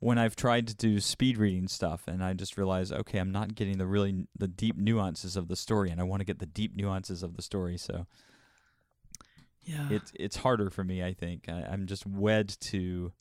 when 0.00 0.18
I've 0.18 0.36
tried 0.36 0.66
to 0.68 0.74
do 0.74 1.00
speed 1.00 1.38
reading 1.38 1.66
stuff, 1.68 2.06
and 2.06 2.22
I 2.22 2.34
just 2.34 2.56
realize, 2.58 2.92
okay, 2.92 3.18
I'm 3.18 3.32
not 3.32 3.54
getting 3.54 3.78
the 3.78 3.86
really 3.86 4.26
the 4.38 4.48
deep 4.48 4.76
nuances 4.76 5.36
of 5.36 5.48
the 5.48 5.56
story, 5.56 5.90
and 5.90 6.00
I 6.00 6.04
want 6.04 6.20
to 6.20 6.24
get 6.24 6.38
the 6.38 6.46
deep 6.46 6.76
nuances 6.76 7.22
of 7.22 7.36
the 7.36 7.42
story. 7.42 7.76
So 7.78 8.06
Yeah. 9.62 9.88
it's 9.90 10.12
it's 10.14 10.36
harder 10.36 10.68
for 10.70 10.84
me. 10.84 11.02
I 11.02 11.14
think 11.14 11.48
I, 11.48 11.62
I'm 11.70 11.86
just 11.86 12.06
wed 12.06 12.48
to 12.60 13.12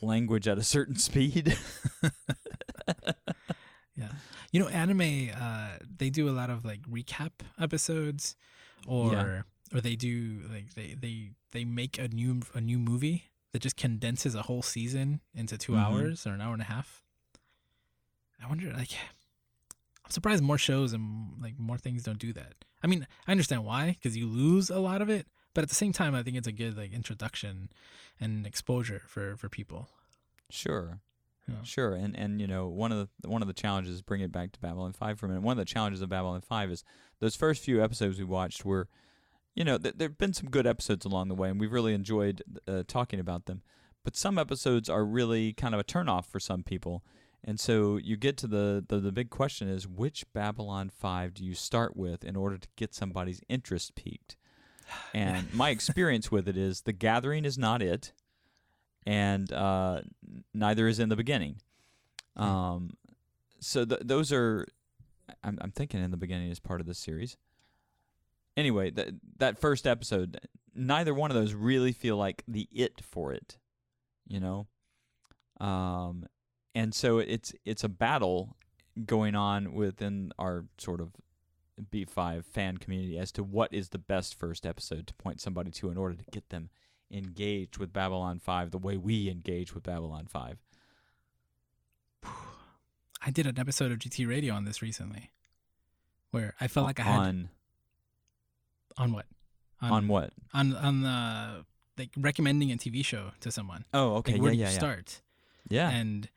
language 0.00 0.48
at 0.48 0.58
a 0.58 0.64
certain 0.64 0.96
speed. 1.08 1.56
Yeah. 3.94 4.08
You 4.52 4.60
know, 4.60 4.68
anime, 4.68 5.28
uh, 5.38 5.72
they 5.98 6.08
do 6.08 6.26
a 6.28 6.32
lot 6.32 6.48
of 6.48 6.64
like 6.64 6.80
recap 6.90 7.30
episodes 7.60 8.36
or 8.86 9.12
Yeah. 9.12 9.42
or 9.76 9.80
they 9.82 9.96
do 9.96 10.40
like 10.50 10.72
they, 10.74 10.94
they 10.98 11.32
they 11.50 11.64
make 11.66 11.98
a 11.98 12.08
new 12.08 12.40
a 12.54 12.60
new 12.60 12.78
movie 12.78 13.30
that 13.52 13.60
just 13.62 13.76
condenses 13.76 14.34
a 14.34 14.42
whole 14.42 14.62
season 14.62 15.20
into 15.34 15.56
2 15.58 15.72
Mhm. 15.72 15.78
hours 15.78 16.26
or 16.26 16.32
an 16.34 16.40
hour 16.40 16.52
and 16.52 16.62
a 16.62 16.66
half. 16.66 17.02
I 18.42 18.48
wonder 18.48 18.72
like 18.72 18.90
I'm 20.04 20.10
surprised 20.10 20.42
more 20.42 20.58
shows 20.58 20.92
and 20.92 21.40
like 21.40 21.58
more 21.58 21.78
things 21.78 22.02
don't 22.02 22.18
do 22.18 22.32
that. 22.32 22.64
I 22.82 22.86
mean, 22.86 23.06
I 23.26 23.30
understand 23.30 23.64
why 23.64 23.98
cuz 24.02 24.16
you 24.16 24.26
lose 24.26 24.68
a 24.70 24.80
lot 24.80 25.00
of 25.02 25.08
it, 25.08 25.28
but 25.54 25.62
at 25.62 25.68
the 25.68 25.74
same 25.74 25.92
time 25.92 26.14
I 26.14 26.22
think 26.22 26.36
it's 26.36 26.48
a 26.48 26.52
good 26.52 26.76
like 26.76 26.92
introduction 26.92 27.70
and 28.18 28.46
exposure 28.46 29.02
for 29.06 29.36
for 29.36 29.48
people. 29.48 29.90
Sure. 30.50 31.00
Yeah. 31.48 31.62
Sure, 31.64 31.94
and 31.94 32.16
and 32.16 32.40
you 32.40 32.46
know 32.46 32.68
one 32.68 32.92
of 32.92 33.08
the 33.20 33.28
one 33.28 33.42
of 33.42 33.48
the 33.48 33.54
challenges, 33.54 34.00
bring 34.00 34.20
it 34.20 34.30
back 34.32 34.52
to 34.52 34.60
Babylon 34.60 34.92
Five 34.92 35.18
for 35.18 35.26
a 35.26 35.28
minute. 35.28 35.42
One 35.42 35.52
of 35.58 35.58
the 35.58 35.72
challenges 35.72 36.00
of 36.00 36.08
Babylon 36.08 36.40
Five 36.40 36.70
is 36.70 36.84
those 37.18 37.34
first 37.36 37.62
few 37.64 37.82
episodes 37.82 38.18
we 38.18 38.24
watched 38.24 38.64
were, 38.64 38.88
you 39.54 39.64
know, 39.64 39.78
th- 39.78 39.94
there've 39.96 40.18
been 40.18 40.32
some 40.32 40.50
good 40.50 40.66
episodes 40.66 41.04
along 41.04 41.28
the 41.28 41.34
way, 41.34 41.50
and 41.50 41.60
we've 41.60 41.72
really 41.72 41.94
enjoyed 41.94 42.42
uh, 42.66 42.82
talking 42.86 43.20
about 43.20 43.46
them. 43.46 43.62
But 44.04 44.16
some 44.16 44.38
episodes 44.38 44.88
are 44.88 45.04
really 45.04 45.52
kind 45.52 45.74
of 45.74 45.80
a 45.80 45.84
turnoff 45.84 46.26
for 46.26 46.40
some 46.40 46.62
people, 46.62 47.04
and 47.44 47.60
so 47.60 47.96
you 47.96 48.16
get 48.16 48.36
to 48.38 48.46
the, 48.46 48.84
the 48.86 48.98
the 48.98 49.12
big 49.12 49.30
question 49.30 49.68
is 49.68 49.86
which 49.86 50.24
Babylon 50.32 50.90
Five 50.90 51.34
do 51.34 51.44
you 51.44 51.54
start 51.54 51.96
with 51.96 52.24
in 52.24 52.36
order 52.36 52.58
to 52.58 52.68
get 52.76 52.94
somebody's 52.94 53.40
interest 53.48 53.94
peaked? 53.94 54.36
And 55.14 55.52
my 55.54 55.70
experience 55.70 56.30
with 56.30 56.48
it 56.48 56.56
is 56.56 56.82
the 56.82 56.92
Gathering 56.92 57.44
is 57.44 57.56
not 57.56 57.82
it 57.82 58.12
and 59.06 59.52
uh, 59.52 60.02
neither 60.54 60.88
is 60.88 60.98
in 60.98 61.08
the 61.08 61.16
beginning. 61.16 61.56
Hmm. 62.36 62.42
Um, 62.42 62.90
so 63.60 63.84
th- 63.84 64.02
those 64.04 64.32
are, 64.32 64.66
I'm, 65.42 65.58
I'm 65.60 65.70
thinking 65.70 66.02
in 66.02 66.10
the 66.10 66.16
beginning 66.16 66.50
is 66.50 66.60
part 66.60 66.80
of 66.80 66.86
the 66.86 66.94
series. 66.94 67.36
Anyway, 68.56 68.90
th- 68.90 69.14
that 69.38 69.58
first 69.58 69.86
episode, 69.86 70.38
neither 70.74 71.14
one 71.14 71.30
of 71.30 71.36
those 71.36 71.54
really 71.54 71.92
feel 71.92 72.16
like 72.16 72.44
the 72.46 72.68
it 72.72 73.00
for 73.00 73.32
it, 73.32 73.58
you 74.26 74.40
know. 74.40 74.66
Um, 75.60 76.26
and 76.74 76.94
so 76.94 77.18
it's 77.18 77.52
it's 77.64 77.84
a 77.84 77.88
battle 77.88 78.56
going 79.06 79.34
on 79.34 79.72
within 79.72 80.32
our 80.38 80.66
sort 80.78 81.00
of 81.00 81.12
B5 81.90 82.44
fan 82.44 82.76
community 82.76 83.18
as 83.18 83.32
to 83.32 83.42
what 83.42 83.72
is 83.72 83.88
the 83.88 83.98
best 83.98 84.34
first 84.38 84.66
episode 84.66 85.06
to 85.06 85.14
point 85.14 85.40
somebody 85.40 85.70
to 85.70 85.90
in 85.90 85.96
order 85.96 86.14
to 86.14 86.24
get 86.30 86.50
them 86.50 86.70
engaged 87.10 87.78
with 87.78 87.92
Babylon 87.92 88.38
5 88.38 88.70
the 88.70 88.78
way 88.78 88.96
we 88.96 89.30
engage 89.30 89.74
with 89.74 89.82
Babylon 89.84 90.26
5. 90.26 90.58
I 93.24 93.30
did 93.30 93.46
an 93.46 93.58
episode 93.58 93.92
of 93.92 93.98
GT 93.98 94.28
Radio 94.28 94.54
on 94.54 94.64
this 94.64 94.82
recently, 94.82 95.30
where 96.30 96.54
I 96.60 96.66
felt 96.66 96.86
like 96.86 97.00
I 97.00 97.04
had 97.04 97.18
on 97.18 97.48
on 98.96 99.12
what 99.12 99.26
on 99.80 100.08
what? 100.08 100.32
on 100.54 100.74
on 100.76 101.02
the 101.02 101.64
like 101.98 102.10
recommending 102.16 102.72
a 102.72 102.76
TV 102.76 103.04
show 103.04 103.32
to 103.40 103.50
someone. 103.50 103.84
Oh, 103.92 104.16
okay. 104.16 104.32
Like, 104.32 104.38
yeah, 104.38 104.42
where 104.42 104.52
do 104.52 104.58
yeah, 104.58 104.66
you 104.66 104.72
yeah. 104.72 104.78
start? 104.78 105.22
Yeah. 105.68 105.90
And 105.90 106.28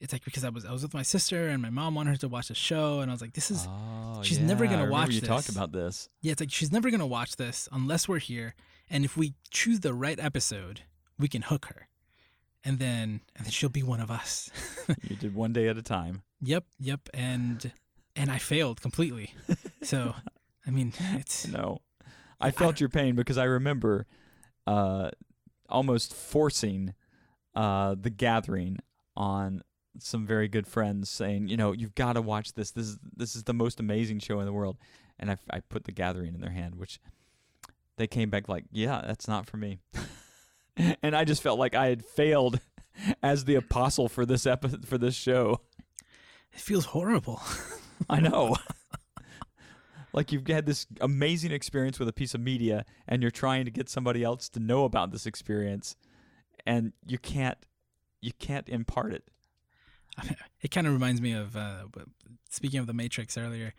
it's 0.00 0.12
like 0.12 0.24
because 0.24 0.44
I 0.44 0.48
was 0.48 0.64
I 0.64 0.72
was 0.72 0.82
with 0.82 0.94
my 0.94 1.02
sister 1.02 1.48
and 1.48 1.62
my 1.62 1.70
mom 1.70 1.94
wanted 1.94 2.10
her 2.10 2.16
to 2.18 2.28
watch 2.28 2.48
the 2.48 2.54
show, 2.54 3.00
and 3.00 3.10
I 3.10 3.14
was 3.14 3.20
like, 3.20 3.34
this 3.34 3.50
is 3.50 3.66
oh, 3.68 4.22
she's 4.22 4.40
never 4.40 4.66
gonna 4.66 4.90
watch 4.90 5.10
you 5.10 5.20
talked 5.20 5.48
about 5.48 5.72
this. 5.72 6.08
yeah, 6.20 6.32
it's 6.32 6.40
like 6.40 6.50
she's 6.50 6.72
never 6.72 6.90
gonna 6.90 7.06
watch 7.06 7.36
this 7.36 7.68
unless 7.70 8.08
we're 8.08 8.18
here, 8.18 8.54
and 8.90 9.04
if 9.04 9.16
we 9.16 9.34
choose 9.50 9.80
the 9.80 9.94
right 9.94 10.18
episode, 10.18 10.82
we 11.18 11.28
can 11.28 11.42
hook 11.42 11.66
her, 11.66 11.88
and 12.64 12.78
then 12.80 13.20
and 13.36 13.46
then 13.46 13.50
she'll 13.50 13.68
be 13.68 13.84
one 13.84 14.00
of 14.00 14.10
us. 14.10 14.50
you 15.08 15.16
did 15.16 15.34
one 15.34 15.52
day 15.52 15.68
at 15.68 15.78
a 15.78 15.82
time. 15.82 16.22
yep, 16.40 16.64
yep, 16.80 17.08
and 17.14 17.72
and 18.16 18.30
I 18.30 18.38
failed 18.38 18.80
completely. 18.80 19.34
So, 19.82 20.14
I 20.66 20.70
mean, 20.70 20.92
it's 21.14 21.46
No. 21.52 21.78
I 22.42 22.50
felt 22.50 22.80
your 22.80 22.88
pain 22.88 23.14
because 23.14 23.38
I 23.38 23.44
remember 23.44 24.06
uh, 24.66 25.10
almost 25.68 26.14
forcing 26.14 26.94
uh, 27.54 27.94
the 28.00 28.10
gathering 28.10 28.78
on 29.16 29.62
some 29.98 30.26
very 30.26 30.48
good 30.48 30.66
friends 30.66 31.10
saying, 31.10 31.48
you 31.48 31.56
know, 31.56 31.72
you've 31.72 31.94
got 31.94 32.14
to 32.14 32.22
watch 32.22 32.54
this. 32.54 32.70
This 32.70 32.86
is 32.86 32.98
this 33.16 33.36
is 33.36 33.44
the 33.44 33.52
most 33.52 33.80
amazing 33.80 34.20
show 34.20 34.40
in 34.40 34.46
the 34.46 34.52
world. 34.52 34.76
And 35.18 35.30
I, 35.30 35.36
I 35.50 35.60
put 35.60 35.84
the 35.84 35.92
gathering 35.92 36.34
in 36.34 36.40
their 36.40 36.50
hand, 36.50 36.76
which 36.76 36.98
they 37.96 38.06
came 38.06 38.30
back 38.30 38.48
like, 38.48 38.64
yeah, 38.72 39.02
that's 39.06 39.28
not 39.28 39.46
for 39.46 39.56
me. 39.56 39.80
and 41.02 41.14
I 41.14 41.24
just 41.24 41.42
felt 41.42 41.58
like 41.58 41.74
I 41.74 41.86
had 41.86 42.04
failed 42.04 42.60
as 43.22 43.44
the 43.44 43.54
apostle 43.54 44.08
for 44.08 44.24
this 44.26 44.46
epi- 44.46 44.86
for 44.86 44.98
this 44.98 45.14
show. 45.14 45.60
it 46.52 46.60
feels 46.60 46.86
horrible. 46.86 47.40
I 48.08 48.20
know. 48.20 48.56
like 50.12 50.32
you've 50.32 50.46
had 50.46 50.66
this 50.66 50.86
amazing 51.00 51.52
experience 51.52 51.98
with 51.98 52.08
a 52.08 52.12
piece 52.12 52.34
of 52.34 52.40
media 52.40 52.84
and 53.08 53.22
you're 53.22 53.30
trying 53.30 53.64
to 53.64 53.70
get 53.70 53.88
somebody 53.88 54.22
else 54.22 54.48
to 54.50 54.60
know 54.60 54.84
about 54.84 55.10
this 55.10 55.26
experience 55.26 55.96
and 56.66 56.92
you 57.06 57.18
can't 57.18 57.58
you 58.20 58.32
can't 58.38 58.68
impart 58.68 59.12
it. 59.12 59.24
it 60.60 60.70
kind 60.70 60.86
of 60.86 60.92
reminds 60.92 61.20
me 61.20 61.32
of 61.32 61.56
uh, 61.56 61.84
speaking 62.48 62.78
of 62.78 62.86
the 62.86 62.92
Matrix 62.92 63.36
earlier. 63.36 63.74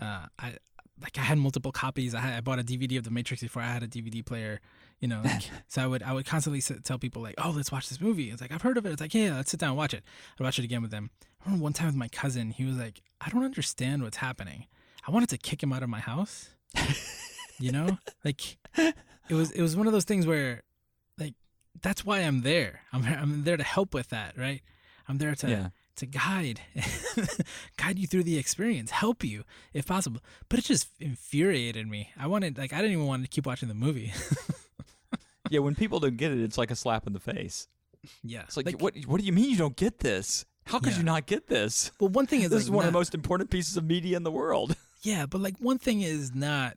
Uh, 0.00 0.26
I 0.38 0.56
like 1.00 1.18
I 1.18 1.22
had 1.22 1.38
multiple 1.38 1.72
copies. 1.72 2.14
I, 2.14 2.20
had, 2.20 2.34
I 2.34 2.40
bought 2.40 2.58
a 2.58 2.64
DVD 2.64 2.98
of 2.98 3.04
the 3.04 3.10
Matrix 3.10 3.42
before 3.42 3.62
I 3.62 3.66
had 3.66 3.82
a 3.82 3.88
DVD 3.88 4.24
player. 4.24 4.60
You 5.00 5.08
know, 5.08 5.20
like, 5.24 5.42
so 5.68 5.82
I 5.82 5.86
would 5.86 6.02
I 6.02 6.12
would 6.12 6.26
constantly 6.26 6.58
s- 6.58 6.72
tell 6.84 6.98
people 6.98 7.22
like, 7.22 7.34
"Oh, 7.38 7.52
let's 7.54 7.70
watch 7.70 7.88
this 7.88 8.00
movie." 8.00 8.30
It's 8.30 8.40
like 8.40 8.52
I've 8.52 8.62
heard 8.62 8.78
of 8.78 8.86
it. 8.86 8.92
It's 8.92 9.00
like, 9.00 9.14
yeah, 9.14 9.36
let's 9.36 9.50
sit 9.50 9.60
down 9.60 9.70
and 9.70 9.78
watch 9.78 9.94
it. 9.94 10.02
I 10.38 10.42
watch 10.42 10.58
it 10.58 10.64
again 10.64 10.82
with 10.82 10.90
them. 10.90 11.10
I 11.40 11.46
remember 11.46 11.62
one 11.62 11.72
time 11.72 11.86
with 11.88 11.96
my 11.96 12.08
cousin. 12.08 12.50
He 12.50 12.64
was 12.64 12.76
like, 12.76 13.02
"I 13.20 13.28
don't 13.30 13.44
understand 13.44 14.02
what's 14.02 14.18
happening." 14.18 14.66
I 15.06 15.10
wanted 15.10 15.28
to 15.30 15.38
kick 15.38 15.62
him 15.62 15.72
out 15.72 15.82
of 15.82 15.88
my 15.88 16.00
house. 16.00 16.50
you 17.58 17.70
know, 17.72 17.98
like 18.24 18.56
it 18.76 19.34
was 19.34 19.50
it 19.52 19.62
was 19.62 19.76
one 19.76 19.86
of 19.86 19.92
those 19.92 20.04
things 20.04 20.26
where, 20.26 20.62
like, 21.18 21.34
that's 21.82 22.04
why 22.04 22.20
I'm 22.20 22.42
there. 22.42 22.80
I'm 22.92 23.04
I'm 23.04 23.44
there 23.44 23.56
to 23.56 23.62
help 23.64 23.94
with 23.94 24.08
that, 24.10 24.36
right? 24.36 24.62
I'm 25.08 25.18
there 25.18 25.34
to 25.36 25.48
yeah. 25.48 25.68
to 25.96 26.06
guide 26.06 26.60
guide 27.76 27.98
you 27.98 28.06
through 28.06 28.22
the 28.24 28.38
experience 28.38 28.90
help 28.90 29.22
you 29.22 29.44
if 29.74 29.86
possible 29.86 30.20
but 30.48 30.58
it 30.58 30.64
just 30.64 30.88
infuriated 30.98 31.86
me 31.86 32.08
i 32.18 32.26
wanted 32.26 32.56
like 32.56 32.72
i 32.72 32.76
didn't 32.78 32.92
even 32.92 33.06
want 33.06 33.22
to 33.22 33.28
keep 33.28 33.44
watching 33.46 33.68
the 33.68 33.74
movie 33.74 34.10
Yeah, 35.50 35.60
when 35.60 35.74
people 35.74 36.00
don't 36.00 36.16
get 36.16 36.32
it, 36.32 36.40
it's 36.40 36.56
like 36.56 36.70
a 36.70 36.74
slap 36.74 37.06
in 37.06 37.12
the 37.12 37.20
face. 37.20 37.68
yeah 38.22 38.42
It's 38.44 38.56
like, 38.56 38.80
what 38.80 38.96
what 39.06 39.20
do 39.20 39.26
you 39.26 39.32
mean 39.32 39.50
you 39.50 39.58
don't 39.58 39.76
get 39.76 39.98
this? 39.98 40.46
How 40.64 40.78
could 40.78 40.92
Yeah. 40.92 40.98
you 40.98 41.04
not 41.04 41.26
get 41.26 41.46
this? 41.48 41.92
well 42.00 42.08
one 42.08 42.26
thing 42.26 42.40
is 42.40 42.48
This 42.50 42.60
like 42.60 42.62
is 42.62 42.70
one 42.70 42.86
of 42.86 42.92
the 42.92 42.98
most 42.98 43.14
important 43.14 43.50
pieces 43.50 43.76
of 43.76 43.84
media 43.84 44.16
in 44.16 44.22
the 44.22 44.32
world. 44.32 44.74
Yeah 45.04 45.26
but 45.26 45.40
like 45.40 45.56
one 45.58 45.78
thing 45.78 46.00
is 46.02 46.34
not 46.34 46.76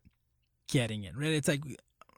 getting 0.69 1.03
it 1.03 1.15
right? 1.17 1.31
It's 1.31 1.47
like 1.47 1.61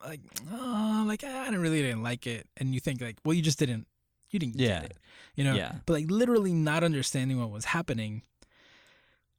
like 0.07 0.21
oh 0.51 1.03
like 1.07 1.23
i 1.23 1.45
didn't 1.45 1.61
really 1.61 1.81
didn't 1.81 2.03
like 2.03 2.25
it. 2.27 2.47
And 2.57 2.73
you 2.73 2.79
think 2.79 3.01
like 3.01 3.17
well 3.23 3.33
you 3.33 3.41
just 3.41 3.59
didn't 3.59 3.85
you 4.29 4.39
didn't 4.39 4.55
Yeah. 4.59 4.81
get 4.81 4.91
it 4.91 4.97
you 5.35 5.43
know? 5.43 5.53
Yeah. 5.55 5.75
but 5.85 5.93
like 5.93 6.09
literally 6.11 6.53
not 6.53 6.83
understanding 6.83 7.39
what 7.39 7.49
was 7.51 7.65
happening 7.65 8.23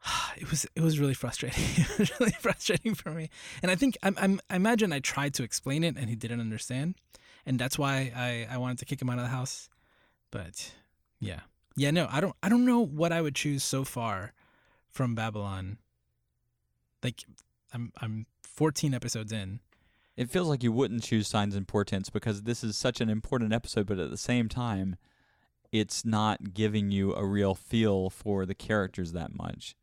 it 0.37 0.51
was 0.51 0.67
it 0.75 0.81
was 0.83 0.99
really 0.99 1.15
frustrating. 1.15 1.65
It 1.79 1.99
was 1.99 2.21
really 2.21 2.33
frustrating 2.41 2.95
for 2.95 3.11
me. 3.11 3.29
And 3.63 3.71
i 3.71 3.75
think 3.75 3.97
I'm, 4.03 4.17
I'm 4.19 4.41
i 4.51 4.57
imagine 4.57 4.93
i 4.93 5.01
tried 5.01 5.35
to 5.35 5.43
explain 5.43 5.85
it 5.85 5.97
and 5.97 6.09
he 6.09 6.17
didn't 6.17 6.41
understand. 6.41 6.95
And 7.47 7.59
that's 7.59 7.79
why 7.79 8.13
i 8.17 8.47
i 8.55 8.57
wanted 8.59 8.79
to 8.79 8.85
kick 8.85 9.01
him 9.03 9.11
out 9.11 9.19
of 9.19 9.25
the 9.25 9.31
house. 9.31 9.69
But 10.31 10.73
yeah. 11.19 11.41
Yeah 11.77 11.91
no 11.91 12.07
i 12.11 12.21
don't 12.21 12.37
i 12.43 12.49
don't 12.49 12.65
know 12.67 12.81
what 12.85 13.13
i 13.13 13.21
would 13.23 13.35
choose 13.35 13.63
so 13.65 13.85
far 13.85 14.33
from 14.91 15.15
babylon 15.15 15.79
like 17.03 17.25
i'm 17.73 17.93
i'm 18.01 18.27
14 18.43 18.93
episodes 18.95 19.33
in 19.33 19.61
It 20.17 20.29
feels 20.31 20.49
like 20.49 20.63
you 20.63 20.73
wouldn't 20.73 21.03
choose 21.03 21.29
signs 21.29 21.55
and 21.57 21.67
portents 21.67 22.11
because 22.11 22.43
this 22.43 22.63
is 22.63 22.77
such 22.77 23.01
an 23.01 23.09
important 23.09 23.55
episode, 23.55 23.87
but 23.87 23.99
at 23.99 24.11
the 24.11 24.19
same 24.19 24.49
time, 24.51 24.97
it's 25.73 26.05
not 26.05 26.53
giving 26.53 26.91
you 26.91 27.15
a 27.15 27.25
real 27.25 27.55
feel 27.55 28.11
for 28.11 28.45
the 28.45 28.55
characters 28.55 29.13
that 29.13 29.35
much. 29.35 29.77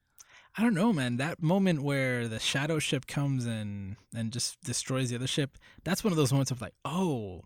I 0.56 0.62
don't 0.62 0.74
know, 0.76 0.94
man. 0.94 1.18
That 1.18 1.42
moment 1.42 1.82
where 1.82 2.28
the 2.28 2.40
shadow 2.40 2.78
ship 2.78 3.08
comes 3.08 3.46
and 3.46 3.96
and 4.14 4.32
just 4.32 4.62
destroys 4.64 5.10
the 5.10 5.16
other 5.16 5.28
ship, 5.28 5.58
that's 5.84 6.04
one 6.04 6.12
of 6.14 6.18
those 6.18 6.32
moments 6.32 6.52
of 6.52 6.62
like, 6.62 6.74
oh, 6.86 7.46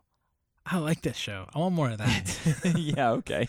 I 0.65 0.77
like 0.79 1.01
this 1.01 1.17
show. 1.17 1.47
I 1.53 1.59
want 1.59 1.75
more 1.75 1.91
of 1.91 1.97
that. 1.99 2.37
yeah, 2.75 3.11
okay. 3.11 3.47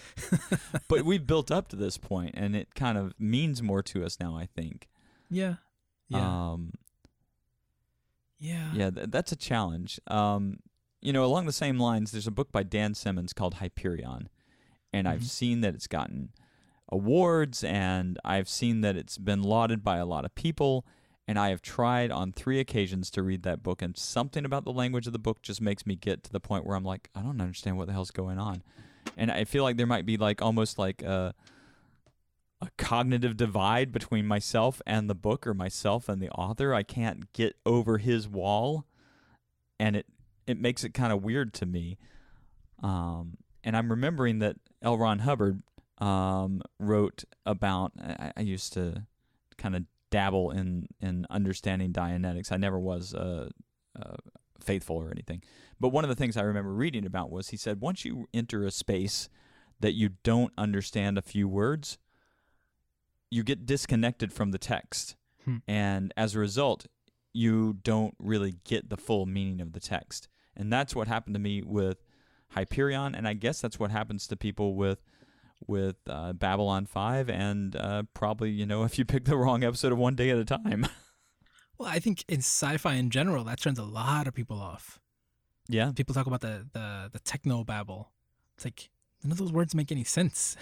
but 0.88 1.04
we've 1.04 1.26
built 1.26 1.50
up 1.50 1.68
to 1.68 1.76
this 1.76 1.98
point, 1.98 2.34
and 2.34 2.54
it 2.54 2.74
kind 2.74 2.96
of 2.98 3.14
means 3.18 3.62
more 3.62 3.82
to 3.84 4.04
us 4.04 4.18
now. 4.20 4.36
I 4.36 4.46
think. 4.46 4.88
yeah, 5.30 5.54
Yeah. 6.12 6.50
Um, 6.52 6.72
yeah. 8.38 8.72
yeah, 8.74 8.90
th- 8.90 9.06
that's 9.10 9.32
a 9.32 9.36
challenge. 9.36 10.00
Um, 10.08 10.58
you 11.00 11.12
know, 11.12 11.24
along 11.24 11.46
the 11.46 11.52
same 11.52 11.78
lines, 11.78 12.12
there's 12.12 12.26
a 12.26 12.30
book 12.32 12.50
by 12.52 12.62
Dan 12.62 12.94
Simmons 12.94 13.32
called 13.32 13.54
Hyperion, 13.54 14.28
and 14.92 15.08
I've 15.08 15.20
Mhm. 15.22 15.24
seen 15.28 15.60
that 15.62 15.74
it's 15.74 15.86
gotten 15.86 16.30
awards, 16.90 17.64
and 17.64 18.18
I've 18.24 18.48
seen 18.48 18.80
that 18.82 18.96
it's 18.96 19.18
been 19.18 19.42
lauded 19.42 19.82
by 19.82 19.96
a 19.98 20.06
lot 20.06 20.24
of 20.24 20.34
people. 20.34 20.84
And 21.28 21.38
I 21.38 21.50
have 21.50 21.62
tried 21.62 22.10
on 22.10 22.32
three 22.32 22.58
occasions 22.58 23.08
to 23.12 23.22
read 23.22 23.44
that 23.44 23.62
book, 23.62 23.80
and 23.80 23.96
something 23.96 24.44
about 24.44 24.64
the 24.64 24.72
language 24.72 25.06
of 25.06 25.12
the 25.12 25.20
book 25.20 25.40
just 25.40 25.60
makes 25.60 25.86
me 25.86 25.94
get 25.94 26.24
to 26.24 26.32
the 26.32 26.40
point 26.40 26.66
where 26.66 26.76
I'm 26.76 26.84
like, 26.84 27.10
I 27.14 27.22
don't 27.22 27.40
understand 27.40 27.78
what 27.78 27.86
the 27.86 27.92
hell's 27.92 28.10
going 28.10 28.38
on, 28.40 28.62
and 29.16 29.30
I 29.30 29.44
feel 29.44 29.62
like 29.62 29.76
there 29.76 29.86
might 29.86 30.04
be 30.04 30.16
like 30.16 30.42
almost 30.42 30.78
like 30.78 31.00
a 31.02 31.32
a 32.62 32.68
cognitive 32.78 33.36
divide 33.36 33.90
between 33.90 34.24
myself 34.24 34.80
and 34.86 35.10
the 35.10 35.16
book 35.16 35.46
or 35.46 35.52
myself 35.52 36.08
and 36.08 36.22
the 36.22 36.30
author. 36.30 36.72
I 36.72 36.84
can't 36.84 37.30
get 37.32 37.56
over 37.66 37.98
his 37.98 38.28
wall 38.28 38.86
and 39.80 39.96
it 39.96 40.06
it 40.46 40.60
makes 40.60 40.84
it 40.84 40.94
kind 40.94 41.12
of 41.12 41.22
weird 41.22 41.52
to 41.54 41.66
me. 41.66 41.98
Um, 42.82 43.36
and 43.64 43.76
I'm 43.76 43.90
remembering 43.90 44.38
that 44.40 44.56
L. 44.80 44.96
Ron 44.96 45.20
Hubbard 45.20 45.62
um, 45.98 46.62
wrote 46.78 47.24
about. 47.44 47.92
I, 48.00 48.32
I 48.36 48.40
used 48.40 48.72
to 48.74 49.06
kind 49.58 49.74
of 49.74 49.84
dabble 50.10 50.52
in 50.52 50.86
in 51.00 51.26
understanding 51.30 51.92
Dianetics. 51.92 52.52
I 52.52 52.58
never 52.58 52.78
was 52.78 53.12
uh, 53.12 53.48
uh, 54.00 54.16
faithful 54.60 54.96
or 54.96 55.10
anything, 55.10 55.42
but 55.80 55.88
one 55.88 56.04
of 56.04 56.08
the 56.08 56.16
things 56.16 56.36
I 56.36 56.42
remember 56.42 56.72
reading 56.72 57.04
about 57.04 57.30
was 57.30 57.48
he 57.48 57.56
said 57.56 57.80
once 57.80 58.04
you 58.04 58.28
enter 58.32 58.64
a 58.64 58.70
space 58.70 59.28
that 59.80 59.92
you 59.94 60.10
don't 60.22 60.52
understand 60.56 61.18
a 61.18 61.22
few 61.22 61.48
words, 61.48 61.98
you 63.32 63.42
get 63.42 63.66
disconnected 63.66 64.32
from 64.32 64.50
the 64.50 64.58
text, 64.58 65.16
Hmm. 65.44 65.56
and 65.66 66.12
as 66.16 66.34
a 66.34 66.38
result, 66.38 66.86
you 67.32 67.72
don't 67.82 68.14
really 68.18 68.54
get 68.64 68.90
the 68.90 68.96
full 68.96 69.26
meaning 69.26 69.60
of 69.60 69.72
the 69.72 69.80
text. 69.80 70.28
And 70.54 70.72
that's 70.72 70.94
what 70.94 71.08
happened 71.08 71.34
to 71.34 71.40
me 71.40 71.62
with 71.62 72.04
Hyperion, 72.50 73.14
and 73.14 73.26
I 73.26 73.32
guess 73.34 73.60
that's 73.60 73.78
what 73.78 73.90
happens 73.90 74.26
to 74.28 74.36
people 74.36 74.74
with 74.74 75.00
with 75.66 75.96
uh, 76.08 76.32
Babylon 76.32 76.86
Five, 76.86 77.30
and 77.30 77.74
uh, 77.76 78.02
probably 78.14 78.50
you 78.50 78.66
know 78.66 78.82
if 78.88 78.98
you 78.98 79.04
pick 79.04 79.24
the 79.24 79.36
wrong 79.36 79.64
episode 79.64 79.92
of 79.92 79.98
One 79.98 80.14
Day 80.14 80.30
at 80.30 80.38
a 80.38 80.44
Time. 80.44 80.86
Well, 81.78 81.88
I 81.90 81.98
think 81.98 82.24
in 82.28 82.38
sci-fi 82.38 82.94
in 82.94 83.10
general, 83.10 83.42
that 83.44 83.58
turns 83.58 83.78
a 83.78 83.82
lot 83.84 84.28
of 84.28 84.34
people 84.34 84.60
off. 84.60 85.00
yeah, 85.68 85.90
People 85.90 86.14
talk 86.14 86.26
about 86.28 86.40
the 86.42 86.68
the 86.72 87.08
the 87.12 87.18
techno 87.18 87.64
babble. 87.64 88.12
It's 88.54 88.64
like 88.64 88.90
none 89.24 89.32
of 89.32 89.38
those 89.38 89.52
words 89.52 89.74
make 89.74 89.90
any 89.92 90.04
sense. 90.04 90.56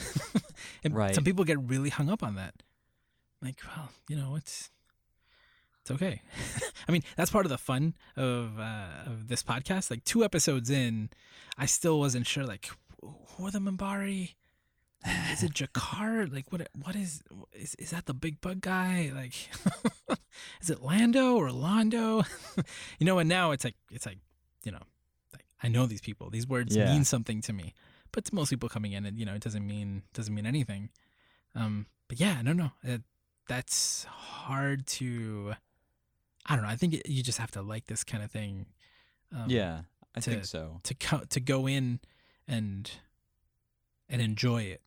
and 0.85 0.95
Right. 0.95 1.15
some 1.15 1.25
people 1.25 1.45
get 1.45 1.59
really 1.61 1.91
hung 1.91 2.09
up 2.11 2.23
on 2.23 2.35
that. 2.37 2.63
Like, 3.43 3.57
well, 3.77 3.89
you 4.09 4.17
know, 4.17 4.37
it's 4.37 4.71
it's 5.81 5.91
okay. 5.91 6.21
I 6.89 6.93
mean, 6.93 7.03
that's 7.17 7.31
part 7.31 7.47
of 7.47 7.51
the 7.51 7.59
fun 7.59 7.95
of 8.17 8.59
uh, 8.59 8.89
of 9.07 9.29
this 9.29 9.43
podcast. 9.43 9.91
Like 9.91 10.05
two 10.05 10.23
episodes 10.25 10.69
in, 10.71 11.09
I 11.57 11.67
still 11.67 11.99
wasn't 11.99 12.27
sure. 12.27 12.45
Like, 12.45 12.69
who 13.03 13.47
are 13.47 13.51
the 13.51 13.61
Minbari? 13.61 14.35
Is 15.33 15.43
it 15.43 15.55
G'Kar? 15.55 16.31
Like, 16.31 16.53
what? 16.53 16.69
What 16.83 16.95
is? 16.95 17.23
Is 17.55 17.75
is 17.77 17.91
that 17.91 18.05
the 18.05 18.13
big 18.13 18.43
bug 18.43 18.61
guy? 18.61 19.11
Like, 19.15 19.33
is 20.61 20.69
it 20.69 20.83
Lando 20.83 21.37
or 21.37 21.49
Londo? 21.49 22.27
you 22.99 23.07
know, 23.07 23.19
and 23.19 23.27
now 23.29 23.53
it's 23.53 23.65
like 23.65 23.77
it's 23.91 24.05
like, 24.05 24.19
you 24.63 24.73
know, 24.73 24.83
like 25.33 25.47
I 25.63 25.69
know 25.69 25.87
these 25.87 26.03
people. 26.03 26.29
These 26.29 26.47
words 26.47 26.77
Yeah. 26.77 26.93
mean 26.93 27.05
something 27.05 27.41
to 27.43 27.55
me. 27.55 27.73
But 28.13 28.25
to 28.27 28.35
most 28.35 28.51
people 28.51 28.69
coming 28.69 28.93
in, 28.93 29.05
and 29.07 29.19
you 29.19 29.25
know, 29.27 29.35
it 29.35 29.43
doesn't 29.43 29.67
mean 29.67 30.03
doesn't 30.15 30.35
mean 30.35 30.47
anything. 30.47 30.91
Um, 31.55 31.87
but 32.09 32.19
yeah, 32.21 32.43
no, 32.43 32.53
no, 32.53 32.71
it, 32.83 33.03
that's 33.49 34.05
hard 34.05 34.87
to. 34.89 35.55
I 36.47 36.55
don't 36.57 36.65
know. 36.65 36.71
I 36.71 36.77
think 36.77 36.95
it, 36.95 37.09
you 37.09 37.23
just 37.23 37.39
have 37.39 37.51
to 37.53 37.63
like 37.63 37.87
this 37.87 38.03
kind 38.05 38.23
of 38.23 38.31
thing. 38.31 38.67
Um, 39.35 39.45
yeah, 39.49 39.83
I 40.17 40.21
to- 40.21 40.31
think 40.31 40.45
so. 40.45 40.81
To 40.85 40.95
co- 40.95 41.25
to 41.31 41.41
go 41.41 41.67
in 41.69 42.01
and 42.49 42.91
and 44.09 44.21
enjoy 44.21 44.63
it. 44.63 44.81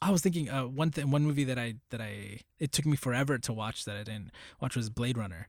I 0.00 0.10
was 0.10 0.22
thinking 0.22 0.48
uh, 0.48 0.66
one 0.66 0.90
thing, 0.92 1.10
one 1.10 1.24
movie 1.24 1.44
that 1.44 1.58
I 1.58 1.74
that 1.90 2.00
I 2.00 2.40
it 2.58 2.70
took 2.72 2.86
me 2.86 2.96
forever 2.96 3.38
to 3.38 3.52
watch 3.52 3.84
that 3.86 3.96
I 3.96 4.02
didn't 4.04 4.30
watch 4.60 4.76
was 4.76 4.90
Blade 4.90 5.18
Runner. 5.18 5.48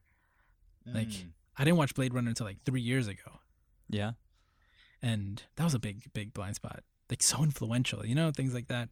Like 0.86 1.10
Mm. 1.10 1.32
I 1.58 1.66
didn't 1.66 1.78
watch 1.78 1.94
Blade 1.94 2.14
Runner 2.14 2.30
until 2.30 2.46
like 2.48 2.64
three 2.64 2.82
years 2.82 3.08
ago, 3.08 3.42
yeah, 3.90 4.14
and 5.02 5.44
that 5.56 5.64
was 5.64 5.74
a 5.74 5.80
big 5.80 6.12
big 6.14 6.34
blind 6.34 6.56
spot. 6.56 6.84
Like 7.10 7.24
so 7.24 7.44
influential, 7.44 8.06
you 8.06 8.16
know, 8.16 8.32
things 8.32 8.54
like 8.54 8.68
that. 8.68 8.90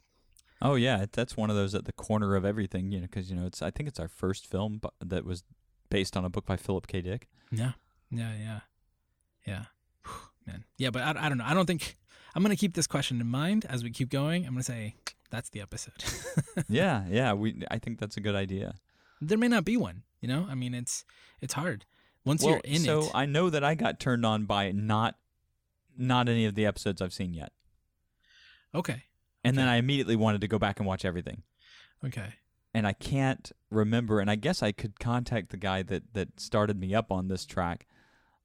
oh 0.61 0.75
yeah, 0.75 1.05
that's 1.11 1.37
one 1.37 1.49
of 1.49 1.55
those 1.55 1.75
at 1.75 1.85
the 1.85 1.93
corner 1.93 2.35
of 2.35 2.45
everything, 2.45 2.91
you 2.91 2.99
know, 2.99 3.07
because 3.07 3.29
you 3.29 3.35
know 3.35 3.45
it's. 3.45 3.61
I 3.61 3.71
think 3.71 3.87
it's 3.89 3.99
our 3.99 4.07
first 4.07 4.47
film 4.47 4.81
that 5.03 5.25
was 5.25 5.43
based 5.89 6.17
on 6.17 6.25
a 6.25 6.29
book 6.29 6.45
by 6.45 6.57
Philip 6.57 6.87
K. 6.87 7.01
Dick. 7.01 7.27
Yeah, 7.51 7.73
yeah, 8.11 8.33
yeah, 8.39 8.59
yeah. 9.45 9.63
Whew, 10.05 10.13
Man, 10.45 10.63
yeah, 10.77 10.89
but 10.89 11.03
I, 11.03 11.25
I 11.25 11.29
don't 11.29 11.37
know. 11.37 11.45
I 11.45 11.53
don't 11.53 11.65
think 11.65 11.97
I'm 12.35 12.43
gonna 12.43 12.55
keep 12.55 12.73
this 12.73 12.87
question 12.87 13.21
in 13.21 13.27
mind 13.27 13.65
as 13.69 13.83
we 13.83 13.91
keep 13.91 14.09
going. 14.09 14.45
I'm 14.45 14.53
gonna 14.53 14.63
say 14.63 14.95
that's 15.29 15.49
the 15.49 15.61
episode. 15.61 16.03
yeah, 16.69 17.05
yeah, 17.09 17.33
we. 17.33 17.63
I 17.69 17.77
think 17.77 17.99
that's 17.99 18.17
a 18.17 18.21
good 18.21 18.35
idea. 18.35 18.75
there 19.21 19.37
may 19.37 19.47
not 19.47 19.65
be 19.65 19.77
one. 19.77 20.03
You 20.21 20.27
know, 20.27 20.47
I 20.49 20.55
mean, 20.55 20.73
it's 20.73 21.05
it's 21.41 21.53
hard 21.53 21.85
once 22.25 22.43
well, 22.43 22.53
you're 22.53 22.61
in 22.63 22.81
so 22.81 22.99
it. 22.99 23.03
So 23.03 23.11
I 23.13 23.25
know 23.25 23.49
that 23.49 23.63
I 23.63 23.75
got 23.75 23.99
turned 23.99 24.25
on 24.25 24.45
by 24.45 24.71
not, 24.71 25.15
not 25.97 26.29
any 26.29 26.45
of 26.45 26.55
the 26.55 26.65
episodes 26.65 27.01
I've 27.01 27.13
seen 27.13 27.33
yet, 27.33 27.51
okay, 28.75 29.03
and 29.43 29.57
then 29.57 29.67
I 29.67 29.77
immediately 29.77 30.15
wanted 30.15 30.41
to 30.41 30.47
go 30.47 30.60
back 30.60 30.79
and 30.79 30.88
watch 30.88 31.05
everything. 31.05 31.43
okay, 32.05 32.33
and 32.73 32.86
I 32.88 32.93
can't 32.93 33.51
remember. 33.69 34.19
And 34.19 34.29
I 34.29 34.36
guess 34.36 34.62
I 34.63 34.71
could 34.71 34.99
contact 34.99 35.49
the 35.49 35.57
guy 35.57 35.83
that 35.83 36.13
that 36.13 36.39
started 36.39 36.79
me 36.79 36.93
up 36.95 37.12
on 37.12 37.27
this 37.27 37.45
track, 37.45 37.88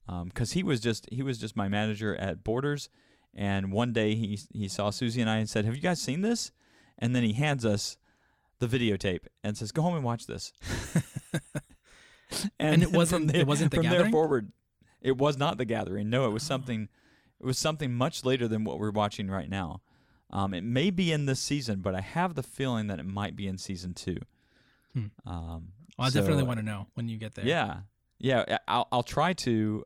um, 0.07 0.25
because 0.29 0.53
he 0.53 0.63
was 0.63 0.79
just 0.79 1.07
he 1.11 1.21
was 1.23 1.37
just 1.37 1.55
my 1.55 1.67
manager 1.67 2.15
at 2.15 2.43
Borders. 2.43 2.89
And 3.35 3.71
one 3.71 3.93
day 3.93 4.13
he 4.15 4.39
he 4.53 4.67
saw 4.67 4.89
Susie 4.91 5.21
and 5.21 5.29
I 5.29 5.37
and 5.37 5.49
said, 5.49 5.65
"Have 5.65 5.75
you 5.75 5.81
guys 5.81 5.99
seen 6.01 6.21
this?" 6.21 6.51
And 6.99 7.15
then 7.15 7.23
he 7.23 7.33
hands 7.33 7.65
us 7.65 7.97
the 8.59 8.67
videotape 8.67 9.25
and 9.43 9.57
says, 9.57 9.71
"Go 9.71 9.81
home 9.81 9.95
and 9.95 10.03
watch 10.03 10.27
this." 10.27 10.53
And 12.59 12.81
it 12.81 12.91
wasn't- 12.99 13.31
there, 13.31 13.41
it 13.41 13.47
wasn't 13.47 13.71
The 13.71 13.77
from 13.77 13.83
there 13.85 13.93
Gathering? 13.93 14.11
forward. 14.11 14.51
It 15.01 15.17
was 15.17 15.37
not 15.37 15.57
the 15.57 15.65
Gathering. 15.65 16.09
No, 16.09 16.25
it 16.25 16.31
was 16.31 16.43
something. 16.43 16.89
It 17.43 17.45
was 17.45 17.57
something 17.57 17.93
much 17.93 18.23
later 18.23 18.47
than 18.47 18.63
what 18.63 18.79
we're 18.79 18.91
watching 18.91 19.29
right 19.29 19.49
now. 19.49 19.81
Um, 20.29 20.53
it 20.53 20.63
may 20.63 20.91
be 20.91 21.11
in 21.11 21.25
this 21.25 21.41
season, 21.41 21.81
but 21.81 21.93
I 21.93 21.99
have 21.99 22.35
the 22.35 22.41
feeling 22.41 22.87
that 22.87 22.99
it 22.99 23.05
might 23.05 23.35
be 23.35 23.47
in 23.47 23.57
season 23.57 23.93
two. 23.93 24.17
Hmm. 24.93 25.07
Um, 25.25 25.67
well, 25.97 26.07
I 26.07 26.09
definitely 26.09 26.43
want 26.43 26.59
to 26.59 26.65
know 26.65 26.87
when 26.93 27.09
you 27.09 27.17
get 27.17 27.35
there. 27.35 27.45
Yeah, 27.45 27.81
yeah. 28.17 28.59
I'll 28.65 28.87
I'll 28.93 29.03
try 29.03 29.33
to. 29.33 29.83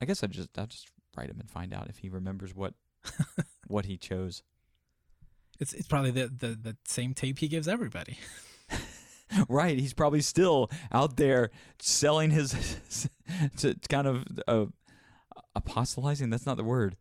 I 0.00 0.04
guess 0.04 0.22
I 0.22 0.28
just 0.28 0.56
I'll 0.56 0.68
just 0.68 0.86
write 1.16 1.28
him 1.28 1.40
and 1.40 1.50
find 1.50 1.74
out 1.74 1.88
if 1.88 1.98
he 1.98 2.08
remembers 2.08 2.54
what 2.54 2.74
what 3.66 3.86
he 3.86 3.96
chose. 3.96 4.44
it's 5.58 5.72
it's 5.72 5.88
probably 5.88 6.12
the, 6.12 6.28
the 6.28 6.48
the 6.48 6.76
same 6.86 7.14
tape 7.14 7.40
he 7.40 7.48
gives 7.48 7.66
everybody. 7.66 8.18
right, 9.48 9.76
he's 9.76 9.92
probably 9.92 10.20
still 10.20 10.70
out 10.92 11.16
there 11.16 11.50
selling 11.80 12.30
his 12.30 13.10
to 13.56 13.74
kind 13.88 14.06
of 14.06 14.24
uh, 14.46 14.66
apostolizing. 15.56 16.30
That's 16.30 16.46
not 16.46 16.56
the 16.56 16.64
word. 16.64 16.96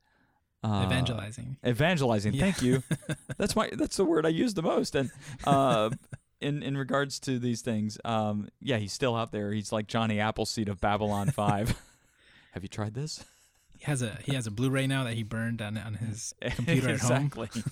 Uh, 0.64 0.84
Evangelizing. 0.88 1.58
Evangelizing. 1.68 2.34
Yeah. 2.34 2.42
Thank 2.42 2.62
you. 2.64 2.82
That's 3.38 3.56
my 3.56 3.70
that's 3.74 3.98
the 3.98 4.06
word 4.06 4.26
I 4.26 4.30
use 4.30 4.54
the 4.56 4.64
most. 4.64 4.96
And 4.96 5.12
uh, 5.44 5.92
in 6.42 6.64
in 6.64 6.76
regards 6.78 7.20
to 7.22 7.38
these 7.38 7.62
things, 7.62 8.00
um, 8.04 8.48
yeah, 8.62 8.78
he's 8.78 8.94
still 8.94 9.16
out 9.16 9.32
there. 9.32 9.52
He's 9.52 9.72
like 9.72 9.88
Johnny 9.88 10.20
Appleseed 10.20 10.70
of 10.70 10.80
Babylon 10.82 11.30
Five. 11.32 11.80
Have 12.54 12.64
you 12.64 12.70
tried 12.70 12.94
this? 12.96 13.24
He 13.78 13.84
has 13.86 14.02
a 14.02 14.18
he 14.24 14.34
has 14.34 14.48
a 14.48 14.52
Blu-ray 14.52 14.88
now 14.88 15.04
that 15.04 15.14
he 15.14 15.24
burned 15.24 15.62
on 15.62 15.78
on 15.78 15.96
his 15.96 16.34
computer 16.42 16.92
at 16.92 17.02
home. 17.02 17.26
exactly. 17.26 17.64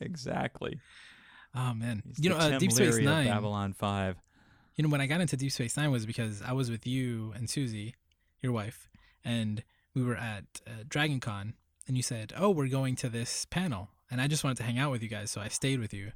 exactly. 0.00 0.80
Oh 1.54 1.72
man, 1.72 2.02
He's 2.06 2.24
you 2.24 2.30
know, 2.30 2.36
uh, 2.36 2.58
Deep 2.58 2.72
Space 2.72 2.98
Nine. 2.98 3.28
Babylon 3.28 3.72
Five. 3.72 4.16
You 4.74 4.82
know, 4.82 4.90
when 4.90 5.00
I 5.00 5.06
got 5.06 5.20
into 5.22 5.36
Deep 5.36 5.52
Space 5.52 5.76
Nine 5.76 5.90
was 5.90 6.04
because 6.04 6.42
I 6.42 6.52
was 6.52 6.70
with 6.70 6.86
you 6.86 7.32
and 7.34 7.48
Susie, 7.48 7.94
your 8.42 8.52
wife, 8.52 8.90
and 9.26 9.62
we 9.94 10.02
were 10.02 10.16
at 10.16 10.44
uh, 10.66 10.84
Dragon 10.88 11.20
Con, 11.20 11.54
and 11.86 11.96
you 11.96 12.02
said, 12.02 12.32
"Oh, 12.36 12.50
we're 12.50 12.68
going 12.68 12.96
to 12.96 13.08
this 13.10 13.44
panel," 13.46 13.90
and 14.10 14.20
I 14.20 14.28
just 14.28 14.44
wanted 14.44 14.56
to 14.58 14.62
hang 14.62 14.78
out 14.78 14.90
with 14.92 15.02
you 15.02 15.08
guys, 15.08 15.30
so 15.30 15.40
I 15.40 15.48
stayed 15.48 15.80
with 15.80 15.92
you. 15.92 16.12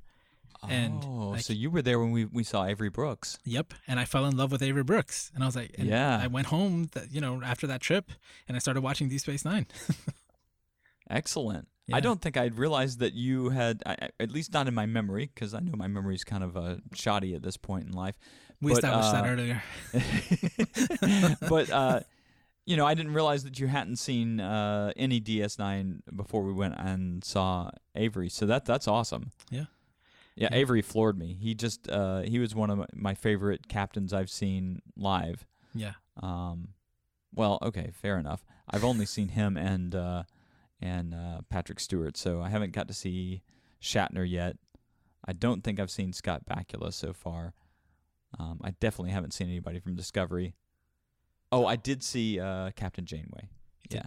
And, 0.69 1.03
oh, 1.07 1.29
like- 1.31 1.41
so 1.43 1.55
you 1.55 1.71
were 1.71 1.81
there 1.81 1.99
when 1.99 2.11
we, 2.11 2.27
we 2.27 2.45
saw 2.45 2.67
Avery 2.67 2.91
Brooks. 2.91 3.39
Yep, 3.45 3.73
and 3.89 3.99
I 3.99 4.05
fell 4.05 4.27
in 4.27 4.37
love 4.37 4.53
with 4.53 4.63
Avery 4.63 4.83
Brooks, 4.83 5.31
and 5.35 5.43
I 5.43 5.47
was 5.47 5.57
like, 5.57 5.75
and 5.79 5.89
Yeah. 5.89 6.21
I 6.23 6.27
went 6.27 6.49
home, 6.49 6.89
that, 6.93 7.11
you 7.13 7.21
know, 7.21 7.41
after 7.43 7.67
that 7.69 7.81
trip, 7.81 8.11
and 8.47 8.57
I 8.57 8.61
started 8.61 8.83
watching 8.83 9.09
Deep 9.09 9.21
Space 9.21 9.45
Nine. 9.45 9.67
Excellent. 11.09 11.67
Yeah. 11.87 11.97
I 11.97 12.01
don't 12.01 12.21
think 12.21 12.37
I'd 12.37 12.59
realized 12.59 12.99
that 13.01 13.15
you 13.15 13.49
had, 13.49 13.83
I, 13.87 14.11
at 14.21 14.31
least 14.31 14.53
not 14.53 14.69
in 14.69 14.75
my 14.75 14.87
memory, 14.87 15.31
because 15.35 15.55
I 15.55 15.61
know 15.61 15.73
my 15.77 15.89
memory 15.89 16.15
is 16.15 16.23
kind 16.25 16.45
of 16.45 16.57
uh, 16.57 16.77
shoddy 16.95 17.35
at 17.35 17.43
this 17.43 17.57
point 17.57 17.87
in 17.87 17.93
life. 17.93 18.17
We 18.61 18.73
But, 18.73 18.85
established 18.85 19.13
that 19.13 19.25
uh, 19.25 19.29
earlier. 19.29 19.63
but 21.49 21.71
uh, 21.71 22.01
you 22.71 22.77
know, 22.77 22.87
I 22.87 22.95
didn't 22.95 23.15
realize 23.15 23.43
that 23.45 23.59
you 23.59 23.67
hadn't 23.67 23.97
seen 23.97 24.39
uh, 24.39 24.93
any 24.97 25.21
DS9 25.21 26.03
before 26.15 26.43
we 26.43 26.53
went 26.53 26.75
and 26.79 27.25
saw 27.25 27.71
Avery. 27.97 28.29
So 28.29 28.47
that 28.47 28.65
that's 28.65 28.87
awesome. 28.87 29.33
Yeah. 29.51 29.65
Yeah, 30.37 30.49
Yeah. 30.53 30.57
Avery 30.61 30.81
floored 30.83 31.19
me. 31.19 31.37
He 31.41 31.55
just 31.55 31.91
uh, 31.91 32.21
he 32.21 32.39
was 32.39 32.55
one 32.55 32.71
of 32.71 32.87
my- 32.95 33.15
favorite 33.15 33.67
captains 33.69 34.13
I've 34.13 34.31
seen 34.31 34.83
live. 34.97 35.47
Yeah. 35.75 35.95
Um, 36.23 36.69
well, 37.35 37.59
okay, 37.63 37.91
fair 37.93 38.17
enough. 38.19 38.45
I've 38.73 38.85
only 38.85 39.07
seen 39.07 39.29
him 39.31 39.57
and 39.57 39.93
uh, 39.95 40.23
and 40.81 41.13
uh, 41.15 41.41
Patrick 41.49 41.81
Stewart, 41.81 42.17
so 42.17 42.41
I 42.41 42.49
haven't 42.51 42.73
got 42.73 42.87
to 42.89 42.95
see 42.95 43.43
Shatner 43.83 44.29
yet. 44.29 44.57
I 45.27 45.33
don't 45.33 45.63
think 45.65 45.81
I've 45.81 45.91
seen 45.91 46.13
Scott 46.13 46.43
Bakula 46.49 46.93
so 46.93 47.13
far. 47.13 47.53
Um, 48.39 48.61
I 48.63 48.71
definitely 48.79 49.11
haven't 49.11 49.35
seen 49.35 49.49
anybody 49.49 49.81
from 49.81 49.97
Discovery. 49.97 50.55
Oh, 51.53 51.67
I 51.67 51.77
did 51.77 52.03
see 52.03 52.39
uh, 52.39 52.71
Captain 52.77 53.05
Janeway. 53.05 53.49
Yeah, 53.91 54.03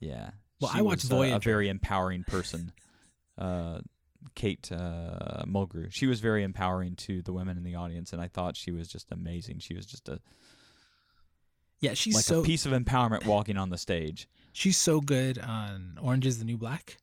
yeah. 0.00 0.30
Well, 0.60 0.70
She 0.72 0.78
I 0.78 0.82
watched 0.82 1.04
was, 1.10 1.12
uh, 1.12 1.36
a 1.36 1.38
very 1.38 1.68
empowering 1.68 2.24
person. 2.24 2.72
uh, 3.38 3.80
Kate 4.34 4.72
uh, 4.72 5.44
Mulgrew. 5.46 5.88
She 5.92 6.06
was 6.06 6.20
very 6.20 6.42
empowering 6.42 6.96
to 6.96 7.20
the 7.20 7.32
women 7.32 7.58
in 7.58 7.62
the 7.62 7.74
audience, 7.74 8.12
and 8.12 8.22
I 8.22 8.28
thought 8.28 8.56
she 8.56 8.70
was 8.70 8.88
just 8.88 9.12
amazing. 9.12 9.58
She 9.58 9.74
was 9.74 9.84
just 9.84 10.08
a 10.08 10.18
Yeah, 11.80 11.92
she's 11.94 12.14
like 12.14 12.24
so 12.24 12.40
a 12.40 12.44
piece 12.44 12.64
of 12.64 12.72
empowerment 12.72 13.26
walking 13.26 13.58
on 13.58 13.68
the 13.68 13.76
stage. 13.78 14.26
she's 14.52 14.78
so 14.78 15.00
good 15.02 15.38
on 15.38 15.98
Orange 16.00 16.24
is 16.26 16.38
the 16.38 16.44
New 16.46 16.56
Black. 16.56 16.96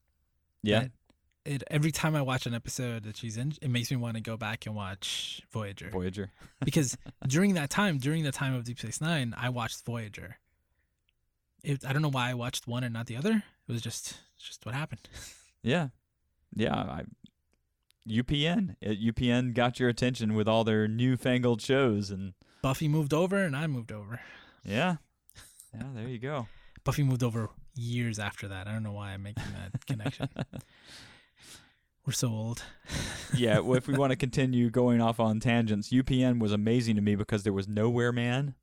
Yeah, 0.63 0.79
that 0.79 0.91
It 1.43 1.63
every 1.71 1.91
time 1.91 2.15
I 2.15 2.21
watch 2.21 2.45
an 2.45 2.53
episode 2.53 3.03
that 3.03 3.17
she's 3.17 3.35
in, 3.37 3.53
it 3.61 3.69
makes 3.69 3.89
me 3.89 3.97
want 3.97 4.15
to 4.15 4.21
go 4.21 4.37
back 4.37 4.65
and 4.67 4.75
watch 4.75 5.41
Voyager. 5.51 5.89
Voyager. 5.89 6.31
because 6.63 6.97
during 7.27 7.55
that 7.55 7.69
time, 7.71 7.97
during 7.97 8.23
the 8.23 8.31
time 8.31 8.53
of 8.53 8.63
Deep 8.63 8.77
Space 8.79 9.01
Nine, 9.01 9.33
I 9.35 9.49
watched 9.49 9.83
Voyager. 9.85 10.37
It, 11.63 11.83
I 11.85 11.93
don't 11.93 12.01
know 12.03 12.09
why 12.09 12.29
I 12.29 12.33
watched 12.35 12.67
one 12.67 12.83
and 12.83 12.93
not 12.93 13.07
the 13.07 13.17
other. 13.17 13.31
It 13.67 13.71
was 13.71 13.81
just 13.81 14.17
just 14.37 14.65
what 14.65 14.75
happened. 14.75 15.01
Yeah, 15.63 15.89
yeah. 16.55 16.73
I, 16.75 17.03
UPN. 18.09 18.75
Uh, 18.83 18.89
UPN 18.89 19.53
got 19.53 19.79
your 19.79 19.89
attention 19.89 20.33
with 20.33 20.47
all 20.47 20.63
their 20.63 20.87
newfangled 20.87 21.61
shows, 21.61 22.09
and 22.09 22.33
Buffy 22.63 22.87
moved 22.87 23.13
over, 23.13 23.37
and 23.37 23.55
I 23.55 23.67
moved 23.67 23.91
over. 23.91 24.19
yeah, 24.65 24.95
yeah. 25.71 25.83
There 25.93 26.07
you 26.07 26.17
go. 26.17 26.47
Buffy 26.83 27.03
moved 27.03 27.21
over 27.21 27.49
years 27.75 28.17
after 28.17 28.47
that. 28.47 28.67
I 28.67 28.73
don't 28.73 28.81
know 28.81 28.93
why 28.93 29.11
I'm 29.11 29.21
making 29.21 29.43
that 29.53 29.85
connection. 29.85 30.29
We're 32.05 32.13
so 32.13 32.29
old. 32.29 32.63
yeah, 33.35 33.59
well, 33.59 33.77
if 33.77 33.87
we 33.87 33.93
want 33.97 34.11
to 34.11 34.15
continue 34.27 34.69
going 34.69 35.01
off 35.01 35.19
on 35.19 35.39
tangents, 35.39 35.89
UPN 35.89 36.39
was 36.39 36.51
amazing 36.51 36.95
to 36.95 37.01
me 37.01 37.15
because 37.15 37.43
there 37.43 37.53
was 37.53 37.67
Nowhere 37.67 38.11
Man. 38.11 38.55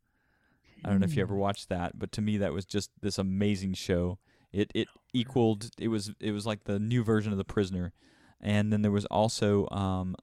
I 0.84 0.90
don't 0.90 1.00
know 1.00 1.04
if 1.06 1.16
you 1.16 1.22
ever 1.22 1.34
Hmm. 1.34 1.40
watched 1.40 1.68
that, 1.70 1.98
but 1.98 2.12
to 2.12 2.20
me 2.20 2.36
that 2.38 2.52
was 2.52 2.64
just 2.64 2.90
this 3.00 3.18
amazing 3.18 3.74
show. 3.74 4.18
It 4.52 4.70
it 4.74 4.88
equaled 5.12 5.70
it 5.78 5.88
was 5.88 6.12
it 6.20 6.32
was 6.32 6.46
like 6.46 6.64
the 6.64 6.78
new 6.78 7.02
version 7.04 7.32
of 7.32 7.38
The 7.38 7.44
Prisoner. 7.44 7.92
And 8.40 8.72
then 8.72 8.82
there 8.82 8.90
was 8.92 9.04
also 9.06 9.68
um 9.70 10.14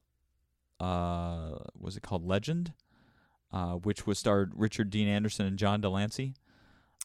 uh 0.79 1.57
was 1.77 1.95
it 1.97 2.03
called 2.03 2.25
Legend? 2.25 2.73
Uh 3.51 3.73
which 3.73 4.05
was 4.07 4.17
starred 4.19 4.53
Richard 4.55 4.89
Dean 4.89 5.07
Anderson 5.07 5.45
and 5.45 5.59
John 5.59 5.81
de 5.81 5.89
Lancie. 5.89 6.35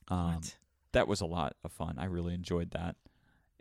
Um 0.09 0.35
What? 0.37 0.57
that 0.93 1.09
was 1.09 1.21
a 1.21 1.27
lot 1.27 1.57
of 1.65 1.73
fun. 1.73 1.97
I 1.99 2.05
really 2.07 2.35
enjoyed 2.35 2.71
that. 2.73 2.97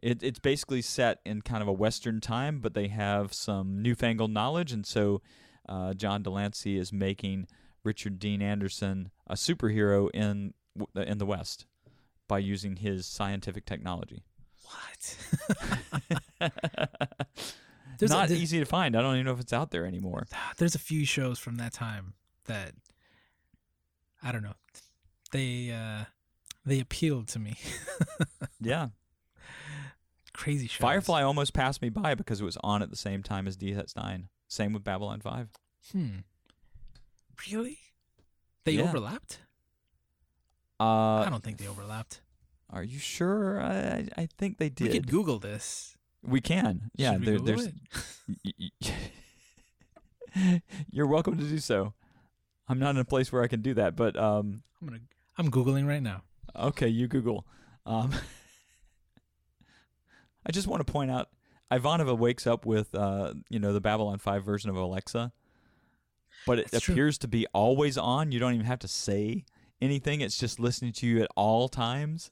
It, 0.02 0.24
it's 0.24 0.40
basically 0.40 0.82
set 0.82 1.20
in 1.26 1.42
kind 1.42 1.62
of 1.62 1.68
a 1.68 1.74
Western 1.74 2.22
time, 2.22 2.60
but 2.60 2.74
they 2.74 2.88
have 2.88 3.34
some 3.34 3.82
newfangled 3.82 4.32
knowledge, 4.32 4.72
and 4.72 4.86
so 4.86 5.22
uh, 5.68 5.94
John 5.94 6.24
de 6.24 6.30
Lancie 6.30 6.78
is 6.78 6.94
making 6.94 7.48
Richard 7.84 8.18
Dean 8.20 8.42
Anderson 8.42 9.12
a 9.28 9.36
superhero 9.36 10.10
in 10.14 10.54
in 10.96 11.18
the 11.18 11.26
West 11.26 11.66
by 12.28 12.40
using 12.40 12.78
his 12.78 13.06
scientific 13.06 13.66
technology. 13.66 14.24
What? 14.64 15.18
There's 17.98 18.12
a- 18.12 18.14
Not 18.14 18.28
there's- 18.30 18.42
easy 18.42 18.60
to 18.60 18.66
find. 18.66 18.96
I 18.96 19.02
don't 19.02 19.16
even 19.16 19.26
know 19.26 19.34
if 19.34 19.40
it's 19.42 19.52
out 19.54 19.72
there 19.72 19.86
anymore. 19.86 20.28
There's 20.58 20.76
a 20.76 20.80
few 20.80 21.06
shows 21.06 21.38
from 21.40 21.56
that 21.58 21.74
time 21.74 22.14
that 22.46 22.74
I 24.24 24.32
don't 24.32 24.44
know. 24.44 24.54
They 25.32 25.72
uh 25.72 26.06
they 26.66 26.80
appealed 26.80 27.28
to 27.30 27.40
me. 27.40 27.58
Yeah, 28.62 28.88
Crazy 30.40 30.68
shows. 30.68 30.80
Firefly 30.80 31.22
almost 31.22 31.54
passed 31.54 31.82
me 31.82 31.90
by 31.90 32.16
because 32.16 32.40
it 32.40 32.46
was 32.46 32.58
on 32.64 32.82
at 32.82 32.90
the 32.90 32.96
same 32.96 33.22
time 33.24 33.46
as 33.46 33.58
DS9. 33.58 34.30
Same 34.48 34.72
with 34.72 34.86
Babylon 34.86 35.20
Five. 35.20 35.50
Hmm. 35.92 36.20
Really? 37.52 37.78
They 38.64 38.72
Yeah. 38.74 38.84
overlapped? 38.84 39.40
Uh, 40.80 41.24
I 41.26 41.28
don't 41.30 41.44
think 41.44 41.58
they 41.58 41.68
overlapped. 41.68 42.22
Are 42.70 42.84
you 42.84 43.00
sure? 43.00 43.62
I 43.62 44.08
I 44.16 44.30
think 44.38 44.60
they 44.60 44.70
did. 44.70 44.88
We 44.88 44.94
could 44.94 45.08
Google 45.12 45.40
this. 45.40 45.98
We 46.24 46.40
can. 46.40 46.90
Yeah, 46.96 47.18
we 47.18 47.26
there, 47.26 47.40
there's. 47.40 47.66
it? 47.66 47.74
y- 48.46 48.72
y- 48.82 50.62
You're 50.90 51.08
welcome 51.08 51.38
to 51.38 51.44
do 51.44 51.58
so. 51.58 51.94
I'm 52.70 52.80
not 52.80 52.92
in 52.92 52.98
a 52.98 53.06
place 53.06 53.30
where 53.30 53.44
I 53.44 53.48
can 53.48 53.62
do 53.62 53.74
that, 53.74 53.98
but 53.98 54.16
um, 54.16 54.64
I'm 54.80 54.88
gonna. 54.88 55.02
I'm 55.38 55.52
googling 55.52 55.86
right 55.86 56.02
now. 56.04 56.24
okay, 56.56 56.88
you 56.88 57.10
Google. 57.10 57.46
Um, 57.86 58.12
I 60.46 60.52
just 60.52 60.68
want 60.68 60.86
to 60.86 60.92
point 60.92 61.12
out, 61.12 61.30
Ivanova 61.72 62.18
wakes 62.18 62.48
up 62.48 62.66
with 62.66 62.94
uh, 62.96 63.34
you 63.50 63.60
know, 63.60 63.74
the 63.74 63.82
Babylon 63.82 64.18
Five 64.20 64.44
version 64.44 64.70
of 64.70 64.76
Alexa, 64.76 65.32
but 66.46 66.60
it 66.60 66.72
That's 66.72 66.84
true. 66.86 66.94
appears 66.94 67.18
to 67.20 67.28
be 67.28 67.46
always 67.54 67.98
on. 67.98 68.32
You 68.32 68.40
don't 68.40 68.54
even 68.54 68.66
have 68.66 68.80
to 68.80 68.88
say 68.88 69.46
anything; 69.82 70.22
it's 70.22 70.38
just 70.38 70.60
listening 70.60 70.94
to 70.94 71.08
you 71.08 71.22
at 71.22 71.30
all 71.36 71.68
times. 71.70 72.32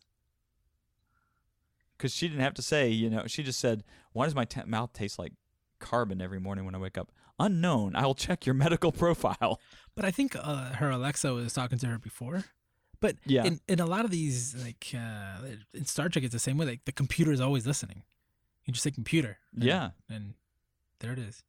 Because 1.98 2.14
she 2.14 2.28
didn't 2.28 2.42
have 2.44 2.54
to 2.56 2.62
say, 2.62 2.90
you 2.90 3.10
know, 3.10 3.24
she 3.28 3.44
just 3.44 3.60
said, 3.60 3.84
"Why 4.14 4.26
does 4.26 4.36
my 4.36 4.46
t- 4.46 4.62
mouth 4.66 4.94
taste 4.94 5.20
like 5.20 5.34
carbon 5.80 6.22
every 6.22 6.40
morning 6.40 6.66
when 6.66 6.76
I 6.76 6.80
wake 6.80 6.98
up?" 6.98 7.12
Unknown. 7.40 7.96
I'll 7.96 8.16
check 8.16 8.46
your 8.48 8.56
medical 8.56 8.92
profile. 9.04 9.60
But 9.96 10.06
I 10.06 10.12
think 10.12 10.36
uh, 10.36 10.74
her 10.76 10.90
Alexa 10.90 11.34
was 11.34 11.54
talking 11.54 11.78
to 11.80 11.88
her 11.88 12.00
before. 12.00 12.46
But 13.00 13.16
Yeah. 13.26 13.44
in, 13.46 13.60
in 13.68 13.80
a 13.80 13.86
lot 13.86 14.06
of 14.06 14.12
these, 14.12 14.56
like 14.64 14.88
uh, 14.96 15.38
in 15.74 15.86
Star 15.86 16.10
Trek, 16.10 16.24
it's 16.26 16.34
the 16.34 16.40
same 16.40 16.58
way. 16.58 16.66
Like 16.66 16.86
the 16.86 16.92
computer 16.92 17.32
is 17.32 17.40
always 17.42 17.66
listening. 17.68 18.04
You 18.66 18.74
just 18.74 18.84
say 18.84 18.92
computer. 18.92 19.38
and- 19.54 19.64
Yeah. 19.64 19.90
And 20.10 20.34
there 21.00 21.14
it 21.14 21.20
is. 21.20 21.44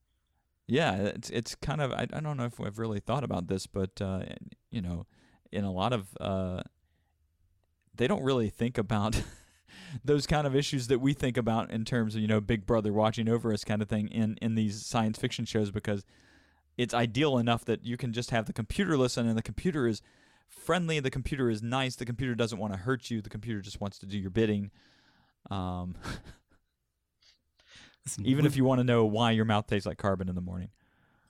Yeah, 0.66 0.96
it's 0.96 1.30
it's 1.30 1.54
kind 1.54 1.80
of 1.80 1.92
I, 1.92 2.06
I 2.12 2.20
don't 2.20 2.36
know 2.36 2.44
if 2.44 2.58
we've 2.58 2.78
really 2.78 3.00
thought 3.00 3.24
about 3.24 3.46
this, 3.48 3.66
but 3.66 4.00
uh, 4.02 4.24
you 4.70 4.82
know, 4.82 5.06
in 5.50 5.64
a 5.64 5.72
lot 5.72 5.94
of 5.94 6.08
uh, 6.20 6.60
they 7.94 8.06
don't 8.06 8.22
really 8.22 8.50
think 8.50 8.76
about 8.76 9.22
those 10.04 10.26
kind 10.26 10.46
of 10.46 10.54
issues 10.54 10.88
that 10.88 10.98
we 11.00 11.14
think 11.14 11.38
about 11.38 11.70
in 11.70 11.86
terms 11.86 12.14
of 12.14 12.20
you 12.20 12.28
know 12.28 12.40
Big 12.42 12.66
Brother 12.66 12.92
watching 12.92 13.28
over 13.30 13.50
us 13.52 13.64
kind 13.64 13.80
of 13.80 13.88
thing 13.88 14.08
in 14.08 14.36
in 14.42 14.54
these 14.56 14.84
science 14.84 15.18
fiction 15.18 15.46
shows 15.46 15.70
because 15.70 16.04
it's 16.76 16.92
ideal 16.94 17.38
enough 17.38 17.64
that 17.64 17.84
you 17.86 17.96
can 17.96 18.12
just 18.12 18.30
have 18.30 18.44
the 18.44 18.52
computer 18.52 18.96
listen 18.98 19.26
and 19.26 19.38
the 19.38 19.42
computer 19.42 19.86
is 19.88 20.02
friendly, 20.48 21.00
the 21.00 21.10
computer 21.10 21.48
is 21.50 21.62
nice, 21.62 21.96
the 21.96 22.04
computer 22.04 22.34
doesn't 22.34 22.58
want 22.58 22.72
to 22.72 22.78
hurt 22.78 23.10
you, 23.10 23.20
the 23.22 23.30
computer 23.30 23.60
just 23.60 23.80
wants 23.80 23.98
to 24.00 24.06
do 24.06 24.18
your 24.18 24.30
bidding. 24.30 24.70
Um, 25.50 25.94
Listen, 28.04 28.26
even 28.26 28.46
if 28.46 28.56
you 28.56 28.64
want 28.64 28.78
to 28.80 28.84
know 28.84 29.04
why 29.04 29.32
your 29.32 29.44
mouth 29.44 29.66
tastes 29.66 29.86
like 29.86 29.98
carbon 29.98 30.28
in 30.28 30.34
the 30.34 30.40
morning. 30.40 30.70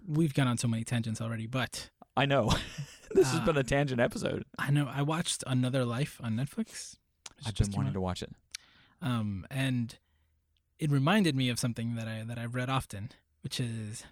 we've 0.06 0.32
gone 0.34 0.46
on 0.46 0.56
so 0.58 0.68
many 0.68 0.84
tangents 0.84 1.20
already, 1.20 1.46
but 1.46 1.90
I 2.16 2.24
know. 2.26 2.52
this 3.12 3.30
has 3.32 3.40
Uh, 3.40 3.44
been 3.44 3.56
a 3.56 3.64
tangent 3.64 4.00
episode. 4.00 4.44
I 4.58 4.70
know 4.70 4.88
I 4.92 5.02
watched 5.02 5.42
Another 5.46 5.84
Life 5.84 6.20
on 6.22 6.34
Netflix. 6.36 6.96
I've 7.46 7.54
just 7.54 7.70
been 7.70 7.78
wanting 7.78 7.90
out. 7.90 7.94
to 7.94 8.00
watch 8.00 8.22
it. 8.22 8.32
um, 9.02 9.46
and 9.50 9.96
it 10.78 10.90
reminded 10.90 11.34
me 11.36 11.48
of 11.48 11.58
something 11.58 11.94
that 11.96 12.06
I 12.08 12.22
that 12.24 12.38
I've 12.38 12.54
read 12.54 12.70
often, 12.70 13.10
which 13.42 13.58
is 13.60 14.04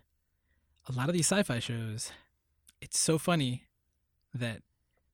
a 0.89 0.93
lot 0.93 1.09
of 1.09 1.13
these 1.15 1.27
sci-fi 1.27 1.59
shows. 1.61 2.11
It's 2.81 2.99
so 2.99 3.19
funny 3.19 3.65
that 4.35 4.63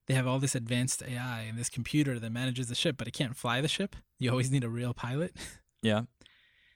they 0.07 0.15
have 0.15 0.27
all 0.27 0.39
this 0.39 0.55
advanced 0.55 1.03
AI 1.03 1.43
and 1.43 1.57
this 1.59 1.69
computer 1.69 2.19
that 2.19 2.33
manages 2.33 2.69
the 2.69 2.75
ship, 2.75 2.97
but 2.99 3.07
it 3.09 3.13
can't 3.13 3.37
fly 3.37 3.61
the 3.61 3.69
ship. 3.69 3.95
You 4.19 4.31
always 4.31 4.51
need 4.51 4.65
a 4.65 4.69
real 4.69 4.95
pilot. 4.95 5.35
Yeah. 5.85 6.03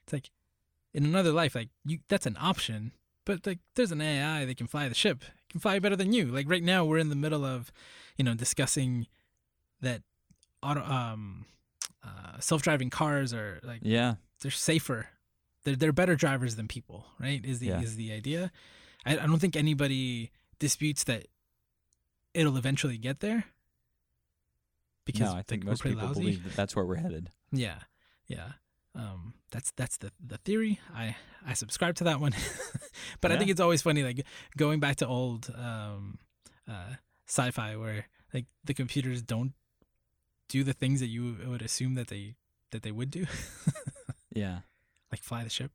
It's 0.03 0.11
like 0.11 0.31
in 0.93 1.05
another 1.05 1.31
life, 1.31 1.55
like 1.55 1.69
you 1.85 1.99
that's 2.09 2.25
an 2.25 2.35
option, 2.41 2.91
but 3.25 3.45
like 3.47 3.59
there's 3.75 3.93
an 3.93 4.01
AI 4.01 4.43
that 4.43 4.57
can 4.57 4.67
fly 4.67 4.89
the 4.89 4.95
ship. 4.95 5.23
It 5.23 5.51
can 5.51 5.61
fly 5.61 5.79
better 5.79 5.95
than 5.95 6.11
you. 6.11 6.25
Like 6.25 6.49
right 6.49 6.61
now 6.63 6.83
we're 6.83 6.97
in 6.97 7.07
the 7.07 7.15
middle 7.15 7.45
of, 7.45 7.71
you 8.17 8.25
know, 8.25 8.33
discussing 8.35 9.07
that 9.79 10.01
auto 10.61 10.81
um 10.83 11.45
uh, 12.03 12.37
self-driving 12.39 12.89
cars 12.89 13.33
are 13.33 13.59
like 13.63 13.79
Yeah. 13.81 14.15
they're 14.41 14.51
safer. 14.51 15.07
They're 15.63 15.77
they're 15.77 15.93
better 15.93 16.15
drivers 16.17 16.57
than 16.57 16.67
people, 16.67 17.05
right? 17.17 17.43
Is 17.45 17.59
the 17.59 17.67
Yeah. 17.67 17.79
is 17.81 17.95
the 17.95 18.11
idea. 18.11 18.51
I, 19.05 19.13
I 19.13 19.25
don't 19.25 19.39
think 19.39 19.55
anybody 19.55 20.31
disputes 20.59 21.05
that 21.05 21.27
it'll 22.37 22.57
eventually 22.57 22.97
get 22.97 23.19
there. 23.19 23.45
Because 25.05 25.21
no, 25.33 25.33
I 25.33 25.41
think 25.41 25.63
most 25.63 25.83
people 25.83 26.03
lousy. 26.03 26.19
believe 26.19 26.43
that 26.43 26.55
that's 26.55 26.75
where 26.75 26.85
we're 26.85 26.95
headed. 26.95 27.31
Yeah, 27.51 27.79
yeah. 28.27 28.51
Um, 28.93 29.33
that's 29.51 29.71
that's 29.77 29.97
the 29.97 30.11
the 30.25 30.37
theory. 30.37 30.79
I 30.93 31.15
I 31.45 31.53
subscribe 31.53 31.95
to 31.95 32.03
that 32.05 32.19
one, 32.19 32.33
but 33.21 33.31
I 33.31 33.37
think 33.37 33.49
it's 33.49 33.61
always 33.61 33.81
funny, 33.81 34.03
like 34.03 34.25
going 34.57 34.79
back 34.79 34.97
to 34.97 35.07
old 35.07 35.49
um, 35.55 36.17
uh, 36.69 36.95
sci-fi 37.25 37.75
where 37.77 38.07
like 38.33 38.45
the 38.65 38.73
computers 38.73 39.21
don't 39.21 39.53
do 40.49 40.63
the 40.63 40.73
things 40.73 40.99
that 40.99 41.07
you 41.07 41.37
would 41.47 41.61
assume 41.61 41.95
that 41.95 42.07
they 42.07 42.35
that 42.71 42.81
they 42.81 42.91
would 42.91 43.11
do, 43.11 43.25
Yeah. 44.33 44.59
like 45.11 45.23
fly 45.23 45.43
the 45.45 45.49
ship. 45.49 45.71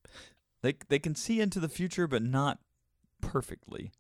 they 0.63 0.75
they 0.89 0.99
can 0.99 1.15
see 1.15 1.41
into 1.41 1.59
the 1.61 1.69
future, 1.71 2.07
but 2.07 2.23
not 2.23 2.59
perfectly. 3.23 3.93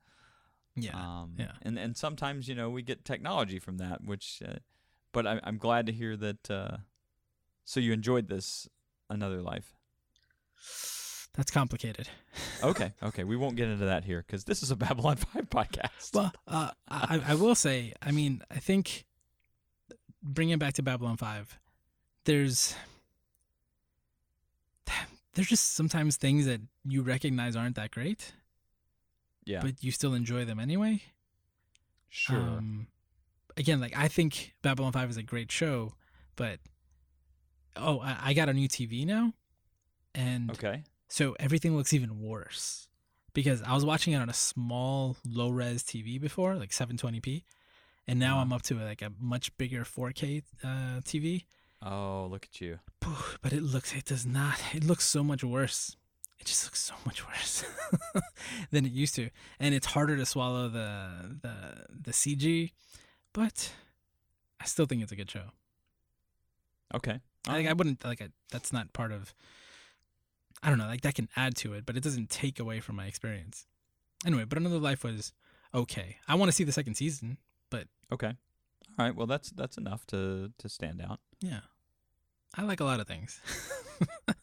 Yeah. 0.75 0.95
Um, 0.95 1.35
yeah. 1.39 1.53
And 1.63 1.79
and 1.79 1.97
sometimes 1.97 2.49
you 2.49 2.55
know 2.55 2.71
we 2.71 2.83
get 2.83 3.05
technology 3.05 3.59
from 3.59 3.79
that, 3.79 4.05
which, 4.05 4.43
uh, 4.47 4.57
but 5.13 5.27
I, 5.27 5.41
I'm 5.45 5.59
glad 5.59 5.87
to 5.87 5.93
hear 5.93 6.17
that. 6.17 6.51
Uh, 6.51 6.77
so 7.65 7.81
you 7.81 7.93
enjoyed 7.93 8.29
this 8.29 8.69
another 9.09 9.41
life. 9.41 9.75
That's 11.35 11.51
complicated. 11.51 12.09
Okay, 12.63 12.93
okay, 13.03 13.25
we 13.25 13.37
won't 13.37 13.57
get 13.57 13.69
into 13.69 13.87
that 13.87 14.05
here 14.05 14.23
because 14.27 14.45
this 14.45 14.63
is 14.63 14.71
a 14.71 14.77
Babylon 14.85 15.17
Five 15.17 15.49
podcast. 15.49 16.15
Well, 16.15 16.33
uh, 16.47 16.71
I, 16.89 17.23
I 17.29 17.35
will 17.35 17.55
say, 17.55 17.95
I 18.03 18.11
mean, 18.11 18.43
I 18.51 18.59
think 18.59 19.05
bringing 20.23 20.55
it 20.55 20.59
back 20.59 20.75
to 20.75 20.83
Babylon 20.83 21.17
5, 21.17 21.59
there's 22.25 22.75
there's 25.35 25.49
just 25.49 25.75
sometimes 25.75 26.17
things 26.17 26.47
that 26.47 26.61
you 26.85 27.03
recognize 27.03 27.57
aren't 27.57 27.77
that 27.77 27.91
great, 27.91 28.33
yeah, 29.45 29.61
but 29.61 29.83
you 29.83 29.91
still 29.91 30.15
enjoy 30.15 30.45
them 30.45 30.59
anyway. 30.61 31.03
sure. 32.09 32.37
Um, 32.37 32.87
again, 33.57 33.81
like 33.81 33.97
I 33.97 34.09
think 34.09 34.55
Babylon 34.63 34.93
5 34.93 35.11
is 35.11 35.17
a 35.17 35.23
great 35.23 35.51
show, 35.51 35.95
but 36.37 36.59
oh, 37.77 38.01
I, 38.01 38.17
I 38.27 38.35
got 38.35 38.49
a 38.49 38.53
new 38.53 38.69
TV 38.69 39.07
now, 39.07 39.33
and 40.15 40.51
okay. 40.51 40.83
so 41.09 41.37
everything 41.41 41.77
looks 41.77 41.93
even 41.93 42.21
worse 42.21 42.89
because 43.35 43.63
I 43.63 43.75
was 43.75 43.85
watching 43.85 44.13
it 44.13 44.17
on 44.17 44.29
a 44.29 44.35
small 44.35 45.17
low 45.27 45.49
res 45.51 45.83
TV 45.83 46.21
before, 46.21 46.55
like 46.57 46.71
720p, 46.71 47.45
and 48.07 48.19
now 48.19 48.35
Uh-huh. 48.35 48.43
I'm 48.43 48.53
up 48.53 48.63
to 48.63 48.75
like 48.75 49.03
a 49.03 49.13
much 49.19 49.57
bigger 49.59 49.85
4K 49.85 50.43
uh, 50.63 50.69
TV. 51.01 51.45
Oh, 51.85 52.29
look 52.31 52.45
at 52.45 52.61
you. 52.61 52.79
But 53.43 53.53
it 53.53 53.63
looks, 53.63 53.93
it 53.93 54.05
does 54.05 54.25
not. 54.25 54.61
It 54.73 54.85
looks 54.85 55.05
so 55.05 55.25
much 55.25 55.43
worse. 55.43 55.97
It 56.43 56.47
just 56.47 56.65
looks 56.65 56.81
so 56.81 56.95
much 57.07 57.25
worse 57.25 57.65
than 58.73 58.85
it 58.85 58.91
used 58.91 59.15
to, 59.15 59.31
and 59.61 59.77
it's 59.77 59.87
harder 59.87 60.17
to 60.17 60.27
swallow 60.27 60.69
the 60.69 61.39
the 61.41 61.87
the 61.89 62.11
CG. 62.11 62.73
But 63.33 63.73
I 64.61 64.65
still 64.65 64.87
think 64.87 65.05
it's 65.05 65.13
a 65.13 65.17
good 65.17 65.31
show. 65.31 65.53
Okay. 66.93 67.21
Like 67.47 67.69
I 67.69 67.73
wouldn't 67.75 68.05
like 68.05 68.21
I, 68.21 68.31
that's 68.51 68.73
not 68.73 68.93
part 68.93 69.13
of. 69.13 69.33
I 70.65 70.69
don't 70.69 70.79
know, 70.79 70.87
like 70.87 71.03
that 71.03 71.15
can 71.15 71.29
add 71.37 71.55
to 71.59 71.75
it, 71.75 71.87
but 71.87 71.97
it 71.97 72.03
doesn't 72.03 72.29
take 72.29 72.59
away 72.59 72.81
from 72.81 72.97
my 72.97 73.07
experience. 73.07 73.67
Anyway, 74.27 74.43
but 74.43 74.59
another 74.59 74.81
life 74.81 75.05
was 75.05 75.33
okay. 75.73 76.17
I 76.27 76.35
want 76.35 76.49
to 76.49 76.53
see 76.53 76.65
the 76.65 76.73
second 76.73 76.95
season. 76.95 77.39
But 77.71 77.87
okay. 78.13 78.33
All 78.99 79.07
right. 79.07 79.15
Well, 79.15 79.29
that's 79.29 79.51
that's 79.51 79.79
enough 79.79 80.05
to 80.09 80.51
to 80.59 80.69
stand 80.69 81.01
out. 81.01 81.21
Yeah, 81.41 81.61
I 82.57 82.63
like 82.65 82.81
a 82.81 82.85
lot 82.85 82.99
of 82.99 83.07
things. 83.07 83.41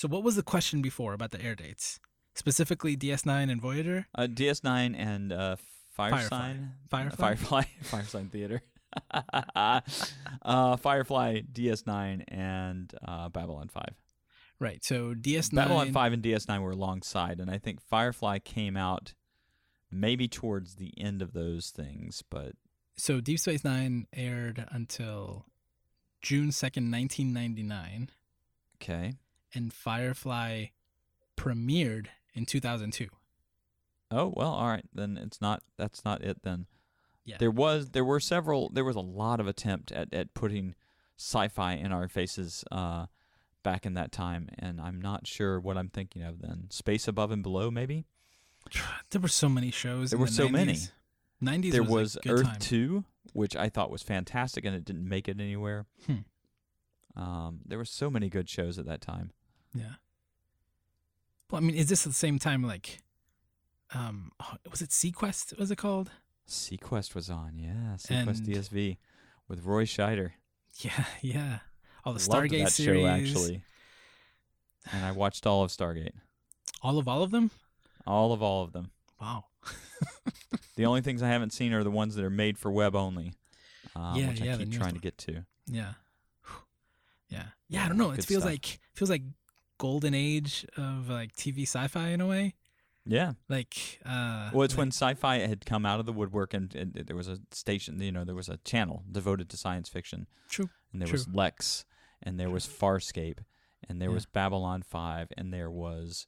so, 0.00 0.08
what 0.08 0.22
was 0.22 0.34
the 0.34 0.42
question 0.42 0.80
before 0.80 1.12
about 1.12 1.30
the 1.30 1.42
air 1.42 1.54
dates, 1.54 2.00
specifically 2.34 2.96
DS9 2.96 3.52
and 3.52 3.60
Voyager? 3.60 4.06
Uh, 4.14 4.22
DS9 4.22 4.94
and 4.96 5.30
uh, 5.30 5.56
Fire 5.90 6.12
Firefly. 6.12 6.54
Firefly? 6.88 7.34
Firefly. 7.34 7.62
Fire 7.82 8.04
Sign 8.04 8.28
Theater. 8.32 8.62
uh, 9.54 10.76
Firefly, 10.78 11.42
DS9, 11.52 12.24
and 12.28 12.94
uh, 13.06 13.28
Babylon 13.28 13.68
5. 13.68 13.84
Right. 14.58 14.82
So 14.82 15.12
DS9. 15.12 15.54
Babylon 15.54 15.92
5 15.92 16.12
and 16.14 16.22
DS9 16.22 16.62
were 16.62 16.70
alongside, 16.70 17.38
and 17.38 17.50
I 17.50 17.58
think 17.58 17.82
Firefly 17.82 18.38
came 18.38 18.78
out 18.78 19.12
maybe 19.90 20.28
towards 20.28 20.76
the 20.76 20.94
end 20.96 21.20
of 21.20 21.34
those 21.34 21.68
things, 21.68 22.24
but 22.30 22.52
So 22.96 23.20
Deep 23.20 23.38
Space 23.38 23.64
Nine 23.64 24.06
aired 24.14 24.64
until 24.70 25.44
June 26.22 26.52
second, 26.52 26.90
nineteen 26.90 27.34
ninety 27.34 27.62
nine, 27.62 28.08
okay. 28.76 29.12
And 29.54 29.72
Firefly 29.72 30.66
premiered 31.36 32.06
in 32.34 32.46
two 32.46 32.60
thousand 32.60 32.92
two. 32.92 33.08
Oh, 34.10 34.32
well, 34.34 34.50
all 34.52 34.66
right. 34.68 34.84
Then 34.92 35.16
it's 35.16 35.40
not 35.40 35.62
that's 35.78 36.04
not 36.04 36.22
it 36.22 36.42
then. 36.42 36.66
Yeah. 37.24 37.36
There 37.38 37.50
was 37.50 37.90
there 37.90 38.04
were 38.04 38.20
several 38.20 38.70
there 38.70 38.84
was 38.84 38.96
a 38.96 39.00
lot 39.00 39.40
of 39.40 39.46
attempt 39.46 39.92
at, 39.92 40.12
at 40.12 40.34
putting 40.34 40.74
sci-fi 41.16 41.74
in 41.74 41.92
our 41.92 42.08
faces 42.08 42.64
uh 42.72 43.06
back 43.62 43.84
in 43.84 43.92
that 43.92 44.10
time 44.10 44.48
and 44.58 44.80
I'm 44.80 45.00
not 45.00 45.26
sure 45.26 45.60
what 45.60 45.76
I'm 45.76 45.90
thinking 45.90 46.22
of 46.22 46.40
then. 46.40 46.66
Space 46.70 47.06
Above 47.06 47.30
and 47.30 47.42
Below 47.42 47.70
maybe? 47.70 48.06
There 49.10 49.20
were 49.20 49.28
so 49.28 49.48
many 49.48 49.70
shows. 49.70 50.10
There 50.10 50.18
were 50.18 50.26
the 50.26 50.32
so 50.32 50.48
90s. 50.48 50.52
many. 50.52 50.78
90s 51.42 51.72
there 51.72 51.82
was, 51.82 51.90
was 51.90 52.18
Earth 52.28 52.46
time. 52.46 52.58
2, 52.58 53.04
which 53.32 53.56
I 53.56 53.68
thought 53.68 53.90
was 53.90 54.02
fantastic 54.02 54.64
and 54.64 54.74
it 54.74 54.84
didn't 54.84 55.08
make 55.08 55.28
it 55.28 55.40
anywhere. 55.40 55.86
Hmm. 56.06 57.20
Um 57.20 57.60
there 57.66 57.78
were 57.78 57.84
so 57.84 58.10
many 58.10 58.28
good 58.28 58.48
shows 58.48 58.78
at 58.78 58.86
that 58.86 59.00
time. 59.00 59.32
Yeah. 59.74 59.94
Well, 61.50 61.60
I 61.60 61.64
mean, 61.64 61.74
is 61.76 61.88
this 61.88 62.04
the 62.04 62.12
same 62.12 62.38
time 62.38 62.62
like, 62.62 63.00
um, 63.94 64.30
was 64.70 64.82
it 64.82 64.90
SeaQuest? 64.90 65.58
Was 65.58 65.70
it 65.70 65.76
called? 65.76 66.10
SeaQuest 66.48 67.14
was 67.14 67.28
on, 67.30 67.58
yeah. 67.58 67.96
SeaQuest 67.96 68.38
And- 68.38 68.46
DSV 68.46 68.98
with 69.48 69.64
Roy 69.64 69.84
Scheider. 69.84 70.32
Yeah, 70.80 71.04
yeah. 71.22 71.58
All 72.04 72.12
the 72.12 72.30
Loved 72.30 72.50
Stargate 72.50 72.64
that 72.64 72.72
series. 72.72 73.02
show 73.02 73.06
actually. 73.08 73.62
And 74.92 75.04
I 75.04 75.12
watched 75.12 75.46
all 75.46 75.62
of 75.62 75.70
Stargate. 75.70 76.12
All 76.82 76.98
of 76.98 77.06
all 77.08 77.22
of 77.22 77.30
them. 77.30 77.50
All 78.06 78.32
of 78.32 78.42
all 78.42 78.62
of 78.62 78.72
them. 78.72 78.90
Wow. 79.20 79.44
The 80.76 80.86
only 80.86 81.02
things 81.02 81.22
I 81.22 81.28
haven't 81.28 81.52
seen 81.52 81.74
are 81.74 81.84
the 81.84 81.90
ones 81.90 82.14
that 82.14 82.24
are 82.24 82.30
made 82.30 82.56
for 82.56 82.70
web 82.70 82.96
only, 82.96 83.34
um, 83.94 84.16
Yeah, 84.16 84.28
which 84.28 84.40
yeah, 84.40 84.54
I 84.54 84.56
keep 84.56 84.72
trying 84.72 84.94
to 84.94 85.00
get 85.00 85.18
to. 85.18 85.44
Yeah. 85.66 85.92
Yeah. 87.28 87.44
Yeah. 87.68 87.84
I 87.84 87.88
don't 87.88 87.98
know. 87.98 88.12
It 88.12 88.24
feels 88.24 88.42
stuff. 88.42 88.50
like 88.52 88.78
feels 88.94 89.10
like 89.10 89.22
golden 89.80 90.12
age 90.14 90.66
of 90.76 91.08
like 91.08 91.34
TV 91.34 91.62
sci-fi 91.62 92.08
in 92.08 92.20
a 92.20 92.26
way. 92.26 92.54
Yeah. 93.06 93.32
Like, 93.48 93.98
uh, 94.04 94.50
Well, 94.52 94.62
it's 94.64 94.74
like- 94.74 94.78
when 94.78 94.88
sci-fi 94.88 95.38
had 95.38 95.64
come 95.64 95.86
out 95.86 96.00
of 96.00 96.06
the 96.06 96.12
woodwork, 96.12 96.52
and, 96.52 96.72
and 96.74 96.92
there 96.92 97.16
was 97.16 97.28
a 97.28 97.38
station. 97.50 97.98
You 98.00 98.12
know, 98.12 98.24
there 98.24 98.34
was 98.34 98.50
a 98.50 98.58
channel 98.58 99.02
devoted 99.10 99.48
to 99.50 99.56
science 99.56 99.88
fiction. 99.88 100.26
True, 100.50 100.68
And 100.92 101.00
there 101.00 101.08
true. 101.08 101.14
was 101.14 101.26
Lexx, 101.26 101.84
and 102.22 102.38
there 102.38 102.50
was 102.50 102.66
Farscape, 102.66 103.38
and 103.88 104.00
there 104.02 104.10
Yeah. 104.10 104.14
was 104.16 104.26
Babylon 104.26 104.82
Five, 104.82 105.32
and 105.38 105.52
there 105.52 105.70
was 105.70 106.26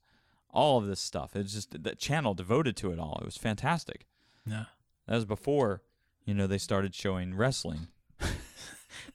all 0.48 0.78
of 0.78 0.86
this 0.86 1.00
stuff. 1.00 1.36
It's 1.36 1.52
just 1.52 1.82
the 1.82 1.94
channel 1.94 2.32
devoted 2.34 2.74
to 2.78 2.90
it 2.90 2.98
all. 2.98 3.18
It 3.20 3.26
was 3.26 3.36
fantastic. 3.36 4.06
yeah. 4.46 4.64
That 5.06 5.16
was 5.16 5.24
before, 5.26 5.82
you 6.24 6.32
know, 6.32 6.46
they 6.46 6.58
started 6.58 6.94
showing 6.94 7.34
wrestling. 7.34 7.88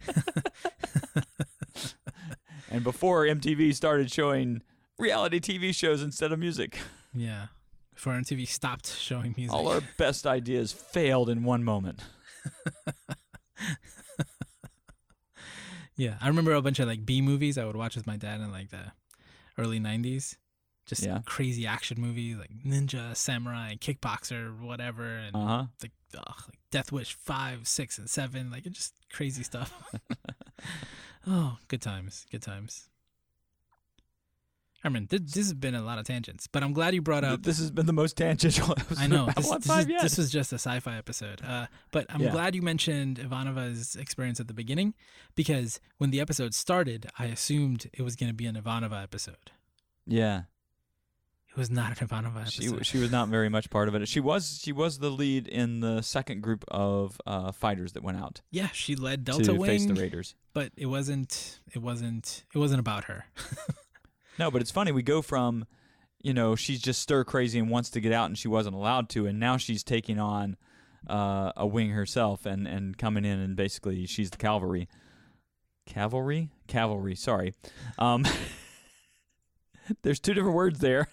and 2.77 2.83
before 2.83 3.25
MTV 3.25 3.73
started 3.75 4.09
showing 4.11 4.61
reality 4.97 5.39
TV 5.39 5.73
shows 5.75 6.01
instead 6.01 6.31
of 6.31 6.39
music. 6.39 6.77
Yeah. 7.13 7.47
Before 7.95 8.13
MTV 8.13 8.47
stopped 8.47 8.85
showing 8.95 9.33
music. 9.35 9.53
All 9.55 9.67
our 9.69 9.81
best 9.97 10.27
ideas 10.27 10.71
failed 10.71 11.29
in 11.29 11.43
one 11.43 11.63
moment. 11.63 12.03
Yeah, 15.95 16.17
I 16.21 16.27
remember 16.27 16.53
a 16.53 16.61
bunch 16.61 16.77
of 16.79 16.87
like 16.87 17.05
B 17.07 17.21
movies 17.23 17.57
I 17.57 17.65
would 17.65 17.75
watch 17.75 17.95
with 17.95 18.05
my 18.05 18.17
dad 18.17 18.39
in 18.39 18.51
like 18.51 18.69
the 18.69 18.91
early 19.57 19.79
'90s. 19.79 20.35
Just 20.85 21.03
Yeah. 21.03 21.21
crazy 21.25 21.65
action 21.65 21.99
movies 21.99 22.37
like 22.37 22.51
ninja, 22.63 23.15
samurai, 23.15 23.73
kickboxer, 23.75 24.59
whatever, 24.59 25.03
and 25.17 25.35
Uh 25.35 25.45
huh. 25.47 25.65
like, 25.81 25.91
ugh, 26.15 26.43
like 26.47 26.59
Death 26.69 26.91
Wish 26.91 27.13
five, 27.15 27.67
six, 27.67 27.97
and 27.97 28.07
seven. 28.07 28.51
Like 28.51 28.67
it's 28.67 28.77
just 28.77 28.93
crazy 29.11 29.41
stuff. 29.41 29.73
oh, 31.27 31.57
good 31.67 31.81
times, 31.81 32.25
good 32.31 32.41
times. 32.41 32.89
I 34.83 34.89
mean, 34.89 35.07
this, 35.09 35.19
this 35.21 35.35
has 35.47 35.53
been 35.53 35.73
a 35.75 35.81
lot 35.81 35.97
of 35.97 36.05
tangents, 36.05 36.47
but 36.47 36.63
I'm 36.63 36.71
glad 36.71 36.93
you 36.93 37.01
brought 37.01 37.23
up. 37.23 37.43
This 37.43 37.57
has 37.57 37.71
been 37.71 37.87
the 37.87 37.93
most 37.93 38.15
tangential 38.15 38.71
episode 38.77 38.99
I 39.03 39.07
know 39.07 39.25
this, 39.35 39.49
this, 39.49 39.65
5 39.67 39.79
is, 39.81 39.87
yet. 39.89 40.01
this 40.03 40.17
was 40.17 40.29
just 40.31 40.53
a 40.53 40.55
sci-fi 40.59 40.95
episode, 40.97 41.41
uh, 41.45 41.65
but 41.91 42.05
I'm 42.09 42.21
Yeah. 42.21 42.29
glad 42.31 42.55
you 42.55 42.61
mentioned 42.61 43.17
Ivanova's 43.17 43.95
experience 43.95 44.39
at 44.39 44.47
the 44.47 44.53
beginning 44.53 44.93
because 45.35 45.79
when 45.97 46.11
the 46.11 46.21
episode 46.21 46.53
started, 46.53 47.07
I 47.17 47.25
assumed 47.25 47.89
it 47.91 48.03
was 48.03 48.15
going 48.15 48.29
to 48.29 48.35
be 48.35 48.45
an 48.45 48.55
Ivanova 48.55 49.01
episode. 49.03 49.51
yeah. 50.05 50.43
It 51.57 51.59
was 51.61 51.71
not 51.71 51.99
an 51.99 52.07
Ivanova 52.07 52.45
She 52.51 52.67
episode. 52.67 52.85
she 52.85 52.99
was 52.99 53.11
not 53.11 53.29
very 53.29 53.49
much 53.49 53.71
part 53.71 53.87
of 53.87 53.95
it. 53.95 54.07
She 54.07 54.19
was 54.19 54.59
she 54.61 54.71
was 54.71 54.99
the 54.99 55.09
lead 55.09 55.47
in 55.47 55.79
the 55.79 56.03
second 56.03 56.41
group 56.41 56.63
of 56.67 57.19
uh, 57.25 57.51
fighters 57.51 57.93
that 57.93 58.03
went 58.03 58.19
out 58.19 58.41
yeah, 58.51 58.67
she 58.73 58.95
led 58.95 59.23
Delta 59.23 59.39
Wing 59.39 59.55
to 59.55 59.61
Wing, 59.61 59.69
face 59.71 59.85
the 59.87 59.95
Raiders. 59.95 60.35
but 60.53 60.71
it 60.77 60.85
wasn't. 60.85 61.59
It 61.73 61.79
wasn't. 61.79 62.43
It 62.53 62.59
wasn't 62.59 62.79
about 62.79 63.05
her. 63.05 63.25
No, 64.39 64.51
but 64.51 64.61
it's 64.61 64.69
funny. 64.69 64.91
We 64.91 65.01
go 65.01 65.23
from, 65.23 65.65
you 66.21 66.31
know, 66.31 66.55
she's 66.55 66.79
just 66.79 67.01
stir 67.01 67.23
crazy 67.23 67.57
and 67.57 67.71
wants 67.71 67.89
to 67.89 67.99
get 67.99 68.11
out, 68.11 68.27
and 68.27 68.37
she 68.37 68.47
wasn't 68.47 68.75
allowed 68.75 69.09
to, 69.09 69.25
and 69.25 69.39
now 69.39 69.57
she's 69.57 69.83
taking 69.83 70.19
on 70.19 70.57
uh, 71.09 71.53
a 71.57 71.65
wing 71.65 71.89
herself 71.89 72.45
and 72.45 72.67
and 72.67 72.95
coming 72.99 73.25
in, 73.25 73.39
and 73.39 73.55
basically 73.55 74.05
she's 74.05 74.29
the 74.29 74.37
cavalry. 74.37 74.87
Cavalry, 75.87 76.51
cavalry. 76.67 77.15
Sorry, 77.15 77.55
um, 77.97 78.27
there's 80.03 80.19
two 80.19 80.35
different 80.35 80.55
words 80.55 80.79
there. 80.81 81.07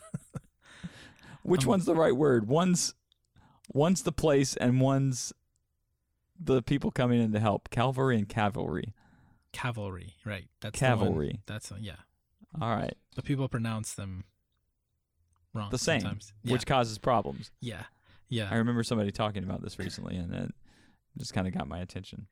Which 1.42 1.62
Um, 1.64 1.68
one's 1.68 1.84
the 1.84 1.94
right 1.94 2.14
word? 2.16 2.46
One's 2.48 2.94
one's 3.72 4.02
the 4.02 4.12
place, 4.12 4.56
and 4.56 4.80
one's 4.80 5.32
the 6.38 6.62
people 6.62 6.90
coming 6.90 7.20
in 7.20 7.32
to 7.32 7.40
help. 7.40 7.70
Cavalry 7.70 8.16
and 8.16 8.28
cavalry. 8.28 8.94
Cavalry, 9.52 10.14
right? 10.24 10.46
That's. 10.60 10.78
Cavalry. 10.78 11.40
That's 11.46 11.72
yeah. 11.80 11.96
All 12.60 12.74
right. 12.74 12.94
but 13.16 13.24
people 13.24 13.48
pronounce 13.48 13.94
them 13.94 14.24
wrong. 15.54 15.70
The 15.70 15.78
same, 15.78 16.00
sometimes. 16.00 16.32
Yeah. 16.42 16.52
Which 16.52 16.66
causes 16.66 16.98
problems. 16.98 17.50
yeah. 17.60 17.84
Yeah. 18.28 18.48
I 18.50 18.56
remember 18.56 18.82
somebody 18.82 19.10
talking 19.10 19.44
about 19.44 19.60
this 19.62 19.78
recently, 19.78 20.16
and 20.16 20.32
it 20.34 20.54
just 21.18 21.34
kind 21.34 21.46
of 21.46 21.52
got 21.52 21.68
my 21.68 21.80
attention. 21.80 22.28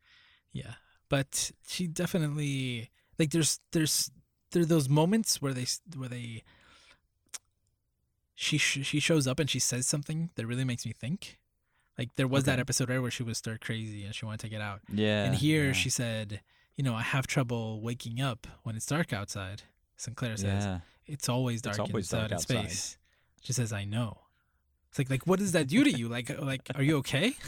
Yeah, 0.52 0.72
but 1.10 1.50
she 1.68 1.86
definitely 1.86 2.90
like 3.18 3.30
there's 3.32 3.60
there's 3.72 4.10
there 4.52 4.62
are 4.62 4.66
those 4.66 4.88
moments 4.88 5.42
where 5.42 5.52
they 5.52 5.66
where 5.94 6.08
they 6.08 6.42
she 8.42 8.56
sh- 8.56 8.86
she 8.86 9.00
shows 9.00 9.26
up 9.26 9.38
and 9.38 9.50
she 9.50 9.58
says 9.58 9.86
something 9.86 10.30
that 10.36 10.46
really 10.46 10.64
makes 10.64 10.86
me 10.86 10.92
think. 10.92 11.38
Like 11.98 12.08
there 12.16 12.26
was 12.26 12.44
that 12.44 12.58
episode 12.58 12.88
right 12.88 12.98
where 12.98 13.10
she 13.10 13.22
was 13.22 13.36
stir 13.36 13.58
crazy 13.58 14.06
and 14.06 14.14
she 14.14 14.24
wanted 14.24 14.40
to 14.40 14.48
get 14.48 14.62
out, 14.62 14.80
Yeah. 14.90 15.24
and 15.24 15.34
here 15.34 15.66
yeah, 15.66 15.72
she 15.72 15.90
said, 15.90 16.40
you 16.74 16.82
know, 16.82 16.94
I 16.94 17.02
have 17.02 17.26
trouble 17.26 17.82
waking 17.82 18.18
up 18.22 18.46
when 18.62 18.76
it's 18.76 18.86
dark 18.86 19.12
outside. 19.12 19.64
Sinclair 19.98 20.38
says 20.38 20.64
Yeah. 20.64 20.80
it's 21.06 21.28
always 21.28 21.60
dark 21.60 21.74
it's 21.78 21.80
always 21.80 22.06
inside 22.06 22.18
dark 22.18 22.30
in 22.30 22.34
outside. 22.36 22.70
space. 22.70 22.98
She 23.42 23.52
says, 23.52 23.74
I 23.74 23.84
know. 23.84 24.22
It's 24.88 24.98
like 24.98 25.10
like 25.10 25.26
what 25.26 25.38
does 25.38 25.52
that 25.52 25.66
do 25.68 25.84
to 25.84 25.90
you? 25.90 26.08
Like 26.08 26.30
uh, 26.30 26.42
like 26.42 26.62
are 26.74 26.82
you 26.82 26.96
okay? 26.98 27.34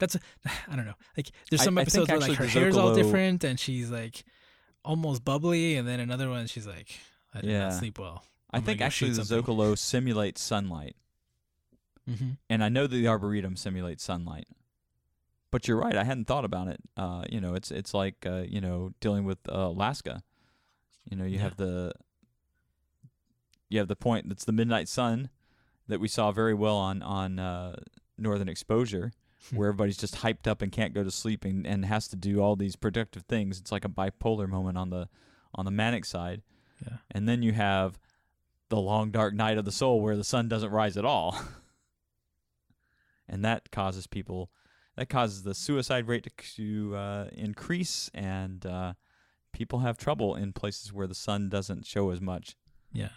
That's 0.00 0.16
I 0.68 0.74
don't 0.76 0.86
know. 0.86 0.94
Like 1.16 1.30
there's 1.50 1.62
some 1.62 1.78
I 1.78 1.82
episodes 1.82 2.08
where 2.10 2.18
like 2.20 2.36
her 2.38 2.46
hair's 2.46 2.76
all 2.76 2.94
different 2.94 3.44
and 3.44 3.58
she's 3.60 3.90
like 3.90 4.24
almost 4.84 5.24
bubbly, 5.24 5.76
and 5.76 5.86
then 5.86 6.00
another 6.00 6.28
one 6.28 6.46
she's 6.48 6.66
like 6.66 6.98
I 7.34 7.40
did 7.42 7.50
Yeah. 7.50 7.68
not 7.68 7.74
sleep 7.74 7.98
well. 7.98 8.24
I 8.50 8.58
I'm 8.58 8.62
think 8.62 8.80
actually 8.80 9.10
the 9.12 9.24
something. 9.24 9.54
Zocalo 9.56 9.76
simulates 9.76 10.40
sunlight, 10.42 10.96
Mm-hmm. 12.08 12.30
and 12.48 12.64
I 12.64 12.68
know 12.70 12.86
that 12.86 12.96
the 12.96 13.06
Arboretum 13.06 13.56
simulates 13.56 14.02
sunlight. 14.02 14.46
But 15.50 15.66
you're 15.68 15.76
right. 15.78 15.96
I 15.96 16.04
hadn't 16.04 16.26
thought 16.26 16.44
about 16.44 16.68
it. 16.68 16.80
Uh, 16.96 17.24
you 17.30 17.40
know, 17.40 17.54
it's 17.54 17.70
it's 17.70 17.92
like 17.94 18.24
uh, 18.26 18.44
you 18.48 18.60
know 18.60 18.92
dealing 19.00 19.24
with 19.24 19.38
uh, 19.48 19.52
Alaska. 19.68 20.22
You 21.10 21.16
know, 21.16 21.24
you 21.24 21.36
Yeah. 21.36 21.42
have 21.42 21.56
the 21.56 21.92
you 23.68 23.78
have 23.78 23.88
the 23.88 23.96
point 23.96 24.28
that's 24.28 24.44
the 24.44 24.52
midnight 24.52 24.88
sun 24.88 25.28
that 25.86 26.00
we 26.00 26.08
saw 26.08 26.32
very 26.32 26.54
well 26.54 26.76
on 26.76 27.02
on 27.02 27.38
uh, 27.38 27.76
Northern 28.16 28.48
Exposure, 28.48 29.12
Hmm. 29.50 29.56
where 29.56 29.68
everybody's 29.68 29.96
just 29.96 30.16
hyped 30.16 30.46
up 30.48 30.60
and 30.62 30.72
can't 30.72 30.92
go 30.92 31.04
to 31.04 31.10
sleep 31.12 31.44
and, 31.44 31.64
and 31.66 31.84
has 31.84 32.08
to 32.08 32.16
do 32.16 32.40
all 32.40 32.56
these 32.56 32.74
productive 32.76 33.22
things. 33.22 33.58
It's 33.60 33.70
like 33.70 33.84
a 33.84 33.88
bipolar 33.88 34.48
moment 34.48 34.76
on 34.76 34.90
the 34.90 35.08
on 35.54 35.64
the 35.64 35.70
manic 35.70 36.04
side. 36.04 36.42
Yeah. 36.84 36.96
And 37.10 37.28
then 37.28 37.42
you 37.42 37.52
have 37.52 37.98
the 38.68 38.80
long 38.80 39.10
dark 39.10 39.34
night 39.34 39.58
of 39.58 39.64
the 39.64 39.72
soul 39.72 40.00
where 40.00 40.16
the 40.16 40.24
sun 40.24 40.48
doesn't 40.48 40.70
rise 40.70 40.96
at 40.96 41.04
all. 41.04 41.38
and 43.28 43.44
that 43.44 43.70
causes 43.70 44.06
people 44.06 44.50
that 44.96 45.08
causes 45.08 45.42
the 45.44 45.54
suicide 45.54 46.08
rate 46.08 46.24
to, 46.24 46.30
to 46.56 46.96
uh, 46.96 47.28
increase 47.32 48.10
and 48.14 48.66
uh, 48.66 48.94
people 49.52 49.78
have 49.80 49.96
trouble 49.96 50.34
in 50.34 50.52
places 50.52 50.92
where 50.92 51.06
the 51.06 51.14
sun 51.14 51.48
doesn't 51.48 51.86
show 51.86 52.10
as 52.10 52.20
much. 52.20 52.56
Yeah. 52.92 53.08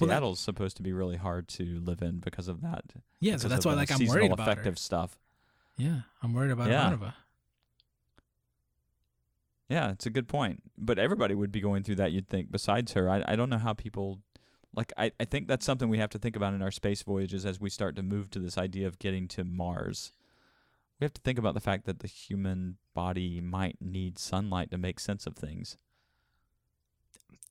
Well, 0.00 0.08
that- 0.08 0.14
Seattle's 0.16 0.40
supposed 0.40 0.76
to 0.78 0.82
be 0.82 0.92
really 0.92 1.16
hard 1.16 1.46
to 1.48 1.80
live 1.80 2.02
in 2.02 2.18
because 2.18 2.48
of 2.48 2.60
that. 2.62 2.84
Yeah, 3.20 3.36
so 3.36 3.48
that's 3.48 3.64
why 3.64 3.74
like 3.74 3.90
I'm 3.92 4.06
worried 4.06 4.32
about 4.32 4.48
affective 4.48 4.74
her. 4.74 4.78
stuff. 4.78 5.18
Yeah, 5.76 6.00
I'm 6.22 6.32
worried 6.34 6.50
about 6.50 6.68
Yeah. 6.68 6.90
Ivanova. 6.90 7.14
Yeah, 9.68 9.90
it's 9.92 10.06
a 10.06 10.10
good 10.10 10.26
point. 10.28 10.62
But 10.76 10.98
everybody 10.98 11.34
would 11.34 11.52
be 11.52 11.60
going 11.60 11.84
through 11.84 11.96
that, 11.96 12.12
you'd 12.12 12.28
think, 12.28 12.50
besides 12.50 12.92
her. 12.94 13.08
I, 13.08 13.22
I 13.26 13.36
don't 13.36 13.50
know 13.50 13.58
how 13.58 13.72
people 13.72 14.18
like 14.74 14.92
I, 14.96 15.10
I 15.18 15.24
think 15.24 15.48
that's 15.48 15.66
something 15.66 15.88
we 15.88 15.98
have 15.98 16.10
to 16.10 16.18
think 16.18 16.36
about 16.36 16.54
in 16.54 16.62
our 16.62 16.70
space 16.70 17.02
voyages 17.02 17.44
as 17.44 17.60
we 17.60 17.70
start 17.70 17.96
to 17.96 18.02
move 18.02 18.30
to 18.30 18.38
this 18.38 18.56
idea 18.58 18.86
of 18.86 18.98
getting 18.98 19.26
to 19.28 19.44
Mars. 19.44 20.12
We 20.98 21.04
have 21.04 21.14
to 21.14 21.20
think 21.22 21.38
about 21.38 21.54
the 21.54 21.60
fact 21.60 21.86
that 21.86 22.00
the 22.00 22.06
human 22.08 22.76
body 22.94 23.40
might 23.40 23.76
need 23.80 24.18
sunlight 24.18 24.70
to 24.70 24.78
make 24.78 25.00
sense 25.00 25.26
of 25.26 25.34
things. 25.34 25.76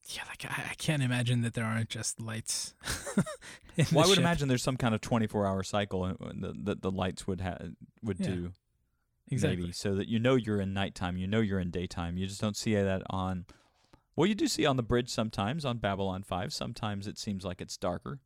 Yeah, 0.07 0.24
like 0.28 0.45
I, 0.45 0.72
I 0.72 0.74
can't 0.76 1.03
imagine 1.03 1.41
that 1.41 1.53
there 1.53 1.65
aren't 1.65 1.89
just 1.89 2.20
lights. 2.20 2.74
Well, 3.93 4.03
I 4.03 4.07
would 4.09 4.15
ship. 4.15 4.20
imagine 4.24 4.49
there's 4.49 4.61
some 4.63 4.76
kind 4.76 4.93
of 4.93 4.99
24-hour 4.99 5.63
cycle 5.63 6.03
uh, 6.03 6.13
that 6.41 6.65
the, 6.65 6.76
the 6.76 6.91
lights 6.91 7.26
would 7.28 7.39
ha- 7.39 7.59
would 8.03 8.20
Yeah, 8.20 8.28
do. 8.28 8.51
exactly. 9.32 9.55
maybe 9.61 9.72
so 9.72 9.95
that 9.95 10.09
you 10.09 10.20
know 10.20 10.36
you're 10.36 10.59
in 10.59 10.74
nighttime, 10.74 11.15
you 11.15 11.28
know 11.28 11.39
you're 11.39 11.61
in 11.61 11.72
daytime. 11.72 12.17
You 12.17 12.28
just 12.28 12.41
don't 12.41 12.57
see 12.57 12.76
that 12.76 13.03
on. 13.09 13.45
Well, 14.20 14.28
you 14.28 14.36
do 14.36 14.49
see 14.49 14.65
on 14.65 14.76
the 14.76 14.84
bridge 14.84 15.07
sometimes 15.07 15.63
on 15.63 15.78
Babylon 15.78 16.24
Five. 16.24 16.51
Sometimes 16.51 17.07
it 17.07 17.17
seems 17.17 17.45
like 17.45 17.61
it's 17.61 17.78
darker. 17.78 18.20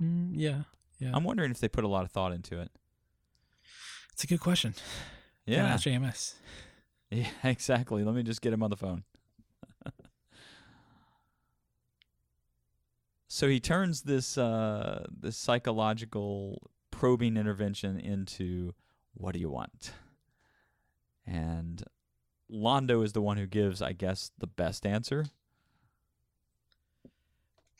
Mm, 0.00 0.30
yeah, 0.34 0.62
yeah. 1.00 1.10
I'm 1.12 1.24
wondering 1.24 1.50
if 1.50 1.58
they 1.58 1.66
put 1.66 1.82
a 1.82 1.88
lot 1.88 2.04
of 2.04 2.12
thought 2.12 2.30
into 2.30 2.60
it. 2.60 2.70
it's 4.12 4.22
a 4.22 4.28
good 4.28 4.38
question. 4.38 4.74
Yeah, 5.46 5.74
JMS. 5.74 6.34
yeah, 7.10 7.26
exactly. 7.42 8.04
Let 8.04 8.14
me 8.14 8.22
just 8.22 8.40
get 8.40 8.52
him 8.52 8.62
on 8.62 8.70
the 8.70 8.76
phone. 8.76 9.02
so 13.26 13.48
he 13.48 13.58
turns 13.58 14.02
this 14.02 14.38
uh, 14.38 15.06
this 15.10 15.36
psychological 15.36 16.70
probing 16.92 17.36
intervention 17.36 17.98
into 17.98 18.74
what 19.14 19.32
do 19.32 19.40
you 19.40 19.50
want? 19.50 19.90
And 21.26 21.82
Londo 22.50 23.04
is 23.04 23.12
the 23.12 23.20
one 23.22 23.36
who 23.36 23.46
gives, 23.46 23.82
I 23.82 23.92
guess, 23.92 24.30
the 24.38 24.46
best 24.46 24.86
answer. 24.86 25.26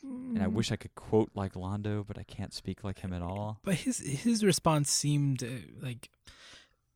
And 0.03 0.43
I 0.43 0.47
Mm, 0.47 0.53
wish 0.53 0.71
I 0.71 0.77
could 0.77 0.95
quote 0.95 1.31
like 1.35 1.55
Londo, 1.55 2.07
but 2.07 2.19
I 2.19 2.23
can't 2.23 2.53
speak 2.55 2.85
like 2.85 3.01
him 3.01 3.13
at 3.13 3.23
all. 3.23 3.59
But 3.65 3.75
his 3.77 3.99
his 3.99 4.45
response 4.45 4.91
seemed 4.91 5.43
uh, 5.43 5.49
like 5.83 6.11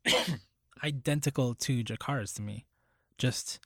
identical 0.84 1.54
to 1.54 1.82
G'Kar's 1.82 2.32
to 2.34 2.42
me. 2.42 2.66
Just 3.18 3.60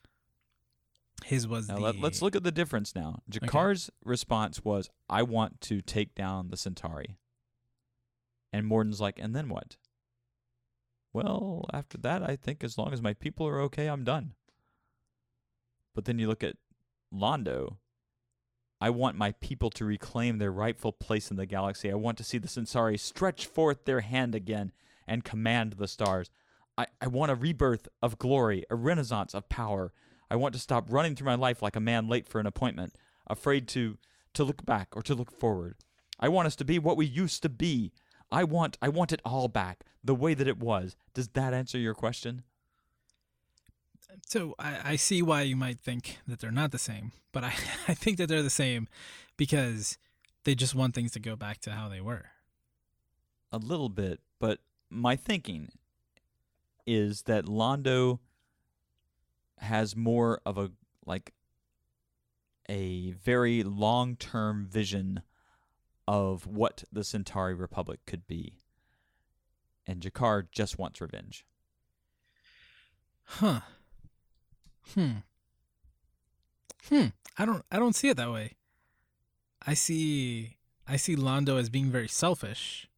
his 1.25 1.47
was 1.47 1.67
Now 1.69 1.77
the 1.77 1.81
let, 1.83 2.01
let's 2.01 2.23
look 2.23 2.37
at 2.37 2.45
the 2.45 2.53
difference 2.53 2.95
now. 2.95 3.21
G'Kar's 3.31 3.91
response 4.05 4.65
was, 4.65 4.89
"I 5.09 5.23
want 5.23 5.61
to 5.63 5.83
take 5.83 6.15
down 6.15 6.49
the 6.49 6.57
Centauri," 6.57 7.19
and 8.53 8.67
Morden's 8.67 9.01
like, 9.01 9.19
"And 9.19 9.35
then 9.35 9.49
what?" 9.49 9.77
Well, 11.17 11.65
after 11.73 11.97
that, 11.99 12.23
I 12.23 12.37
think 12.37 12.63
as 12.63 12.77
long 12.77 12.93
as 12.93 13.01
my 13.01 13.15
people 13.15 13.47
are 13.47 13.59
okay, 13.63 13.87
I'm 13.87 14.05
done. 14.05 14.35
But 15.95 16.05
then 16.05 16.19
you 16.19 16.29
look 16.29 16.45
at 16.45 16.57
Londo. 17.11 17.79
I 18.83 18.91
want 18.91 19.17
my 19.17 19.33
people 19.33 19.71
to 19.71 19.87
reclaim 19.87 20.37
their 20.37 20.53
rightful 20.53 20.93
place 20.93 21.31
in 21.31 21.39
the 21.39 21.47
galaxy. 21.47 21.91
I 21.91 21.95
want 21.95 22.19
to 22.19 22.25
see 22.25 22.37
the 22.37 22.49
Centauri 22.49 22.99
stretch 22.99 23.47
forth 23.47 23.87
their 23.87 24.01
hand 24.01 24.35
again 24.35 24.73
and 25.07 25.25
command 25.25 25.77
the 25.79 25.89
stars. 25.89 26.29
I, 26.77 26.89
I 27.01 27.07
want 27.07 27.33
a 27.33 27.35
rebirth 27.35 27.89
of 28.03 28.19
glory, 28.19 28.65
a 28.69 28.77
renaissance 28.77 29.33
of 29.33 29.49
power. 29.49 29.95
I 30.31 30.37
want 30.37 30.53
to 30.53 30.61
stop 30.61 30.85
running 30.91 31.17
through 31.17 31.29
my 31.29 31.35
life 31.35 31.63
like 31.63 31.77
a 31.77 31.81
man 31.81 32.09
late 32.09 32.29
for 32.29 32.41
an 32.41 32.47
appointment, 32.47 32.93
afraid 33.27 33.69
to 33.69 33.97
to 34.35 34.45
look 34.45 34.67
back 34.67 34.89
or 34.95 35.01
to 35.01 35.15
look 35.15 35.31
forward. 35.31 35.77
I 36.21 36.29
want 36.29 36.45
us 36.45 36.57
to 36.57 36.65
be 36.67 36.79
what 36.79 36.99
we 36.99 37.07
used 37.07 37.43
to 37.45 37.49
be. 37.49 37.95
I 38.31 38.45
want 38.45 38.77
I 38.83 38.91
want 38.91 39.13
it 39.13 39.23
all 39.25 39.49
back, 39.49 39.85
the 40.07 40.15
way 40.15 40.35
that 40.35 40.49
it 40.49 40.59
was. 40.59 40.97
Does 41.15 41.29
that 41.29 41.53
answer 41.53 41.79
your 41.79 41.95
question? 41.95 42.43
So 44.27 44.55
I, 44.59 44.93
I 44.93 44.97
see 44.97 45.21
why 45.21 45.43
you 45.43 45.57
might 45.57 45.79
think 45.79 46.19
that 46.27 46.41
they're 46.41 46.51
not 46.51 46.73
the 46.73 46.79
same, 46.79 47.13
but 47.33 47.45
I, 47.45 47.49
I 47.89 47.95
think 47.95 48.19
that 48.19 48.29
they're 48.29 48.43
the 48.43 48.51
same 48.51 48.89
because 49.37 49.99
they 50.45 50.55
just 50.55 50.75
want 50.75 50.95
things 50.95 51.13
to 51.13 51.21
go 51.21 51.37
back 51.37 51.61
to 51.63 51.73
how 51.73 51.89
they 51.89 52.01
were. 52.01 52.27
A 53.53 53.59
little 53.59 53.89
bit, 53.89 54.21
but 54.41 54.61
my 54.91 55.17
thinking 55.17 55.71
is 56.87 57.23
that 57.23 57.47
Londo 57.47 58.21
has 59.59 59.97
more 59.97 60.41
of 60.47 60.59
a 60.59 60.71
like 61.05 61.33
a 62.69 63.13
very 63.13 63.63
long-term 63.63 64.67
vision 64.69 65.23
of 66.09 66.47
what 66.47 66.85
the 66.93 67.05
Centauri 67.05 67.55
Republic 67.55 68.01
could 68.07 68.27
be. 68.27 68.59
And 69.87 70.01
G'Kar 70.01 70.47
just 70.51 70.79
wants 70.79 71.01
revenge. 71.01 71.45
Huh. 73.25 73.61
Hmm. 74.95 75.11
Hmm. 76.89 77.07
I 77.39 77.45
don't 77.45 77.65
I 77.71 77.79
don't 77.79 77.95
see 77.95 78.09
it 78.09 78.17
that 78.17 78.31
way. 78.33 78.53
I 79.67 79.75
see 79.75 80.57
I 80.87 80.97
see 80.97 81.17
Londo 81.17 81.59
as 81.59 81.69
being 81.69 81.91
very 81.91 82.09
selfish. 82.09 82.89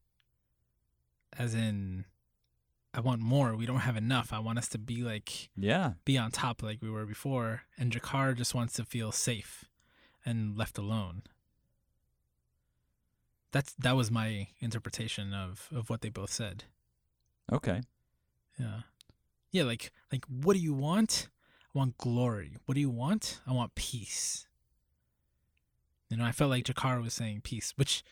As 1.39 1.55
in 1.55 2.05
I 2.95 3.01
want 3.01 3.21
more. 3.21 3.55
We 3.55 3.67
don't 3.67 3.81
have 3.81 3.97
enough. 3.97 4.33
I 4.33 4.39
want 4.39 4.59
us 4.59 4.69
to 4.69 4.79
be 4.79 5.03
like 5.03 5.51
Yeah. 5.57 5.93
be 6.05 6.19
on 6.19 6.31
top 6.31 6.63
like 6.63 6.83
we 6.83 6.91
were 6.91 7.07
before. 7.07 7.63
And 7.79 7.93
G'Kar 7.93 8.37
just 8.37 8.55
wants 8.55 8.75
to 8.75 8.85
feel 8.85 9.13
safe 9.13 9.65
and 10.25 10.57
left 10.57 10.77
alone. 10.79 11.23
That's 13.51 13.73
that 13.75 13.97
was 13.97 14.11
my 14.11 14.49
interpretation 14.61 15.33
of, 15.33 15.69
of 15.75 15.89
what 15.89 16.03
they 16.03 16.11
both 16.11 16.31
said. 16.31 16.65
Okay. 17.53 17.81
Yeah. 18.59 18.81
Yeah, 19.51 19.65
like 19.65 19.91
like 20.13 20.25
what 20.27 20.55
do 20.55 20.61
you 20.61 20.75
want? 20.75 21.29
I 21.75 21.79
want 21.79 21.97
glory. 21.99 22.57
What 22.67 22.75
do 22.75 22.81
you 22.81 22.91
want? 22.91 23.41
I 23.47 23.53
want 23.53 23.75
peace. 23.75 24.47
You 26.11 26.17
know, 26.17 26.25
I 26.25 26.33
felt 26.33 26.51
like 26.51 26.65
G'Kar 26.65 27.03
was 27.03 27.15
saying 27.15 27.43
peace, 27.43 27.73
which 27.77 28.03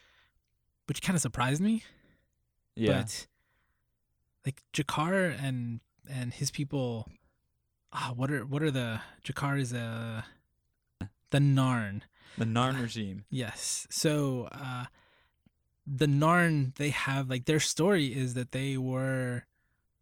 which 0.86 1.02
kind 1.02 1.16
of 1.16 1.22
surprised 1.22 1.60
me. 1.60 1.82
Yeah. 2.74 3.02
But 3.02 3.26
like 4.44 4.62
G'Kar 4.72 5.36
and 5.42 5.80
and 6.08 6.32
his 6.32 6.50
people 6.50 7.08
ah, 7.92 8.12
what 8.14 8.30
are 8.30 8.44
what 8.44 8.62
are 8.62 8.70
the 8.70 9.00
G'Kar 9.24 9.60
is 9.60 9.72
a 9.72 10.24
the 11.30 11.38
Narn. 11.38 12.02
The 12.38 12.44
Narn 12.44 12.80
regime. 12.80 13.24
Yes. 13.30 13.86
So 13.90 14.48
uh 14.52 14.86
the 15.86 16.06
Narn 16.06 16.74
they 16.76 16.90
have 16.90 17.30
like 17.30 17.44
their 17.44 17.60
story 17.60 18.06
is 18.06 18.34
that 18.34 18.52
they 18.52 18.76
were 18.76 19.44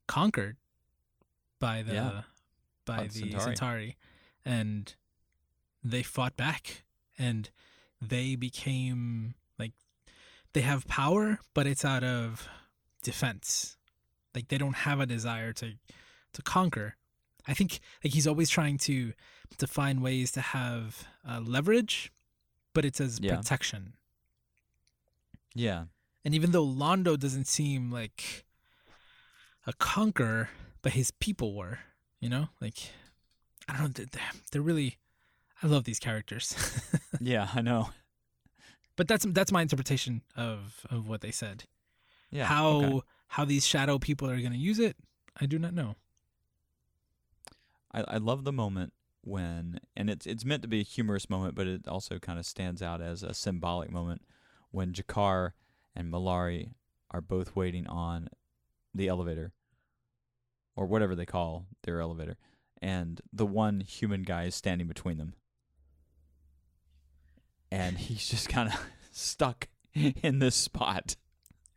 conquered 0.08 0.56
by 1.60 1.82
the 1.82 1.94
Yeah. 1.94 2.22
by, 2.86 3.04
the 3.04 3.20
Centauri. 3.20 3.40
Centauri 3.40 3.96
and 4.44 4.94
they 5.82 6.02
fought 6.02 6.36
back 6.36 6.84
and 7.18 7.50
they 8.00 8.34
became 8.36 9.34
like 9.58 9.72
they 10.52 10.60
have 10.62 10.86
power 10.86 11.38
but 11.54 11.66
it's 11.66 11.84
out 11.84 12.04
of 12.04 12.48
defense 13.02 13.76
like 14.34 14.48
they 14.48 14.58
don't 14.58 14.76
have 14.76 15.00
a 15.00 15.06
desire 15.06 15.52
to 15.52 15.72
to 16.32 16.42
conquer 16.42 16.96
i 17.46 17.54
think 17.54 17.80
like 18.02 18.12
he's 18.14 18.26
always 18.26 18.48
trying 18.50 18.76
to 18.78 19.12
to 19.58 19.66
find 19.66 20.02
ways 20.02 20.32
to 20.32 20.40
have 20.40 21.06
uh, 21.28 21.40
leverage 21.40 22.10
but 22.74 22.84
it's 22.84 23.00
as 23.00 23.20
Yeah. 23.20 23.36
protection 23.36 23.94
Yeah. 25.54 25.84
and 26.24 26.34
even 26.34 26.50
though 26.52 26.66
londo 26.66 27.18
doesn't 27.18 27.46
seem 27.46 27.90
like 27.92 28.44
a 29.66 29.72
conqueror 29.72 30.48
but 30.82 30.92
his 30.92 31.10
people 31.12 31.54
were 31.54 31.78
you 32.20 32.28
know 32.28 32.48
like 32.60 32.90
i 33.68 33.76
don't 33.78 33.98
know 33.98 34.04
they're- 34.52 34.60
really 34.62 34.98
i 35.62 35.66
love 35.66 35.84
these 35.84 35.98
characters 36.00 36.54
Yeah, 37.20 37.48
I 37.54 37.60
know. 37.62 37.90
but 38.96 39.06
that's 39.08 39.24
that's 39.30 39.52
my 39.52 39.62
interpretation 39.62 40.22
of 40.36 40.84
of 40.90 41.08
what 41.08 41.20
they 41.20 41.30
said 41.30 41.64
Yeah. 42.30 42.44
how 42.46 42.66
okay. 42.68 43.00
how 43.28 43.44
these 43.44 43.66
shadow 43.66 43.98
people 43.98 44.28
are 44.28 44.36
going 44.40 44.52
to 44.52 44.58
use 44.58 44.78
it 44.78 44.96
i 45.40 45.46
do 45.46 45.58
not 45.58 45.72
know 45.74 45.94
I, 47.92 48.02
I 48.08 48.16
love 48.18 48.42
the 48.44 48.52
moment 48.52 48.92
when, 49.22 49.78
and 49.96 50.10
it's 50.10 50.26
it's 50.26 50.44
meant 50.44 50.62
to 50.62 50.68
be 50.68 50.80
a 50.80 50.84
humorous 50.84 51.30
moment, 51.30 51.54
but 51.54 51.66
it 51.68 51.86
also 51.88 52.18
kind 52.18 52.38
of 52.40 52.44
stands 52.44 52.82
out 52.82 53.00
as 53.00 53.22
a 53.22 53.32
symbolic 53.32 53.90
moment 53.90 54.22
when 54.74 54.92
G'Kar 54.92 55.52
and 55.94 56.12
Mollari 56.12 56.70
are 57.10 57.20
both 57.20 57.54
waiting 57.54 57.86
on 57.86 58.28
the 58.92 59.08
elevator, 59.08 59.52
or 60.76 60.86
whatever 60.86 61.14
they 61.14 61.26
call 61.26 61.66
their 61.84 62.00
elevator, 62.00 62.36
and 62.82 63.20
the 63.32 63.46
one 63.46 63.80
human 63.80 64.22
guy 64.22 64.44
is 64.44 64.54
standing 64.54 64.88
between 64.88 65.16
them, 65.16 65.34
and 67.70 67.98
he's 67.98 68.28
just 68.28 68.48
kind 68.48 68.68
of 68.68 68.80
stuck 69.12 69.68
in 69.94 70.40
this 70.40 70.56
spot. 70.56 71.16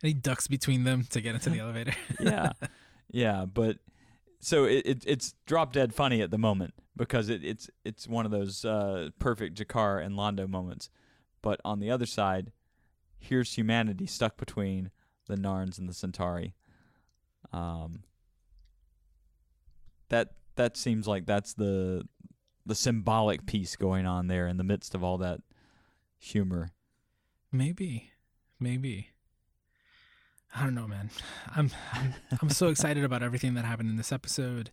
and 0.02 0.08
he 0.08 0.12
ducks 0.12 0.48
between 0.48 0.82
them 0.82 1.04
to 1.10 1.20
get 1.20 1.34
into 1.34 1.50
the 1.50 1.60
elevator 1.60 1.92
yeah, 2.20 2.52
yeah, 3.12 3.44
but 3.46 3.78
so 4.40 4.64
it, 4.64 4.84
it 4.84 5.04
it's 5.06 5.34
drop 5.46 5.72
dead 5.72 5.94
funny 5.94 6.20
at 6.20 6.32
the 6.32 6.38
moment 6.38 6.74
because 6.96 7.28
it, 7.28 7.44
it's 7.44 7.70
it's 7.84 8.08
one 8.08 8.24
of 8.24 8.32
those 8.32 8.64
uh, 8.64 9.10
perfect 9.20 9.56
G'Kar 9.56 10.04
and 10.04 10.16
Londo 10.16 10.48
moments. 10.48 10.90
But 11.40 11.60
on 11.64 11.78
the 11.78 11.92
other 11.92 12.06
side, 12.06 12.50
here's 13.18 13.54
humanity 13.54 14.06
stuck 14.06 14.36
between 14.36 14.90
the 15.26 15.36
Narns 15.36 15.78
and 15.78 15.88
the 15.88 15.94
Centauri. 15.94 16.54
Um, 17.52 18.02
that 20.08 20.32
that 20.56 20.76
seems 20.76 21.06
like 21.06 21.26
that's 21.26 21.54
the 21.54 22.06
the 22.66 22.74
symbolic 22.74 23.46
piece 23.46 23.76
going 23.76 24.06
on 24.06 24.26
there 24.26 24.46
in 24.46 24.58
the 24.58 24.64
midst 24.64 24.94
of 24.94 25.02
all 25.02 25.16
that 25.18 25.40
humor. 26.18 26.70
maybe 27.52 28.10
maybe 28.60 29.10
i 30.54 30.64
don't 30.64 30.74
know 30.74 30.86
man 30.86 31.08
i'm 31.54 31.70
i'm, 31.94 32.14
I'm 32.42 32.50
so 32.50 32.68
excited 32.68 33.04
about 33.04 33.22
everything 33.22 33.54
that 33.54 33.64
happened 33.64 33.88
in 33.88 33.96
this 33.96 34.12
episode 34.12 34.70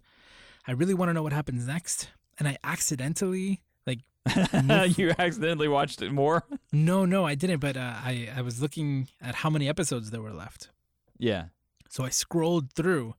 i 0.67 0.71
really 0.71 0.93
want 0.93 1.09
to 1.09 1.13
know 1.13 1.23
what 1.23 1.33
happens 1.33 1.67
next 1.67 2.09
and 2.39 2.47
i 2.47 2.57
accidentally 2.63 3.61
like 3.85 3.99
you 4.97 5.13
accidentally 5.19 5.67
watched 5.67 6.01
it 6.01 6.11
more. 6.11 6.43
no 6.71 7.05
no 7.05 7.26
i 7.26 7.36
didn't 7.36 7.59
but 7.59 7.78
uh, 7.78 7.93
i 8.03 8.30
i 8.36 8.41
was 8.41 8.61
looking 8.61 9.07
at 9.21 9.36
how 9.36 9.49
many 9.49 9.69
episodes 9.69 10.11
there 10.11 10.21
were 10.21 10.34
left 10.34 10.69
Yeah. 11.19 11.45
So 11.89 12.03
I 12.03 12.09
scrolled 12.09 12.73
through 12.73 13.13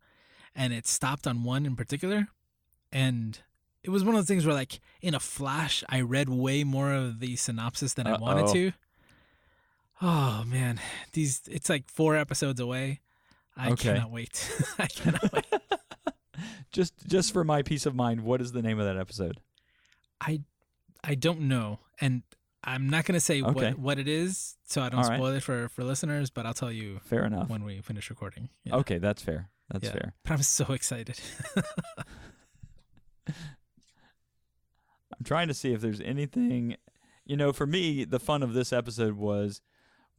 and 0.55 0.73
it 0.73 0.87
stopped 0.87 1.27
on 1.27 1.45
one 1.45 1.65
in 1.65 1.77
particular. 1.77 2.29
And 2.93 3.39
it 3.83 3.91
was 3.91 4.05
one 4.05 4.15
of 4.15 4.21
those 4.21 4.29
things 4.29 4.45
where, 4.45 4.55
like, 4.55 4.81
in 5.01 5.15
a 5.15 5.21
flash, 5.21 5.83
I 5.89 6.01
read 6.03 6.29
way 6.29 6.63
more 6.65 6.93
of 6.93 7.21
the 7.21 7.37
synopsis 7.37 7.95
than 7.95 8.07
I 8.07 8.19
wanted 8.19 8.49
to. 8.53 8.73
Oh, 10.03 10.45
man. 10.47 10.79
These, 11.13 11.43
it's 11.51 11.69
like 11.71 11.89
four 11.89 12.17
episodes 12.17 12.61
away. 12.61 13.01
I 13.57 13.71
Okay. 13.71 13.95
cannot 13.95 14.11
wait. 14.11 14.51
I 14.79 14.87
cannot 14.87 15.33
wait. 15.33 15.47
just 16.71 16.93
just 17.07 17.33
for 17.33 17.45
my 17.45 17.63
peace 17.63 17.87
of 17.87 17.95
mind, 17.95 18.21
what 18.23 18.41
is 18.43 18.53
the 18.53 18.61
name 18.63 18.79
of 18.79 18.85
that 18.87 18.99
episode? 18.99 19.41
I, 20.21 20.41
I 21.05 21.15
don't 21.15 21.43
know. 21.43 21.81
And 22.01 22.23
I'm 22.65 22.89
not 22.91 23.05
going 23.05 23.15
to 23.15 23.21
say 23.21 23.43
Okay. 23.43 23.69
what, 23.71 23.79
what 23.79 23.99
it 23.99 24.09
is 24.09 24.57
so 24.65 24.83
I 24.83 24.89
don't 24.89 25.01
All 25.05 25.09
right. 25.09 25.19
spoil 25.19 25.33
it 25.35 25.43
for, 25.43 25.69
for 25.69 25.85
listeners, 25.85 26.31
but 26.31 26.47
I'll 26.47 26.55
tell 26.55 26.73
you 26.73 27.01
Fair 27.05 27.25
enough. 27.25 27.49
when 27.49 27.63
we 27.65 27.81
finish 27.81 28.11
recording. 28.11 28.49
Yeah. 28.65 28.77
Okay, 28.77 28.99
that's 28.99 29.23
fair. 29.23 29.49
That's 29.71 29.85
Yeah. 29.85 29.93
fair. 29.93 30.15
But 30.25 30.33
I'm 30.33 30.43
so 30.43 30.73
excited. 30.73 31.19
I'm 33.29 35.25
trying 35.25 35.49
to 35.49 35.55
see 35.55 35.73
if 35.73 35.81
there's 35.81 36.01
anything, 36.01 36.77
you 37.25 37.37
know, 37.37 37.53
for 37.53 37.67
me, 37.67 38.05
the 38.05 38.21
fun 38.21 38.43
of 38.43 38.53
this 38.53 38.73
episode 38.73 39.17
was 39.17 39.61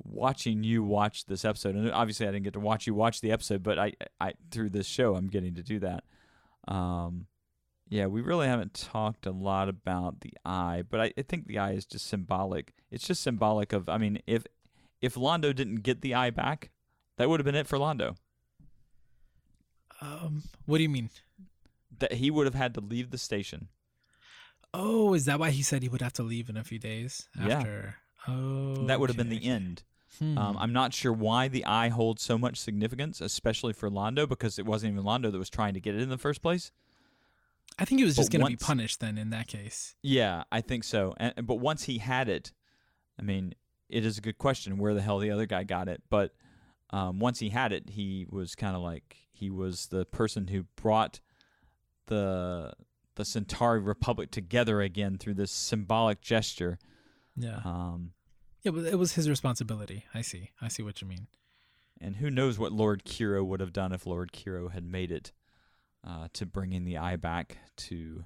watching 0.03 0.63
you 0.63 0.83
watch 0.83 1.25
this 1.25 1.43
episode. 1.45 1.75
And 1.75 1.91
obviously 1.91 2.27
I 2.27 2.31
didn't 2.31 2.43
get 2.45 2.53
to 2.53 2.59
watch 2.59 2.87
you 2.87 2.93
watch 2.93 3.21
the 3.21 3.31
episode, 3.31 3.63
but 3.63 3.77
I 3.79 3.93
I 4.19 4.33
through 4.51 4.69
this 4.69 4.85
show 4.87 5.15
I'm 5.15 5.27
getting 5.27 5.55
to 5.55 5.63
do 5.63 5.79
that. 5.79 6.03
Um 6.67 7.27
yeah, 7.89 8.05
we 8.07 8.21
really 8.21 8.47
haven't 8.47 8.73
talked 8.73 9.25
a 9.25 9.31
lot 9.31 9.69
about 9.69 10.21
the 10.21 10.33
eye, 10.45 10.83
but 10.89 10.99
I, 10.99 11.13
I 11.17 11.21
think 11.21 11.47
the 11.47 11.57
eye 11.59 11.71
is 11.71 11.85
just 11.85 12.07
symbolic. 12.07 12.73
It's 12.91 13.07
just 13.07 13.21
symbolic 13.23 13.73
of 13.73 13.87
I 13.89 13.97
mean, 13.97 14.21
if 14.27 14.45
if 15.01 15.15
Londo 15.15 15.53
didn't 15.55 15.83
get 15.83 16.01
the 16.01 16.13
eye 16.15 16.29
back, 16.31 16.71
that 17.17 17.29
would 17.29 17.39
have 17.39 17.45
been 17.45 17.55
it 17.55 17.67
for 17.67 17.77
Londo. 17.77 18.15
um, 20.01 20.43
what 20.65 20.77
do 20.77 20.83
you 20.83 20.89
mean? 20.89 21.09
That 21.99 22.13
he 22.13 22.29
would 22.29 22.45
have 22.45 22.55
had 22.55 22.73
to 22.75 22.81
leave 22.81 23.09
the 23.11 23.17
station. 23.17 23.69
Oh, 24.73 25.13
is 25.13 25.25
that 25.25 25.39
why 25.39 25.49
he 25.51 25.63
said 25.63 25.81
he 25.81 25.89
would 25.89 26.01
have 26.01 26.13
to 26.13 26.23
leave 26.23 26.49
in 26.49 26.57
a 26.57 26.63
few 26.63 26.77
days 26.79 27.29
Yeah. 27.39 27.57
after? 27.59 27.95
Oh, 28.27 28.85
that 28.87 28.99
would 28.99 29.09
have 29.09 29.17
been 29.17 29.29
the 29.29 29.45
end. 29.45 29.83
Hmm. 30.19 30.37
Um, 30.37 30.57
I'm 30.57 30.73
not 30.73 30.93
sure 30.93 31.13
why 31.13 31.47
the 31.47 31.65
eye 31.65 31.89
holds 31.89 32.21
so 32.21 32.37
much 32.37 32.57
significance, 32.57 33.21
especially 33.21 33.73
for 33.73 33.89
Londo, 33.89 34.27
because 34.27 34.59
it 34.59 34.65
wasn't 34.65 34.93
even 34.93 35.05
Londo 35.05 35.31
that 35.31 35.37
was 35.37 35.49
trying 35.49 35.73
to 35.73 35.79
get 35.79 35.95
it 35.95 36.01
in 36.01 36.09
the 36.09 36.17
first 36.17 36.41
place. 36.41 36.71
I 37.79 37.85
think 37.85 37.99
he 37.99 38.05
was 38.05 38.15
just 38.15 38.31
going 38.31 38.43
to 38.43 38.47
be 38.47 38.55
punished 38.55 38.99
then 38.99 39.17
in 39.17 39.29
that 39.29 39.47
case. 39.47 39.95
Yeah, 40.01 40.43
I 40.51 40.61
think 40.61 40.83
so. 40.83 41.13
And, 41.17 41.33
but 41.45 41.55
once 41.55 41.83
he 41.83 41.99
had 41.99 42.27
it, 42.27 42.51
I 43.19 43.23
mean, 43.23 43.53
it 43.89 44.05
is 44.05 44.17
a 44.17 44.21
good 44.21 44.37
question 44.37 44.77
where 44.77 44.93
the 44.93 45.01
hell 45.01 45.19
the 45.19 45.31
other 45.31 45.45
guy 45.45 45.63
got 45.63 45.87
it. 45.87 46.01
But 46.09 46.33
um, 46.89 47.19
once 47.19 47.39
he 47.39 47.49
had 47.49 47.71
it, 47.71 47.89
he 47.89 48.25
was 48.29 48.55
kind 48.55 48.75
of 48.75 48.81
like 48.81 49.17
he 49.31 49.49
was 49.49 49.87
the 49.87 50.05
person 50.05 50.47
who 50.47 50.63
brought 50.75 51.19
the 52.07 52.73
the 53.15 53.25
Centauri 53.25 53.79
Republic 53.79 54.29
together 54.31 54.81
again 54.81 55.17
through 55.17 55.33
this 55.33 55.51
symbolic 55.51 56.21
gesture. 56.21 56.77
Yeah. 57.35 57.59
Um, 57.65 58.11
Yeah, 58.63 58.71
but 58.71 58.85
it 58.85 58.97
was 58.97 59.13
his 59.13 59.29
responsibility. 59.29 60.05
I 60.13 60.21
see. 60.21 60.51
I 60.61 60.67
see 60.67 60.83
what 60.83 61.01
you 61.01 61.07
mean. 61.07 61.27
And 61.99 62.17
who 62.17 62.29
knows 62.29 62.59
what 62.59 62.71
Lord 62.71 63.03
Kiro 63.05 63.43
would 63.43 63.59
have 63.59 63.73
done 63.73 63.91
if 63.91 64.05
Lord 64.05 64.31
Kiro 64.31 64.71
had 64.71 64.83
made 64.83 65.11
it 65.11 65.31
uh, 66.07 66.27
to 66.33 66.45
bringing 66.45 66.85
the 66.85 66.97
eye 66.97 67.17
back 67.17 67.57
to 67.75 68.23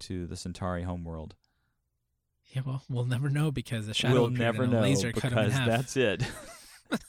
to 0.00 0.26
the 0.26 0.36
Centauri 0.36 0.82
homeworld. 0.82 1.34
Yeah, 2.46 2.62
well, 2.66 2.82
we'll 2.88 3.06
never 3.06 3.30
know 3.30 3.50
because 3.50 3.86
the 3.86 3.94
shadow 3.94 4.22
we'll 4.22 4.30
never 4.30 4.66
know 4.66 4.80
laser 4.80 5.12
cut 5.12 5.32
in 5.32 5.46
because 5.46 5.54
that's 5.54 5.96
it. 5.96 6.22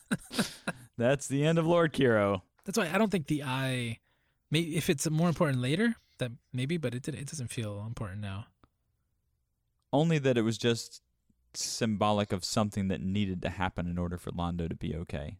that's 0.98 1.28
the 1.28 1.44
end 1.44 1.58
of 1.58 1.66
Lord 1.66 1.92
Kiro. 1.92 2.42
That's 2.66 2.78
why 2.78 2.90
I 2.94 2.98
don't 2.98 3.12
think 3.12 3.28
the 3.28 3.44
eye. 3.44 4.00
Maybe 4.52 4.78
if 4.78 4.90
it's 4.90 5.10
more 5.10 5.28
important 5.28 5.60
later, 5.60 5.96
that 6.20 6.32
maybe, 6.54 6.78
but 6.78 6.94
it 6.94 7.02
did, 7.02 7.16
it 7.16 7.28
doesn't 7.28 7.48
feel 7.48 7.84
important 7.86 8.22
now. 8.22 8.46
Only 9.92 10.20
that 10.20 10.38
it 10.38 10.44
was 10.44 10.58
just 10.58 11.02
symbolic 11.56 12.32
of 12.32 12.46
something 12.46 12.88
that 12.88 13.02
needed 13.02 13.42
to 13.42 13.50
happen 13.50 13.88
in 13.88 13.98
order 13.98 14.18
for 14.18 14.32
Londo 14.32 14.70
to 14.70 14.76
be 14.76 14.96
okay. 14.96 15.38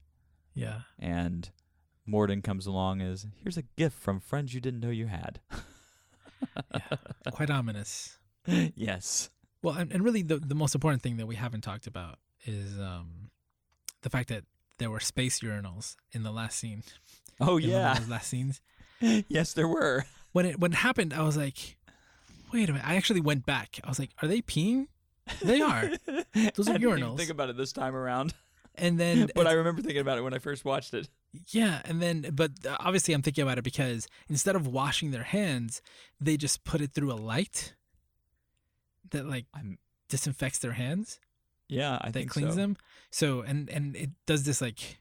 Yeah. 0.54 0.82
And 1.00 1.50
Morden 2.06 2.42
comes 2.42 2.66
along 2.66 3.02
as 3.02 3.26
here's 3.44 3.58
a 3.58 3.64
gift 3.78 3.98
from 3.98 4.20
friends 4.20 4.54
you 4.54 4.62
didn't 4.62 4.80
know 4.82 4.90
you 4.90 5.08
had. 5.08 5.40
Quite 7.32 7.50
ominous. 7.50 8.18
yes. 8.46 9.30
Well, 9.62 9.76
and, 9.76 9.92
and 9.92 10.04
really, 10.04 10.22
the 10.24 10.38
the 10.38 10.56
most 10.56 10.76
important 10.76 11.02
thing 11.02 11.18
that 11.18 11.26
we 11.26 11.36
haven't 11.36 11.62
talked 11.62 11.88
about 11.88 12.20
is 12.46 12.78
um, 12.80 13.30
the 14.02 14.10
fact 14.10 14.30
that 14.30 14.44
there 14.78 14.90
were 14.90 15.00
space 15.00 15.40
urinals 15.40 15.96
in 16.12 16.24
the 16.24 16.32
last 16.32 16.60
scene. 16.60 16.84
Oh 17.40 17.58
in 17.58 17.70
yeah. 17.70 17.94
those 17.96 18.10
last 18.10 18.28
scenes. 18.30 18.62
yes, 19.00 19.54
there 19.54 19.68
were. 19.68 20.06
When 20.34 20.46
it 20.46 20.60
when 20.60 20.74
it 20.74 20.78
happened, 20.78 21.14
I 21.14 21.24
was 21.24 21.38
like, 21.38 21.78
"Wait 22.52 22.70
a 22.70 22.74
minute!" 22.74 22.88
I 22.88 22.96
actually 22.96 23.22
went 23.22 23.46
back. 23.46 23.80
I 23.84 23.88
was 23.90 24.00
like, 24.00 24.12
"Are 24.22 24.28
they 24.28 24.42
peeing?" 24.42 24.88
They 25.42 25.62
are. 25.62 25.90
Those 26.56 26.68
are 26.68 26.74
I 26.74 26.78
didn't 26.78 26.82
even 26.82 27.00
urinals. 27.00 27.18
think 27.18 27.30
about 27.30 27.50
it 27.50 27.56
this 27.56 27.72
time 27.72 27.96
around, 27.96 28.34
And 28.76 29.00
then, 29.00 29.30
but 29.34 29.48
I 29.48 29.54
remember 29.54 29.82
thinking 29.82 30.02
about 30.02 30.18
it 30.18 30.22
when 30.22 30.34
I 30.34 30.40
first 30.40 30.66
watched 30.66 30.94
it. 30.94 31.08
Yeah, 31.50 31.82
and 31.86 32.02
then 32.02 32.30
but 32.34 32.52
obviously 32.80 33.14
I'm 33.14 33.22
thinking 33.24 33.42
about 33.44 33.58
it 33.58 33.64
because 33.64 34.08
instead 34.30 34.56
of 34.56 34.68
washing 34.68 35.12
their 35.12 35.24
hands, 35.24 35.82
they 36.22 36.38
just 36.38 36.64
put 36.64 36.80
it 36.82 36.94
through 36.94 37.12
a 37.12 37.16
light 37.16 37.74
that 39.12 39.26
like 39.26 39.46
I'm 39.54 39.78
disinfects 40.10 40.60
their 40.60 40.74
hands. 40.74 41.20
yeah, 41.68 41.98
I 42.02 42.08
that 42.08 42.14
think 42.14 42.30
cleans 42.30 42.54
so. 42.54 42.60
them. 42.60 42.78
So 43.10 43.42
and 43.42 43.70
and 43.70 43.96
it 43.96 44.12
does 44.28 44.44
this 44.44 44.62
like 44.62 45.00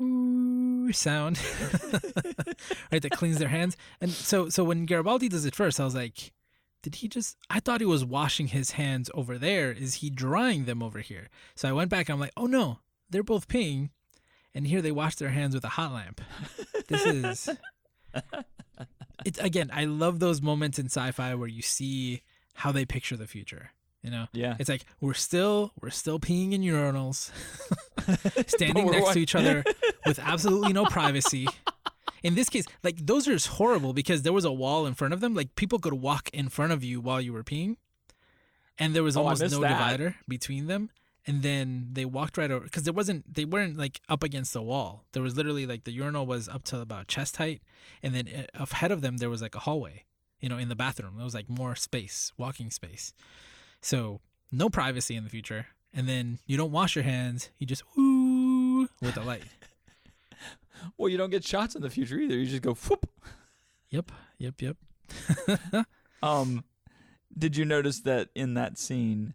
ooh 0.00 0.92
sound 0.92 1.38
right 2.92 3.02
that 3.02 3.12
cleans 3.12 3.38
their 3.38 3.48
hands. 3.48 3.76
And 4.00 4.10
so 4.10 4.48
so 4.48 4.64
when 4.64 4.84
Garibaldi 4.84 5.28
does 5.28 5.44
it 5.44 5.54
first, 5.54 5.78
I 5.78 5.84
was 5.84 5.94
like, 5.94 6.32
did 6.82 6.96
he 6.96 7.08
just 7.08 7.36
I 7.48 7.60
thought 7.60 7.80
he 7.80 7.86
was 7.86 8.04
washing 8.04 8.48
his 8.48 8.72
hands 8.72 9.10
over 9.14 9.38
there. 9.38 9.70
Is 9.70 9.94
he 9.94 10.10
drying 10.10 10.64
them 10.64 10.82
over 10.82 10.98
here? 11.00 11.28
So 11.54 11.68
I 11.68 11.72
went 11.72 11.90
back 11.90 12.08
and 12.08 12.14
I'm 12.14 12.20
like, 12.20 12.32
oh 12.36 12.46
no, 12.46 12.80
they're 13.10 13.22
both 13.22 13.46
peeing. 13.48 13.90
And 14.56 14.66
here 14.66 14.80
they 14.80 14.90
wash 14.90 15.16
their 15.16 15.28
hands 15.28 15.54
with 15.54 15.64
a 15.64 15.68
hot 15.68 15.92
lamp. 15.92 16.20
This 16.88 17.04
is 17.04 17.48
it 19.24 19.38
again, 19.40 19.70
I 19.72 19.84
love 19.84 20.18
those 20.18 20.40
moments 20.40 20.78
in 20.78 20.86
sci-fi 20.86 21.34
where 21.34 21.46
you 21.48 21.60
see 21.62 22.22
how 22.54 22.72
they 22.72 22.84
picture 22.86 23.16
the 23.16 23.26
future. 23.26 23.70
You 24.02 24.10
know? 24.10 24.26
yeah. 24.32 24.56
It's 24.58 24.68
like 24.70 24.84
we're 25.00 25.14
still 25.14 25.72
we're 25.82 25.90
still 25.90 26.18
peeing 26.18 26.52
in 26.52 26.62
urinals, 26.62 27.30
standing 28.48 28.86
next 28.90 29.06
wa- 29.06 29.12
to 29.12 29.18
each 29.20 29.34
other 29.34 29.62
with 30.06 30.18
absolutely 30.20 30.72
no 30.72 30.86
privacy. 30.86 31.46
In 32.22 32.34
this 32.34 32.48
case, 32.48 32.64
like 32.82 33.04
those 33.04 33.28
are 33.28 33.32
just 33.32 33.48
horrible 33.48 33.92
because 33.92 34.22
there 34.22 34.32
was 34.32 34.44
a 34.46 34.52
wall 34.52 34.86
in 34.86 34.94
front 34.94 35.12
of 35.12 35.20
them. 35.20 35.34
Like 35.34 35.54
people 35.56 35.78
could 35.80 35.92
walk 35.94 36.30
in 36.32 36.48
front 36.48 36.72
of 36.72 36.82
you 36.82 37.00
while 37.00 37.20
you 37.20 37.32
were 37.32 37.44
peeing, 37.44 37.76
and 38.78 38.94
there 38.94 39.02
was 39.02 39.16
Oh, 39.18 39.22
almost 39.24 39.42
missed 39.42 39.54
no 39.54 39.60
that. 39.60 39.68
divider 39.76 40.14
between 40.26 40.66
them. 40.66 40.88
And 41.26 41.42
then 41.42 41.88
they 41.92 42.04
walked 42.04 42.38
right 42.38 42.50
over 42.50 42.64
because 42.64 42.84
there 42.84 42.92
wasn't 42.92 43.34
they 43.34 43.44
weren't 43.44 43.76
like 43.76 44.00
up 44.08 44.22
against 44.22 44.52
the 44.52 44.62
wall. 44.62 45.04
There 45.12 45.22
was 45.22 45.36
literally 45.36 45.66
like 45.66 45.84
the 45.84 45.90
urinal 45.92 46.24
was 46.24 46.48
up 46.48 46.62
to 46.64 46.80
about 46.80 47.08
chest 47.08 47.38
height, 47.38 47.62
and 48.02 48.14
then 48.14 48.28
uh, 48.28 48.64
ahead 48.70 48.92
of 48.92 49.00
them 49.00 49.16
there 49.16 49.30
was 49.30 49.42
like 49.42 49.54
a 49.56 49.60
hallway. 49.60 50.04
You 50.40 50.48
know, 50.48 50.58
in 50.58 50.68
the 50.68 50.76
bathroom, 50.76 51.14
there 51.16 51.24
was 51.24 51.34
like 51.34 51.48
more 51.48 51.74
space, 51.74 52.32
walking 52.36 52.70
space. 52.70 53.12
So 53.80 54.20
no 54.52 54.68
privacy 54.68 55.16
in 55.16 55.24
the 55.24 55.30
future. 55.30 55.66
And 55.92 56.08
then 56.08 56.38
you 56.46 56.56
don't 56.56 56.72
wash 56.72 56.94
your 56.94 57.04
hands. 57.04 57.50
You 57.58 57.66
just 57.66 57.82
ooh 57.98 58.88
with 59.00 59.14
the 59.14 59.22
light. 59.22 59.44
Well, 60.98 61.08
you 61.08 61.16
don't 61.16 61.30
get 61.30 61.42
shots 61.42 61.74
in 61.74 61.80
the 61.80 61.88
future 61.88 62.18
either. 62.18 62.36
You 62.36 62.44
just 62.44 62.62
go 62.62 62.74
whoop. 62.74 63.08
yep, 63.88 64.12
yep, 64.38 64.60
yep. 64.60 64.76
Um, 66.22 66.64
did 67.36 67.56
you 67.56 67.64
notice 67.64 68.00
that 68.00 68.28
in 68.34 68.54
that 68.54 68.78
scene 68.78 69.34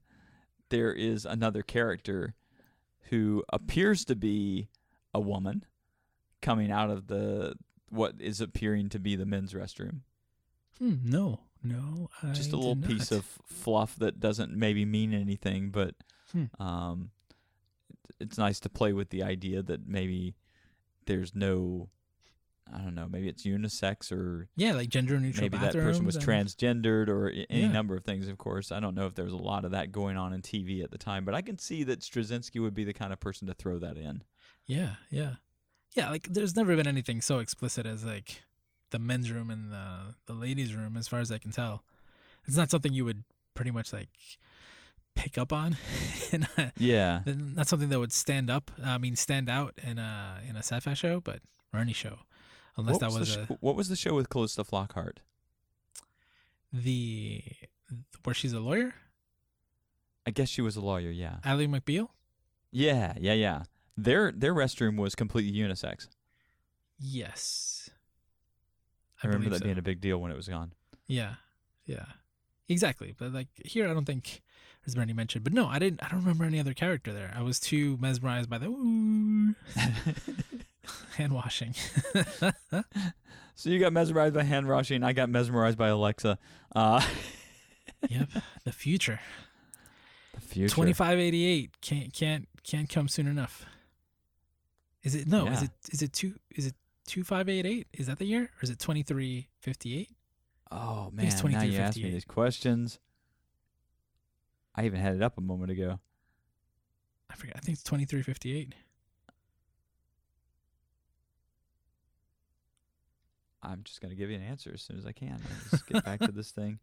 there 0.72 0.92
is 0.92 1.26
another 1.26 1.62
character 1.62 2.34
who 3.10 3.44
appears 3.54 4.04
to 4.06 4.16
be 4.16 4.68
a 5.14 5.20
woman 5.20 5.64
coming 6.42 6.72
out 6.72 6.90
of 6.90 7.06
the 7.08 7.54
what 7.90 8.16
is 8.20 8.42
appearing 8.42 8.90
to 8.90 9.00
be 9.00 9.16
the 9.16 9.26
men's 9.26 9.54
restroom? 9.54 10.00
Hmm, 10.80 10.96
no, 11.04 11.42
no. 11.64 12.10
I 12.24 12.32
Just 12.32 12.52
a 12.54 12.58
little 12.58 12.76
piece 12.78 13.12
of 13.12 13.26
fluff 13.46 13.96
that 13.98 14.20
doesn't 14.20 14.52
maybe 14.56 14.84
mean 14.86 15.14
anything, 15.14 15.70
but 15.70 15.94
Hmm. 16.32 16.46
um, 16.60 17.12
it's 18.20 18.38
nice 18.38 18.60
to 18.62 18.70
play 18.70 18.94
with 18.94 19.10
the 19.10 19.22
idea 19.24 19.62
that 19.62 19.86
maybe 19.88 20.36
there's 21.06 21.36
no, 21.36 21.90
I 22.74 22.80
don't 22.80 22.96
know, 22.96 23.08
maybe 23.10 23.28
it's 23.28 23.44
unisex 23.46 24.12
or 24.12 24.48
yeah, 24.56 24.74
like 24.74 24.90
gender 24.90 25.20
neutral 25.20 25.44
maybe 25.44 25.58
that 25.58 25.74
person 25.74 26.06
was 26.06 26.18
transgendered 26.18 27.08
or 27.10 27.30
any 27.50 27.62
Yeah. 27.62 27.72
number 27.72 27.96
of 27.96 28.04
things 28.04 28.28
of 28.28 28.38
course 28.38 28.72
i 28.72 28.80
don't 28.80 28.96
know 28.96 29.06
if 29.08 29.16
there 29.16 29.26
was 29.26 29.34
a 29.34 29.38
lot 29.38 29.66
of 29.66 29.72
that 29.72 29.92
going 29.92 30.18
on 30.18 30.34
in 30.34 30.42
tv 30.42 30.84
at 30.84 30.92
the 30.92 30.98
time 30.98 31.26
but 31.26 31.34
i 31.36 31.42
can 31.42 31.58
see 31.60 31.84
that 31.84 32.00
straczynski 32.02 32.62
would 32.62 32.74
be 32.74 32.84
the 32.84 32.94
kind 32.94 33.12
of 33.14 33.20
person 33.20 33.48
to 33.48 33.54
throw 33.54 33.78
that 33.80 33.98
in 33.98 34.24
Yeah, 34.68 34.96
yeah, 35.10 35.36
yeah. 35.96 36.10
Like 36.10 36.28
there's 36.30 36.56
never 36.56 36.76
been 36.76 36.88
anything 36.88 37.20
so 37.22 37.40
explicit 37.40 37.86
as 37.86 38.06
like 38.06 38.44
the 38.92 39.00
men's 39.00 39.32
room 39.32 39.50
and 39.50 39.72
the 39.72 40.16
the 40.28 40.34
ladies' 40.34 40.74
room, 40.76 40.96
as 40.98 41.08
far 41.08 41.20
as 41.20 41.32
I 41.32 41.38
can 41.40 41.52
tell. 41.52 41.84
It's 42.48 42.56
not 42.58 42.70
something 42.72 42.94
you 42.94 43.04
would 43.06 43.24
pretty 43.54 43.72
much 43.72 43.92
like 43.92 44.10
pick 45.16 45.38
up 45.38 45.52
on. 45.52 45.76
a, 46.34 46.48
uh, 46.62 46.70
yeah 46.78 47.22
not 47.26 47.68
something 47.68 47.90
that 47.90 48.00
would 48.00 48.14
stand 48.14 48.50
up. 48.50 48.72
I 48.84 48.98
mean, 48.98 49.16
stand 49.16 49.50
out 49.50 49.74
in 49.84 49.98
a 50.00 50.40
in 50.48 50.56
a 50.56 50.60
sci-fi 50.64 50.94
show, 50.94 51.20
but 51.20 51.40
or 51.74 51.80
any 51.80 51.94
show, 51.94 52.20
unless 52.78 52.94
what 52.94 53.02
that 53.02 53.08
was, 53.08 53.20
was 53.20 53.36
the 53.36 53.42
a, 53.42 53.46
sh- 53.46 53.58
what 53.60 53.76
was 53.76 53.90
the 53.90 53.96
show 53.96 54.16
with 54.16 54.30
Calista 54.30 54.64
Flockhart? 54.64 55.18
the 56.74 57.44
where 58.24 58.34
she's 58.34 58.54
a 58.54 58.60
lawyer, 58.60 58.94
I 60.26 60.32
guess 60.32 60.50
she 60.50 60.62
was 60.62 60.76
a 60.76 60.82
lawyer. 60.82 61.10
Yeah, 61.12 61.38
Ally 61.44 61.66
McBeal. 61.66 62.10
yeah, 62.72 63.14
yeah, 63.20 63.34
yeah. 63.34 63.64
Their 63.98 64.32
their 64.32 64.54
restroom 64.54 64.98
was 64.98 65.16
completely 65.16 65.58
unisex. 65.58 66.08
Yes, 67.00 67.90
I, 69.24 69.28
remember 69.28 69.50
that 69.50 69.60
so. 69.60 69.66
being 69.66 69.78
a 69.78 69.82
big 69.82 70.02
deal 70.02 70.20
when 70.20 70.32
it 70.32 70.36
was 70.36 70.48
gone. 70.48 70.74
Yeah, 71.08 71.36
yeah, 71.86 72.06
exactly. 72.70 73.14
But 73.18 73.34
like 73.34 73.48
here, 73.66 73.90
I 73.90 73.94
don't 73.94 74.06
think 74.06 74.42
there's 74.86 74.96
been 74.96 75.04
any 75.04 75.14
mention. 75.14 75.44
But 75.44 75.54
no, 75.54 75.68
I 75.68 75.80
didn't. 75.80 76.04
I 76.04 76.10
don't 76.10 76.22
remember 76.22 76.46
any 76.46 76.60
other 76.60 76.74
character 76.74 77.12
there. 77.12 77.34
I 77.36 77.42
was 77.42 77.60
too 77.60 77.98
mesmerized 78.00 78.50
by 78.50 78.60
the 78.60 78.68
hand 81.18 81.34
washing. 81.34 81.74
so 83.56 83.70
you 83.70 83.80
got 83.80 83.94
mesmerized 83.94 84.34
by 84.34 84.44
hand 84.44 84.68
washing. 84.68 85.04
I 85.04 85.14
got 85.14 85.30
mesmerized 85.30 85.78
by 85.78 85.90
Alexa. 85.90 86.38
Uh, 86.76 87.06
yep, 88.10 88.30
the 88.64 88.72
future. 88.72 89.20
the 90.34 90.42
future. 90.42 90.74
Twenty 90.74 90.94
five 90.94 91.20
eighty 91.20 91.46
eight 91.46 91.82
can't 91.82 92.14
can't 92.14 92.48
can't 92.64 92.90
come 92.90 93.08
soon 93.08 93.28
enough. 93.28 93.66
Is 95.04 95.16
it 95.16 95.28
no? 95.28 95.48
Is 95.48 95.64
it 95.64 95.72
is 95.92 96.02
it 96.02 96.14
two? 96.14 96.36
Is 96.56 96.68
it 96.68 96.76
two 97.08 97.24
five 97.24 97.50
eight 97.50 97.66
eight? 97.66 97.88
Is 97.94 98.08
that 98.08 98.20
the 98.20 98.26
year, 98.26 98.44
or 98.44 98.62
is 98.62 98.70
it 98.70 98.80
twenty 98.80 99.04
three 99.04 99.48
fifty 99.60 99.98
eight? 99.98 100.10
Oh 100.72 101.10
man, 101.12 101.26
it's 101.26 101.44
now 101.44 101.64
you 101.64 101.80
ask 101.80 101.98
me 101.98 102.12
these 102.12 102.26
questions. 102.26 103.00
I 104.76 104.86
even 104.86 105.00
had 105.00 105.16
it 105.16 105.22
up 105.22 105.38
a 105.38 105.42
moment 105.42 105.72
ago. 105.72 106.00
I 107.30 107.36
forget. 107.36 107.56
I 107.58 107.60
think 107.60 107.76
it's 107.76 107.84
twenty 107.84 108.06
three 108.06 108.22
fifty 108.22 108.58
eight. 108.58 108.74
I'm 113.64 113.84
just 113.84 114.02
gonna 114.02 114.16
give 114.16 114.30
you 114.30 114.36
an 114.36 114.44
answer 114.44 114.72
as 114.74 114.82
soon 114.82 114.98
as 114.98 115.06
I 115.06 115.12
can. 115.12 115.40
Let's 115.72 115.84
get 115.84 116.04
back 116.04 116.20
to 116.22 116.32
this 116.32 116.52
thing. 116.52 116.80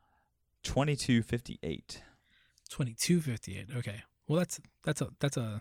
Twenty-two 0.62 1.22
fifty-eight. 1.22 2.02
Twenty 2.68 2.94
two 2.94 3.20
fifty 3.20 3.58
eight. 3.58 3.68
Okay. 3.76 4.02
Well, 4.28 4.38
that's 4.38 4.60
that's 4.84 5.00
a 5.00 5.08
that's 5.18 5.36
a 5.36 5.60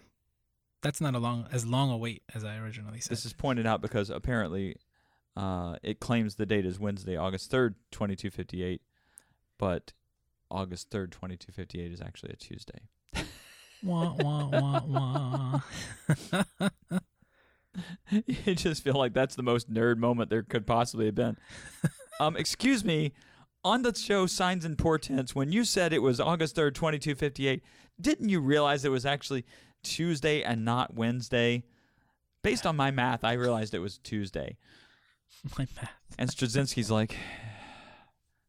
that's 0.81 1.01
not 1.01 1.15
a 1.15 1.19
long 1.19 1.47
as 1.51 1.65
long 1.65 1.91
a 1.91 1.97
wait 1.97 2.23
as 2.35 2.43
I 2.43 2.57
originally 2.57 2.99
said. 2.99 3.11
This 3.11 3.25
is 3.25 3.33
pointed 3.33 3.65
out 3.65 3.81
because 3.81 4.09
apparently, 4.09 4.75
uh, 5.35 5.77
it 5.81 5.99
claims 5.99 6.35
the 6.35 6.45
date 6.45 6.65
is 6.65 6.79
Wednesday, 6.79 7.15
August 7.15 7.49
third, 7.51 7.75
twenty-two 7.91 8.29
fifty-eight, 8.29 8.81
but 9.57 9.93
August 10.51 10.89
third, 10.89 11.11
twenty-two 11.11 11.51
fifty-eight 11.51 11.91
is 11.91 12.01
actually 12.01 12.31
a 12.31 12.35
Tuesday. 12.35 12.81
wah 13.83 14.13
wah 14.19 14.49
wah 14.49 15.61
wah. 16.91 16.99
you 18.11 18.55
just 18.55 18.83
feel 18.83 18.95
like 18.95 19.13
that's 19.13 19.35
the 19.35 19.43
most 19.43 19.71
nerd 19.71 19.97
moment 19.97 20.29
there 20.29 20.43
could 20.43 20.65
possibly 20.65 21.05
have 21.05 21.15
been. 21.15 21.37
um, 22.19 22.35
excuse 22.35 22.83
me, 22.83 23.13
on 23.63 23.81
the 23.81 23.93
show 23.93 24.25
Signs 24.25 24.65
and 24.65 24.77
Portents, 24.77 25.35
when 25.35 25.51
you 25.51 25.63
said 25.63 25.93
it 25.93 26.01
was 26.01 26.19
August 26.19 26.55
3rd, 26.55 26.75
2258, 26.75 27.63
didn't 27.99 28.29
you 28.29 28.39
realize 28.39 28.85
it 28.85 28.91
was 28.91 29.05
actually 29.05 29.45
Tuesday 29.83 30.41
and 30.43 30.63
not 30.63 30.93
Wednesday? 30.93 31.63
Based 32.41 32.65
on 32.65 32.75
my 32.75 32.89
math, 32.89 33.23
I 33.23 33.33
realized 33.33 33.73
it 33.73 33.79
was 33.79 33.97
Tuesday. 33.97 34.57
My 35.57 35.67
math. 35.75 35.91
And 36.17 36.29
Straczynski's 36.29 36.89
like, 36.89 37.15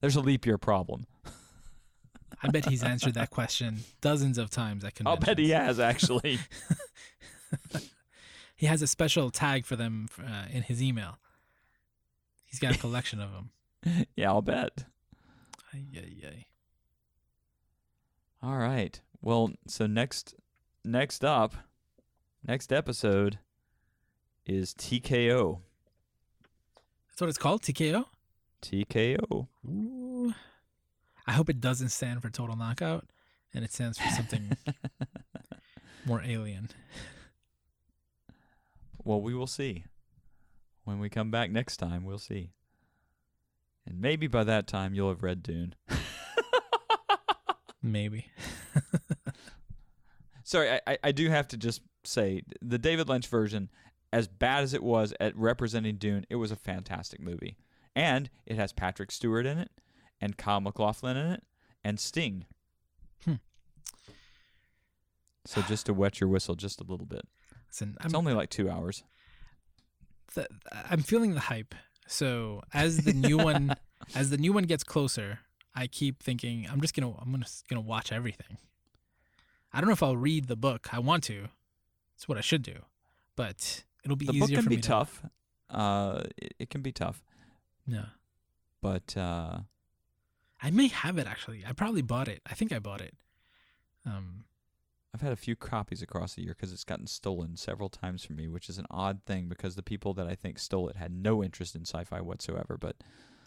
there's 0.01 0.17
a 0.17 0.21
leap 0.21 0.47
year 0.47 0.59
problem. 0.59 1.07
I 2.43 2.49
bet 2.49 2.65
he's 2.67 2.83
answered 2.83 3.15
that 3.15 3.31
question 3.31 3.81
dozens 4.01 4.39
of 4.39 4.49
times 4.49 4.85
at 4.85 4.93
I'll 5.05 5.17
conventions. 5.17 5.27
bet 5.27 5.39
he 5.39 5.51
has, 5.51 5.79
actually. 5.79 6.39
He 8.61 8.67
has 8.67 8.83
a 8.83 8.87
special 8.87 9.31
tag 9.31 9.65
for 9.65 9.75
them 9.75 10.07
uh, 10.23 10.45
in 10.53 10.61
his 10.61 10.83
email. 10.83 11.17
He's 12.45 12.59
got 12.59 12.75
a 12.75 12.79
collection 12.79 13.19
of 13.19 13.31
them. 13.33 14.07
yeah, 14.17 14.29
I'll 14.29 14.43
bet. 14.43 14.85
Ay, 15.73 15.85
ay, 15.97 16.27
ay. 16.27 16.45
All 18.43 18.59
right. 18.59 19.01
Well, 19.23 19.53
so 19.67 19.87
next 19.87 20.35
next 20.85 21.25
up, 21.25 21.55
next 22.47 22.71
episode 22.71 23.39
is 24.45 24.75
TKO. 24.75 25.61
That's 27.09 27.21
what 27.23 27.31
it's 27.31 27.39
called, 27.39 27.63
TKO. 27.63 28.05
TKO. 28.61 29.47
Ooh. 29.67 30.35
I 31.27 31.33
hope 31.33 31.49
it 31.49 31.63
doesn't 31.63 31.89
stand 31.89 32.21
for 32.21 32.29
total 32.29 32.57
knockout, 32.57 33.07
and 33.55 33.65
it 33.65 33.73
stands 33.73 33.99
for 33.99 34.11
something 34.11 34.55
more 36.05 36.23
alien. 36.23 36.69
Well, 39.05 39.21
we 39.21 39.35
will 39.35 39.47
see. 39.47 39.85
When 40.85 40.99
we 40.99 41.09
come 41.09 41.31
back 41.31 41.51
next 41.51 41.77
time, 41.77 42.05
we'll 42.05 42.19
see. 42.19 42.51
And 43.87 44.01
maybe 44.01 44.27
by 44.27 44.45
that 44.45 44.67
time 44.67 44.95
you'll 44.95 45.09
have 45.09 45.23
read 45.23 45.43
Dune. 45.43 45.75
Maybe. 47.83 48.27
Sorry, 50.45 50.81
I, 50.87 50.99
I, 51.03 51.13
do 51.13 51.31
have 51.31 51.49
to 51.49 51.57
just 51.57 51.81
say 52.05 52.43
the 52.61 52.79
David 52.79 53.09
Lynch 53.09 53.27
version 53.27 53.71
as 54.13 54.29
bad 54.29 54.65
as 54.65 54.75
it 54.75 54.83
was 54.83 55.15
at 55.21 55.37
representing 55.37 55.97
Dune, 55.97 56.27
it 56.29 56.37
was 56.37 56.51
a 56.51 56.57
fantastic 56.57 57.21
movie. 57.21 57.57
And 57.95 58.29
it 58.47 58.57
has 58.57 58.73
Patrick 58.73 59.11
Stewart 59.11 59.47
in 59.47 59.59
it, 59.59 59.71
and 60.21 60.37
Kyle 60.37 60.61
MacLachlan 60.61 61.17
in 61.17 61.27
it, 61.27 61.43
and 61.85 61.99
Sting. 61.99 62.47
Hmm. 63.25 63.35
So 65.47 65.63
just 65.63 65.87
to 65.87 65.95
wet 65.95 66.21
your 66.21 66.29
whistle 66.29 66.55
just 66.55 66.81
a 66.81 66.85
little 66.85 67.07
bit. 67.07 67.27
Listen, 67.71 67.97
It's 68.05 68.13
I'm, 68.15 68.19
only 68.19 68.35
like 68.35 68.51
two 68.51 68.69
hours. 68.71 69.03
the, 70.35 70.47
I'm 70.73 71.01
feeling 71.03 71.35
the 71.35 71.41
hype. 71.41 71.75
So 72.07 72.63
as 72.75 72.99
the 73.05 73.13
new 73.13 73.39
one, 73.39 73.75
as 74.15 74.31
the 74.31 74.37
new 74.37 74.53
one 74.53 74.65
gets 74.65 74.83
closer, 74.85 75.41
I 75.75 75.87
keep 75.87 76.23
thinking 76.23 76.67
I'm 76.71 76.81
just 76.81 76.95
gonna 76.95 77.15
I'm 77.21 77.41
just 77.41 77.69
gonna 77.69 77.81
watch 77.81 78.11
everything. 78.13 78.59
I 79.73 79.81
don't 79.81 79.87
know 79.89 79.93
if 79.93 80.03
I'll 80.03 80.17
read 80.17 80.49
the 80.49 80.57
book. 80.57 80.93
I 80.93 80.99
want 80.99 81.23
to. 81.25 81.49
It's 82.17 82.29
what 82.29 82.37
I 82.37 82.41
should 82.41 82.63
do, 82.63 82.75
but 83.37 83.85
it'll 84.05 84.17
be 84.17 84.27
The 84.27 84.33
easier 84.33 84.41
book 84.47 84.55
can 84.57 84.63
for 84.65 84.71
be 84.71 84.77
me 84.77 84.83
tough. 84.83 85.23
Uh, 85.71 86.25
it, 86.37 86.55
it 86.59 86.71
can 86.71 86.83
be 86.83 86.91
tough, 86.91 87.23
To, 87.89 87.95
yeah, 87.95 88.05
but 88.83 89.17
uh, 89.17 89.61
I 90.61 90.71
may 90.73 90.89
have 90.89 91.17
it 91.19 91.29
actually. 91.29 91.65
I 91.67 91.73
probably 91.73 92.03
bought 92.03 92.27
it. 92.27 92.43
I 92.45 92.55
think 92.55 92.73
I 92.73 92.81
bought 92.81 93.01
it. 93.01 93.15
Um, 94.05 94.45
I've 95.15 95.21
had 95.23 95.33
a 95.33 95.37
few 95.37 95.57
copies 95.57 96.03
across 96.03 96.35
the 96.35 96.43
year 96.43 96.55
because 96.57 96.73
it's 96.73 96.85
gotten 96.85 97.07
stolen 97.07 97.57
several 97.57 97.89
times 97.89 98.25
from 98.25 98.37
me, 98.37 98.47
which 98.49 98.69
is 98.69 98.79
an 98.79 98.87
odd 98.91 99.21
thing 99.27 99.49
because 99.49 99.75
the 99.75 99.83
people 99.83 100.15
that 100.15 100.27
I 100.27 100.35
think 100.37 100.59
stole 100.59 100.89
it 100.89 100.97
had 100.97 101.13
no 101.13 101.43
interest 101.43 101.75
in 101.75 101.83
sci-fi 101.83 102.21
whatsoever. 102.21 102.77
But 102.81 102.97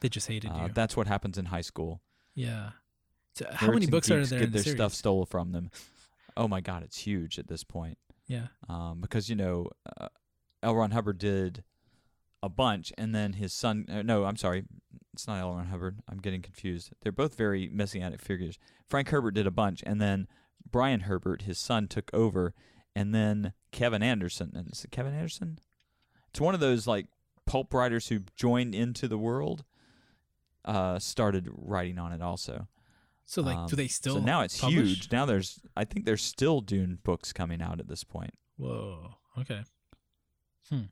they 0.01 0.09
just 0.09 0.27
hated 0.27 0.51
uh, 0.51 0.63
you. 0.63 0.71
that's 0.73 0.97
what 0.97 1.07
happens 1.07 1.37
in 1.37 1.45
high 1.45 1.61
school. 1.61 2.01
yeah. 2.35 2.71
So 3.35 3.47
how 3.51 3.67
Nerds 3.67 3.73
many 3.73 3.85
books 3.87 4.11
are 4.11 4.23
there 4.23 4.39
Get 4.39 4.45
in 4.45 4.51
the 4.51 4.57
their 4.57 4.63
series? 4.63 4.77
stuff 4.77 4.93
stolen 4.93 5.25
from 5.25 5.53
them. 5.53 5.71
Oh 6.37 6.47
my 6.47 6.61
God, 6.61 6.83
it's 6.83 6.99
huge 6.99 7.39
at 7.39 7.47
this 7.47 7.63
point. 7.63 7.97
Yeah. 8.27 8.47
Um, 8.69 9.01
because 9.01 9.27
you 9.29 9.35
know, 9.35 9.69
uh, 9.99 10.09
L. 10.61 10.75
Ron 10.75 10.91
Hubbard 10.91 11.17
did 11.17 11.63
a 12.43 12.49
bunch, 12.49 12.93
and 12.97 13.15
then 13.15 13.33
his 13.33 13.53
son. 13.53 13.85
Uh, 13.91 14.01
no, 14.03 14.25
I'm 14.25 14.37
sorry, 14.37 14.65
it's 15.13 15.27
not 15.27 15.39
L. 15.39 15.53
Ron 15.55 15.65
Hubbard. 15.67 15.99
I'm 16.07 16.19
getting 16.19 16.41
confused. 16.43 16.91
They're 17.01 17.11
both 17.11 17.35
very 17.35 17.69
messianic 17.73 18.21
figures. 18.21 18.59
Frank 18.87 19.09
Herbert 19.09 19.31
did 19.33 19.47
a 19.47 19.51
bunch, 19.51 19.81
and 19.85 19.99
then 19.99 20.27
Brian 20.69 21.01
Herbert, 21.01 21.43
his 21.43 21.57
son, 21.59 21.87
took 21.87 22.09
over, 22.13 22.53
and 22.95 23.13
then 23.13 23.53
Kevin 23.71 24.03
Anderson. 24.03 24.51
And 24.55 24.69
is 24.71 24.83
it 24.83 24.91
Kevin 24.91 25.13
Anderson? 25.13 25.59
It's 26.29 26.41
one 26.41 26.53
of 26.53 26.59
those 26.59 26.87
like 26.87 27.07
pulp 27.45 27.73
writers 27.73 28.07
who 28.07 28.21
joined 28.35 28.73
into 28.75 29.07
the 29.07 29.17
world. 29.17 29.63
Uh, 30.65 30.97
started 30.97 31.49
writing 31.51 31.99
on 31.99 32.13
it 32.13 32.21
also. 32.21 32.67
So 33.25 33.41
like, 33.41 33.57
Um, 33.57 33.67
do 33.67 33.75
they 33.75 33.87
still? 33.87 34.15
So 34.15 34.21
now 34.21 34.41
it's 34.41 34.59
publish? 34.59 34.87
huge. 34.87 35.11
Now 35.11 35.25
there's, 35.25 35.59
I 35.75 35.83
think 35.83 36.05
there's 36.05 36.21
still 36.23 36.61
Dune 36.61 36.99
books 37.03 37.33
coming 37.33 37.61
out 37.61 37.79
at 37.81 37.87
this 37.89 38.03
point. 38.05 38.31
Whoa. 38.57 39.15
Okay. 39.37 39.63
Hmm. 40.69 40.83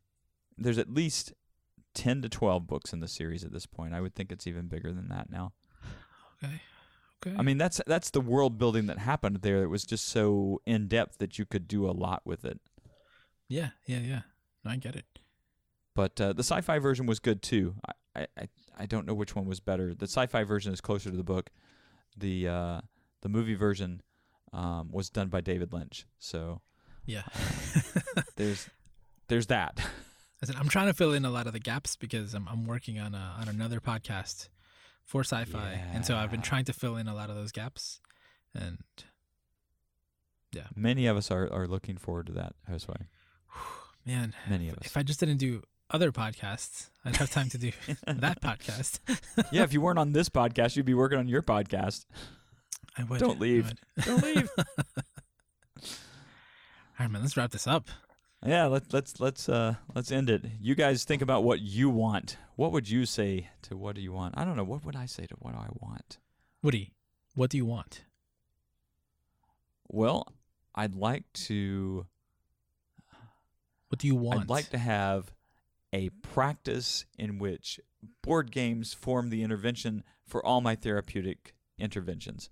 There's 0.58 0.78
at 0.78 0.94
least 0.94 1.34
ten 1.94 2.22
to 2.22 2.28
twelve 2.30 2.68
books 2.68 2.92
in 2.92 3.00
the 3.00 3.08
series 3.08 3.44
at 3.46 3.54
this 3.54 3.66
point. 3.66 3.94
I 3.94 4.02
would 4.02 4.14
think 4.14 4.32
it's 4.32 4.46
even 4.48 4.68
bigger 4.68 4.92
than 4.92 5.08
that 5.10 5.30
now. 5.30 5.54
Okay. 6.44 6.62
Okay. 7.26 7.36
I 7.38 7.42
mean, 7.44 7.58
that's 7.58 7.80
that's 7.86 8.10
the 8.10 8.22
world 8.22 8.58
building 8.58 8.88
that 8.88 8.98
happened 8.98 9.38
there. 9.42 9.62
It 9.64 9.68
was 9.68 9.84
just 9.86 10.06
so 10.08 10.62
in 10.66 10.88
depth 10.88 11.18
that 11.20 11.38
you 11.38 11.46
could 11.46 11.68
do 11.68 11.88
a 11.88 11.92
lot 11.92 12.22
with 12.26 12.44
it. 12.46 12.60
yeah, 13.48 13.70
yeah, 13.86 14.00
yeah. 14.00 14.22
I 14.66 14.76
get 14.78 14.96
it. 14.96 15.06
But 15.96 16.20
uh, 16.22 16.34
the 16.34 16.44
sci-fi 16.44 16.80
version 16.80 17.06
was 17.06 17.20
good 17.20 17.42
too. 17.42 17.76
I, 17.88 18.22
I 18.22 18.28
I- 18.40 18.50
I 18.80 18.86
don't 18.88 19.06
know 19.06 19.14
which 19.14 19.36
one 19.36 19.46
was 19.46 19.60
better. 19.60 19.94
The 19.94 20.06
sci-fi 20.08 20.44
version 20.44 20.74
is 20.74 20.82
closer 20.82 21.12
to 21.12 21.16
the 21.18 21.24
book. 21.24 21.52
The 22.18 22.48
uh, 22.48 22.82
the 23.22 23.30
movie 23.30 23.54
version 23.54 24.02
um, 24.54 24.90
was 24.92 25.10
done 25.12 25.28
by 25.28 25.42
David 25.42 25.72
Lynch. 25.72 26.08
So 26.18 26.62
Yeah. 27.06 27.24
there's 28.38 28.70
there's 29.28 29.48
that. 29.48 29.80
Listen, 30.42 30.56
I'm 30.58 30.68
trying 30.70 30.88
to 30.88 30.94
fill 30.94 31.14
in 31.14 31.26
a 31.26 31.30
lot 31.30 31.46
of 31.46 31.54
the 31.54 31.60
gaps 31.60 31.96
because 31.96 32.34
I'm 32.34 32.48
I'm 32.48 32.66
working 32.66 32.98
on 33.00 33.14
a, 33.14 33.36
on 33.40 33.48
another 33.50 33.80
podcast 33.80 34.50
for 35.12 35.26
sci-fi, 35.26 35.78
and 35.94 36.06
so 36.06 36.16
I've 36.16 36.32
been 36.32 36.42
trying 36.42 36.64
to 36.64 36.72
fill 36.74 36.96
in 36.96 37.10
a 37.10 37.14
lot 37.14 37.30
of 37.30 37.36
those 37.36 37.52
gaps. 37.52 38.00
And 38.56 38.78
yeah, 40.54 40.68
Many 40.74 41.06
of 41.06 41.18
us 41.18 41.30
are, 41.30 41.52
are 41.52 41.68
looking 41.68 41.98
forward 41.98 42.28
to 42.28 42.32
that, 42.34 42.54
I 42.66 42.72
was 42.72 42.86
Josue. 42.86 43.08
man, 44.06 44.34
Many 44.50 44.70
of 44.70 44.78
us. 44.78 44.86
if 44.86 44.96
I 44.96 45.04
just 45.04 45.20
didn't 45.20 45.36
do 45.36 45.64
other 45.90 46.14
podcasts, 46.14 46.92
I'd 47.04 47.18
have 47.18 47.30
time 47.30 47.50
to 47.50 47.58
do 47.58 47.72
that 48.08 48.42
podcast. 48.42 49.00
yeah, 49.52 49.64
if 49.64 49.74
you 49.74 49.82
weren't 49.82 50.00
on 50.00 50.14
this 50.14 50.30
podcast, 50.30 50.78
you'd 50.78 50.86
be 50.86 50.94
working 50.94 51.20
on 51.20 51.28
your 51.28 51.42
podcast. 51.42 52.06
I 52.98 53.04
would. 53.04 53.20
Don't 53.20 53.40
leave. 53.42 53.68
would. 53.98 54.06
Don't 54.06 54.24
leave. 54.24 54.50
All 54.58 54.66
right, 57.02 57.12
man. 57.12 57.22
Let's 57.22 57.36
wrap 57.36 57.52
this 57.52 57.68
up. 57.68 57.90
Yeah, 58.46 58.66
let, 58.66 58.92
let's 58.94 59.20
let's 59.20 59.48
uh 59.48 59.76
let's 59.94 60.12
end 60.12 60.30
it. 60.30 60.44
You 60.60 60.76
guys 60.76 61.04
think 61.04 61.22
about 61.22 61.44
what 61.44 61.62
you 61.62 61.90
want. 61.90 62.38
What 62.56 62.72
would 62.72 62.90
you 62.90 63.06
say 63.06 63.50
to 63.64 63.78
what 63.78 63.96
do 63.96 64.02
you 64.02 64.12
want? 64.12 64.36
I 64.38 64.46
don't 64.46 64.56
know. 64.58 64.64
What 64.64 64.84
would 64.86 64.96
I 64.96 65.06
say 65.06 65.26
to 65.26 65.36
what 65.40 65.54
do 65.54 65.60
I 65.60 65.70
want? 65.80 66.18
Woody, 66.64 66.94
what 67.36 67.50
do 67.50 67.58
you 67.58 67.66
want? 67.66 68.04
Well, 69.88 70.34
I'd 70.74 70.96
like 70.96 71.32
to 71.34 72.06
What 73.90 74.00
do 74.00 74.08
you 74.08 74.16
want? 74.16 74.42
I'd 74.42 74.50
like 74.50 74.70
to 74.70 74.78
have 74.78 75.34
a 75.94 76.10
practice 76.10 77.06
in 77.20 77.38
which 77.40 77.80
board 78.24 78.52
games 78.52 78.94
form 78.94 79.30
the 79.30 79.44
intervention 79.44 80.04
for 80.26 80.44
all 80.46 80.62
my 80.62 80.76
therapeutic 80.76 81.54
interventions. 81.78 82.50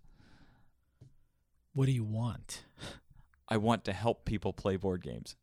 What 1.73 1.85
do 1.85 1.93
you 1.93 2.03
want? 2.03 2.65
I 3.47 3.57
want 3.57 3.85
to 3.85 3.93
help 3.93 4.25
people 4.25 4.51
play 4.53 4.75
board 4.75 5.01
games. 5.01 5.35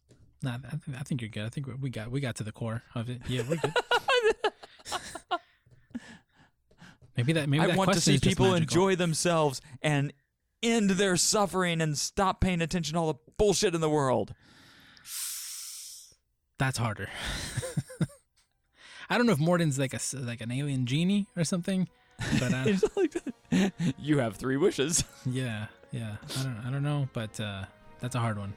Nah, 0.42 0.54
I, 0.54 0.70
th- 0.70 0.98
I 0.98 1.02
think 1.02 1.22
you're 1.22 1.30
good. 1.30 1.44
I 1.44 1.48
think 1.48 1.66
we 1.80 1.90
got 1.90 2.10
we 2.10 2.20
got 2.20 2.36
to 2.36 2.44
the 2.44 2.52
core 2.52 2.82
of 2.94 3.08
it. 3.10 3.22
Yeah, 3.28 3.42
we're 3.48 3.56
good. 3.56 3.74
maybe 7.16 7.32
that 7.32 7.48
maybe 7.48 7.64
I 7.64 7.68
that 7.68 7.76
want 7.76 7.88
to 7.88 7.92
question 7.94 8.12
see 8.12 8.14
is 8.16 8.20
just 8.20 8.36
people 8.36 8.50
magical. 8.52 8.62
enjoy 8.62 8.96
themselves 8.96 9.60
and 9.82 10.12
end 10.62 10.90
their 10.90 11.16
suffering 11.16 11.80
and 11.80 11.96
stop 11.96 12.40
paying 12.40 12.60
attention 12.60 12.94
to 12.94 13.00
all 13.00 13.12
the 13.12 13.18
bullshit 13.38 13.74
in 13.74 13.80
the 13.80 13.90
world. 13.90 14.34
That's 16.58 16.78
harder. 16.78 17.08
I 19.10 19.16
don't 19.18 19.26
know 19.26 19.32
if 19.32 19.38
Morden's 19.38 19.78
like 19.78 19.94
a 19.94 20.00
like 20.16 20.40
an 20.40 20.50
alien 20.50 20.86
genie 20.86 21.26
or 21.36 21.44
something, 21.44 21.88
but 22.38 22.52
uh, 22.52 22.64
that. 23.50 23.72
you 23.98 24.18
have 24.18 24.36
three 24.36 24.56
wishes. 24.56 25.04
yeah, 25.24 25.66
yeah. 25.92 26.16
I 26.38 26.42
don't 26.42 26.56
I 26.66 26.70
don't 26.70 26.82
know, 26.82 27.08
but 27.12 27.38
uh, 27.40 27.64
that's 28.00 28.14
a 28.14 28.18
hard 28.18 28.38
one. 28.38 28.52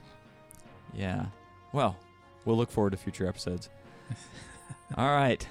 Yeah. 0.94 1.26
Well, 1.74 1.96
we'll 2.46 2.58
look 2.58 2.72
forward 2.72 2.92
to 2.92 2.98
future 2.98 3.28
episodes. 3.28 3.70
all 4.98 5.16
right. 5.16 5.46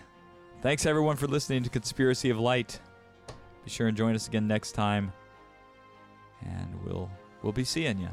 Thanks 0.62 0.86
everyone 0.86 1.16
for 1.16 1.28
listening 1.28 1.62
to 1.62 1.70
Conspiracy 1.70 2.30
of 2.30 2.38
Light. 2.38 2.80
Be 3.64 3.70
sure 3.70 3.86
and 3.86 3.96
join 3.96 4.14
us 4.14 4.26
again 4.26 4.48
next 4.48 4.72
time. 4.72 5.12
And 6.42 6.84
we'll 6.84 7.10
we'll 7.42 7.52
be 7.52 7.64
seeing 7.64 7.98
you. 7.98 8.08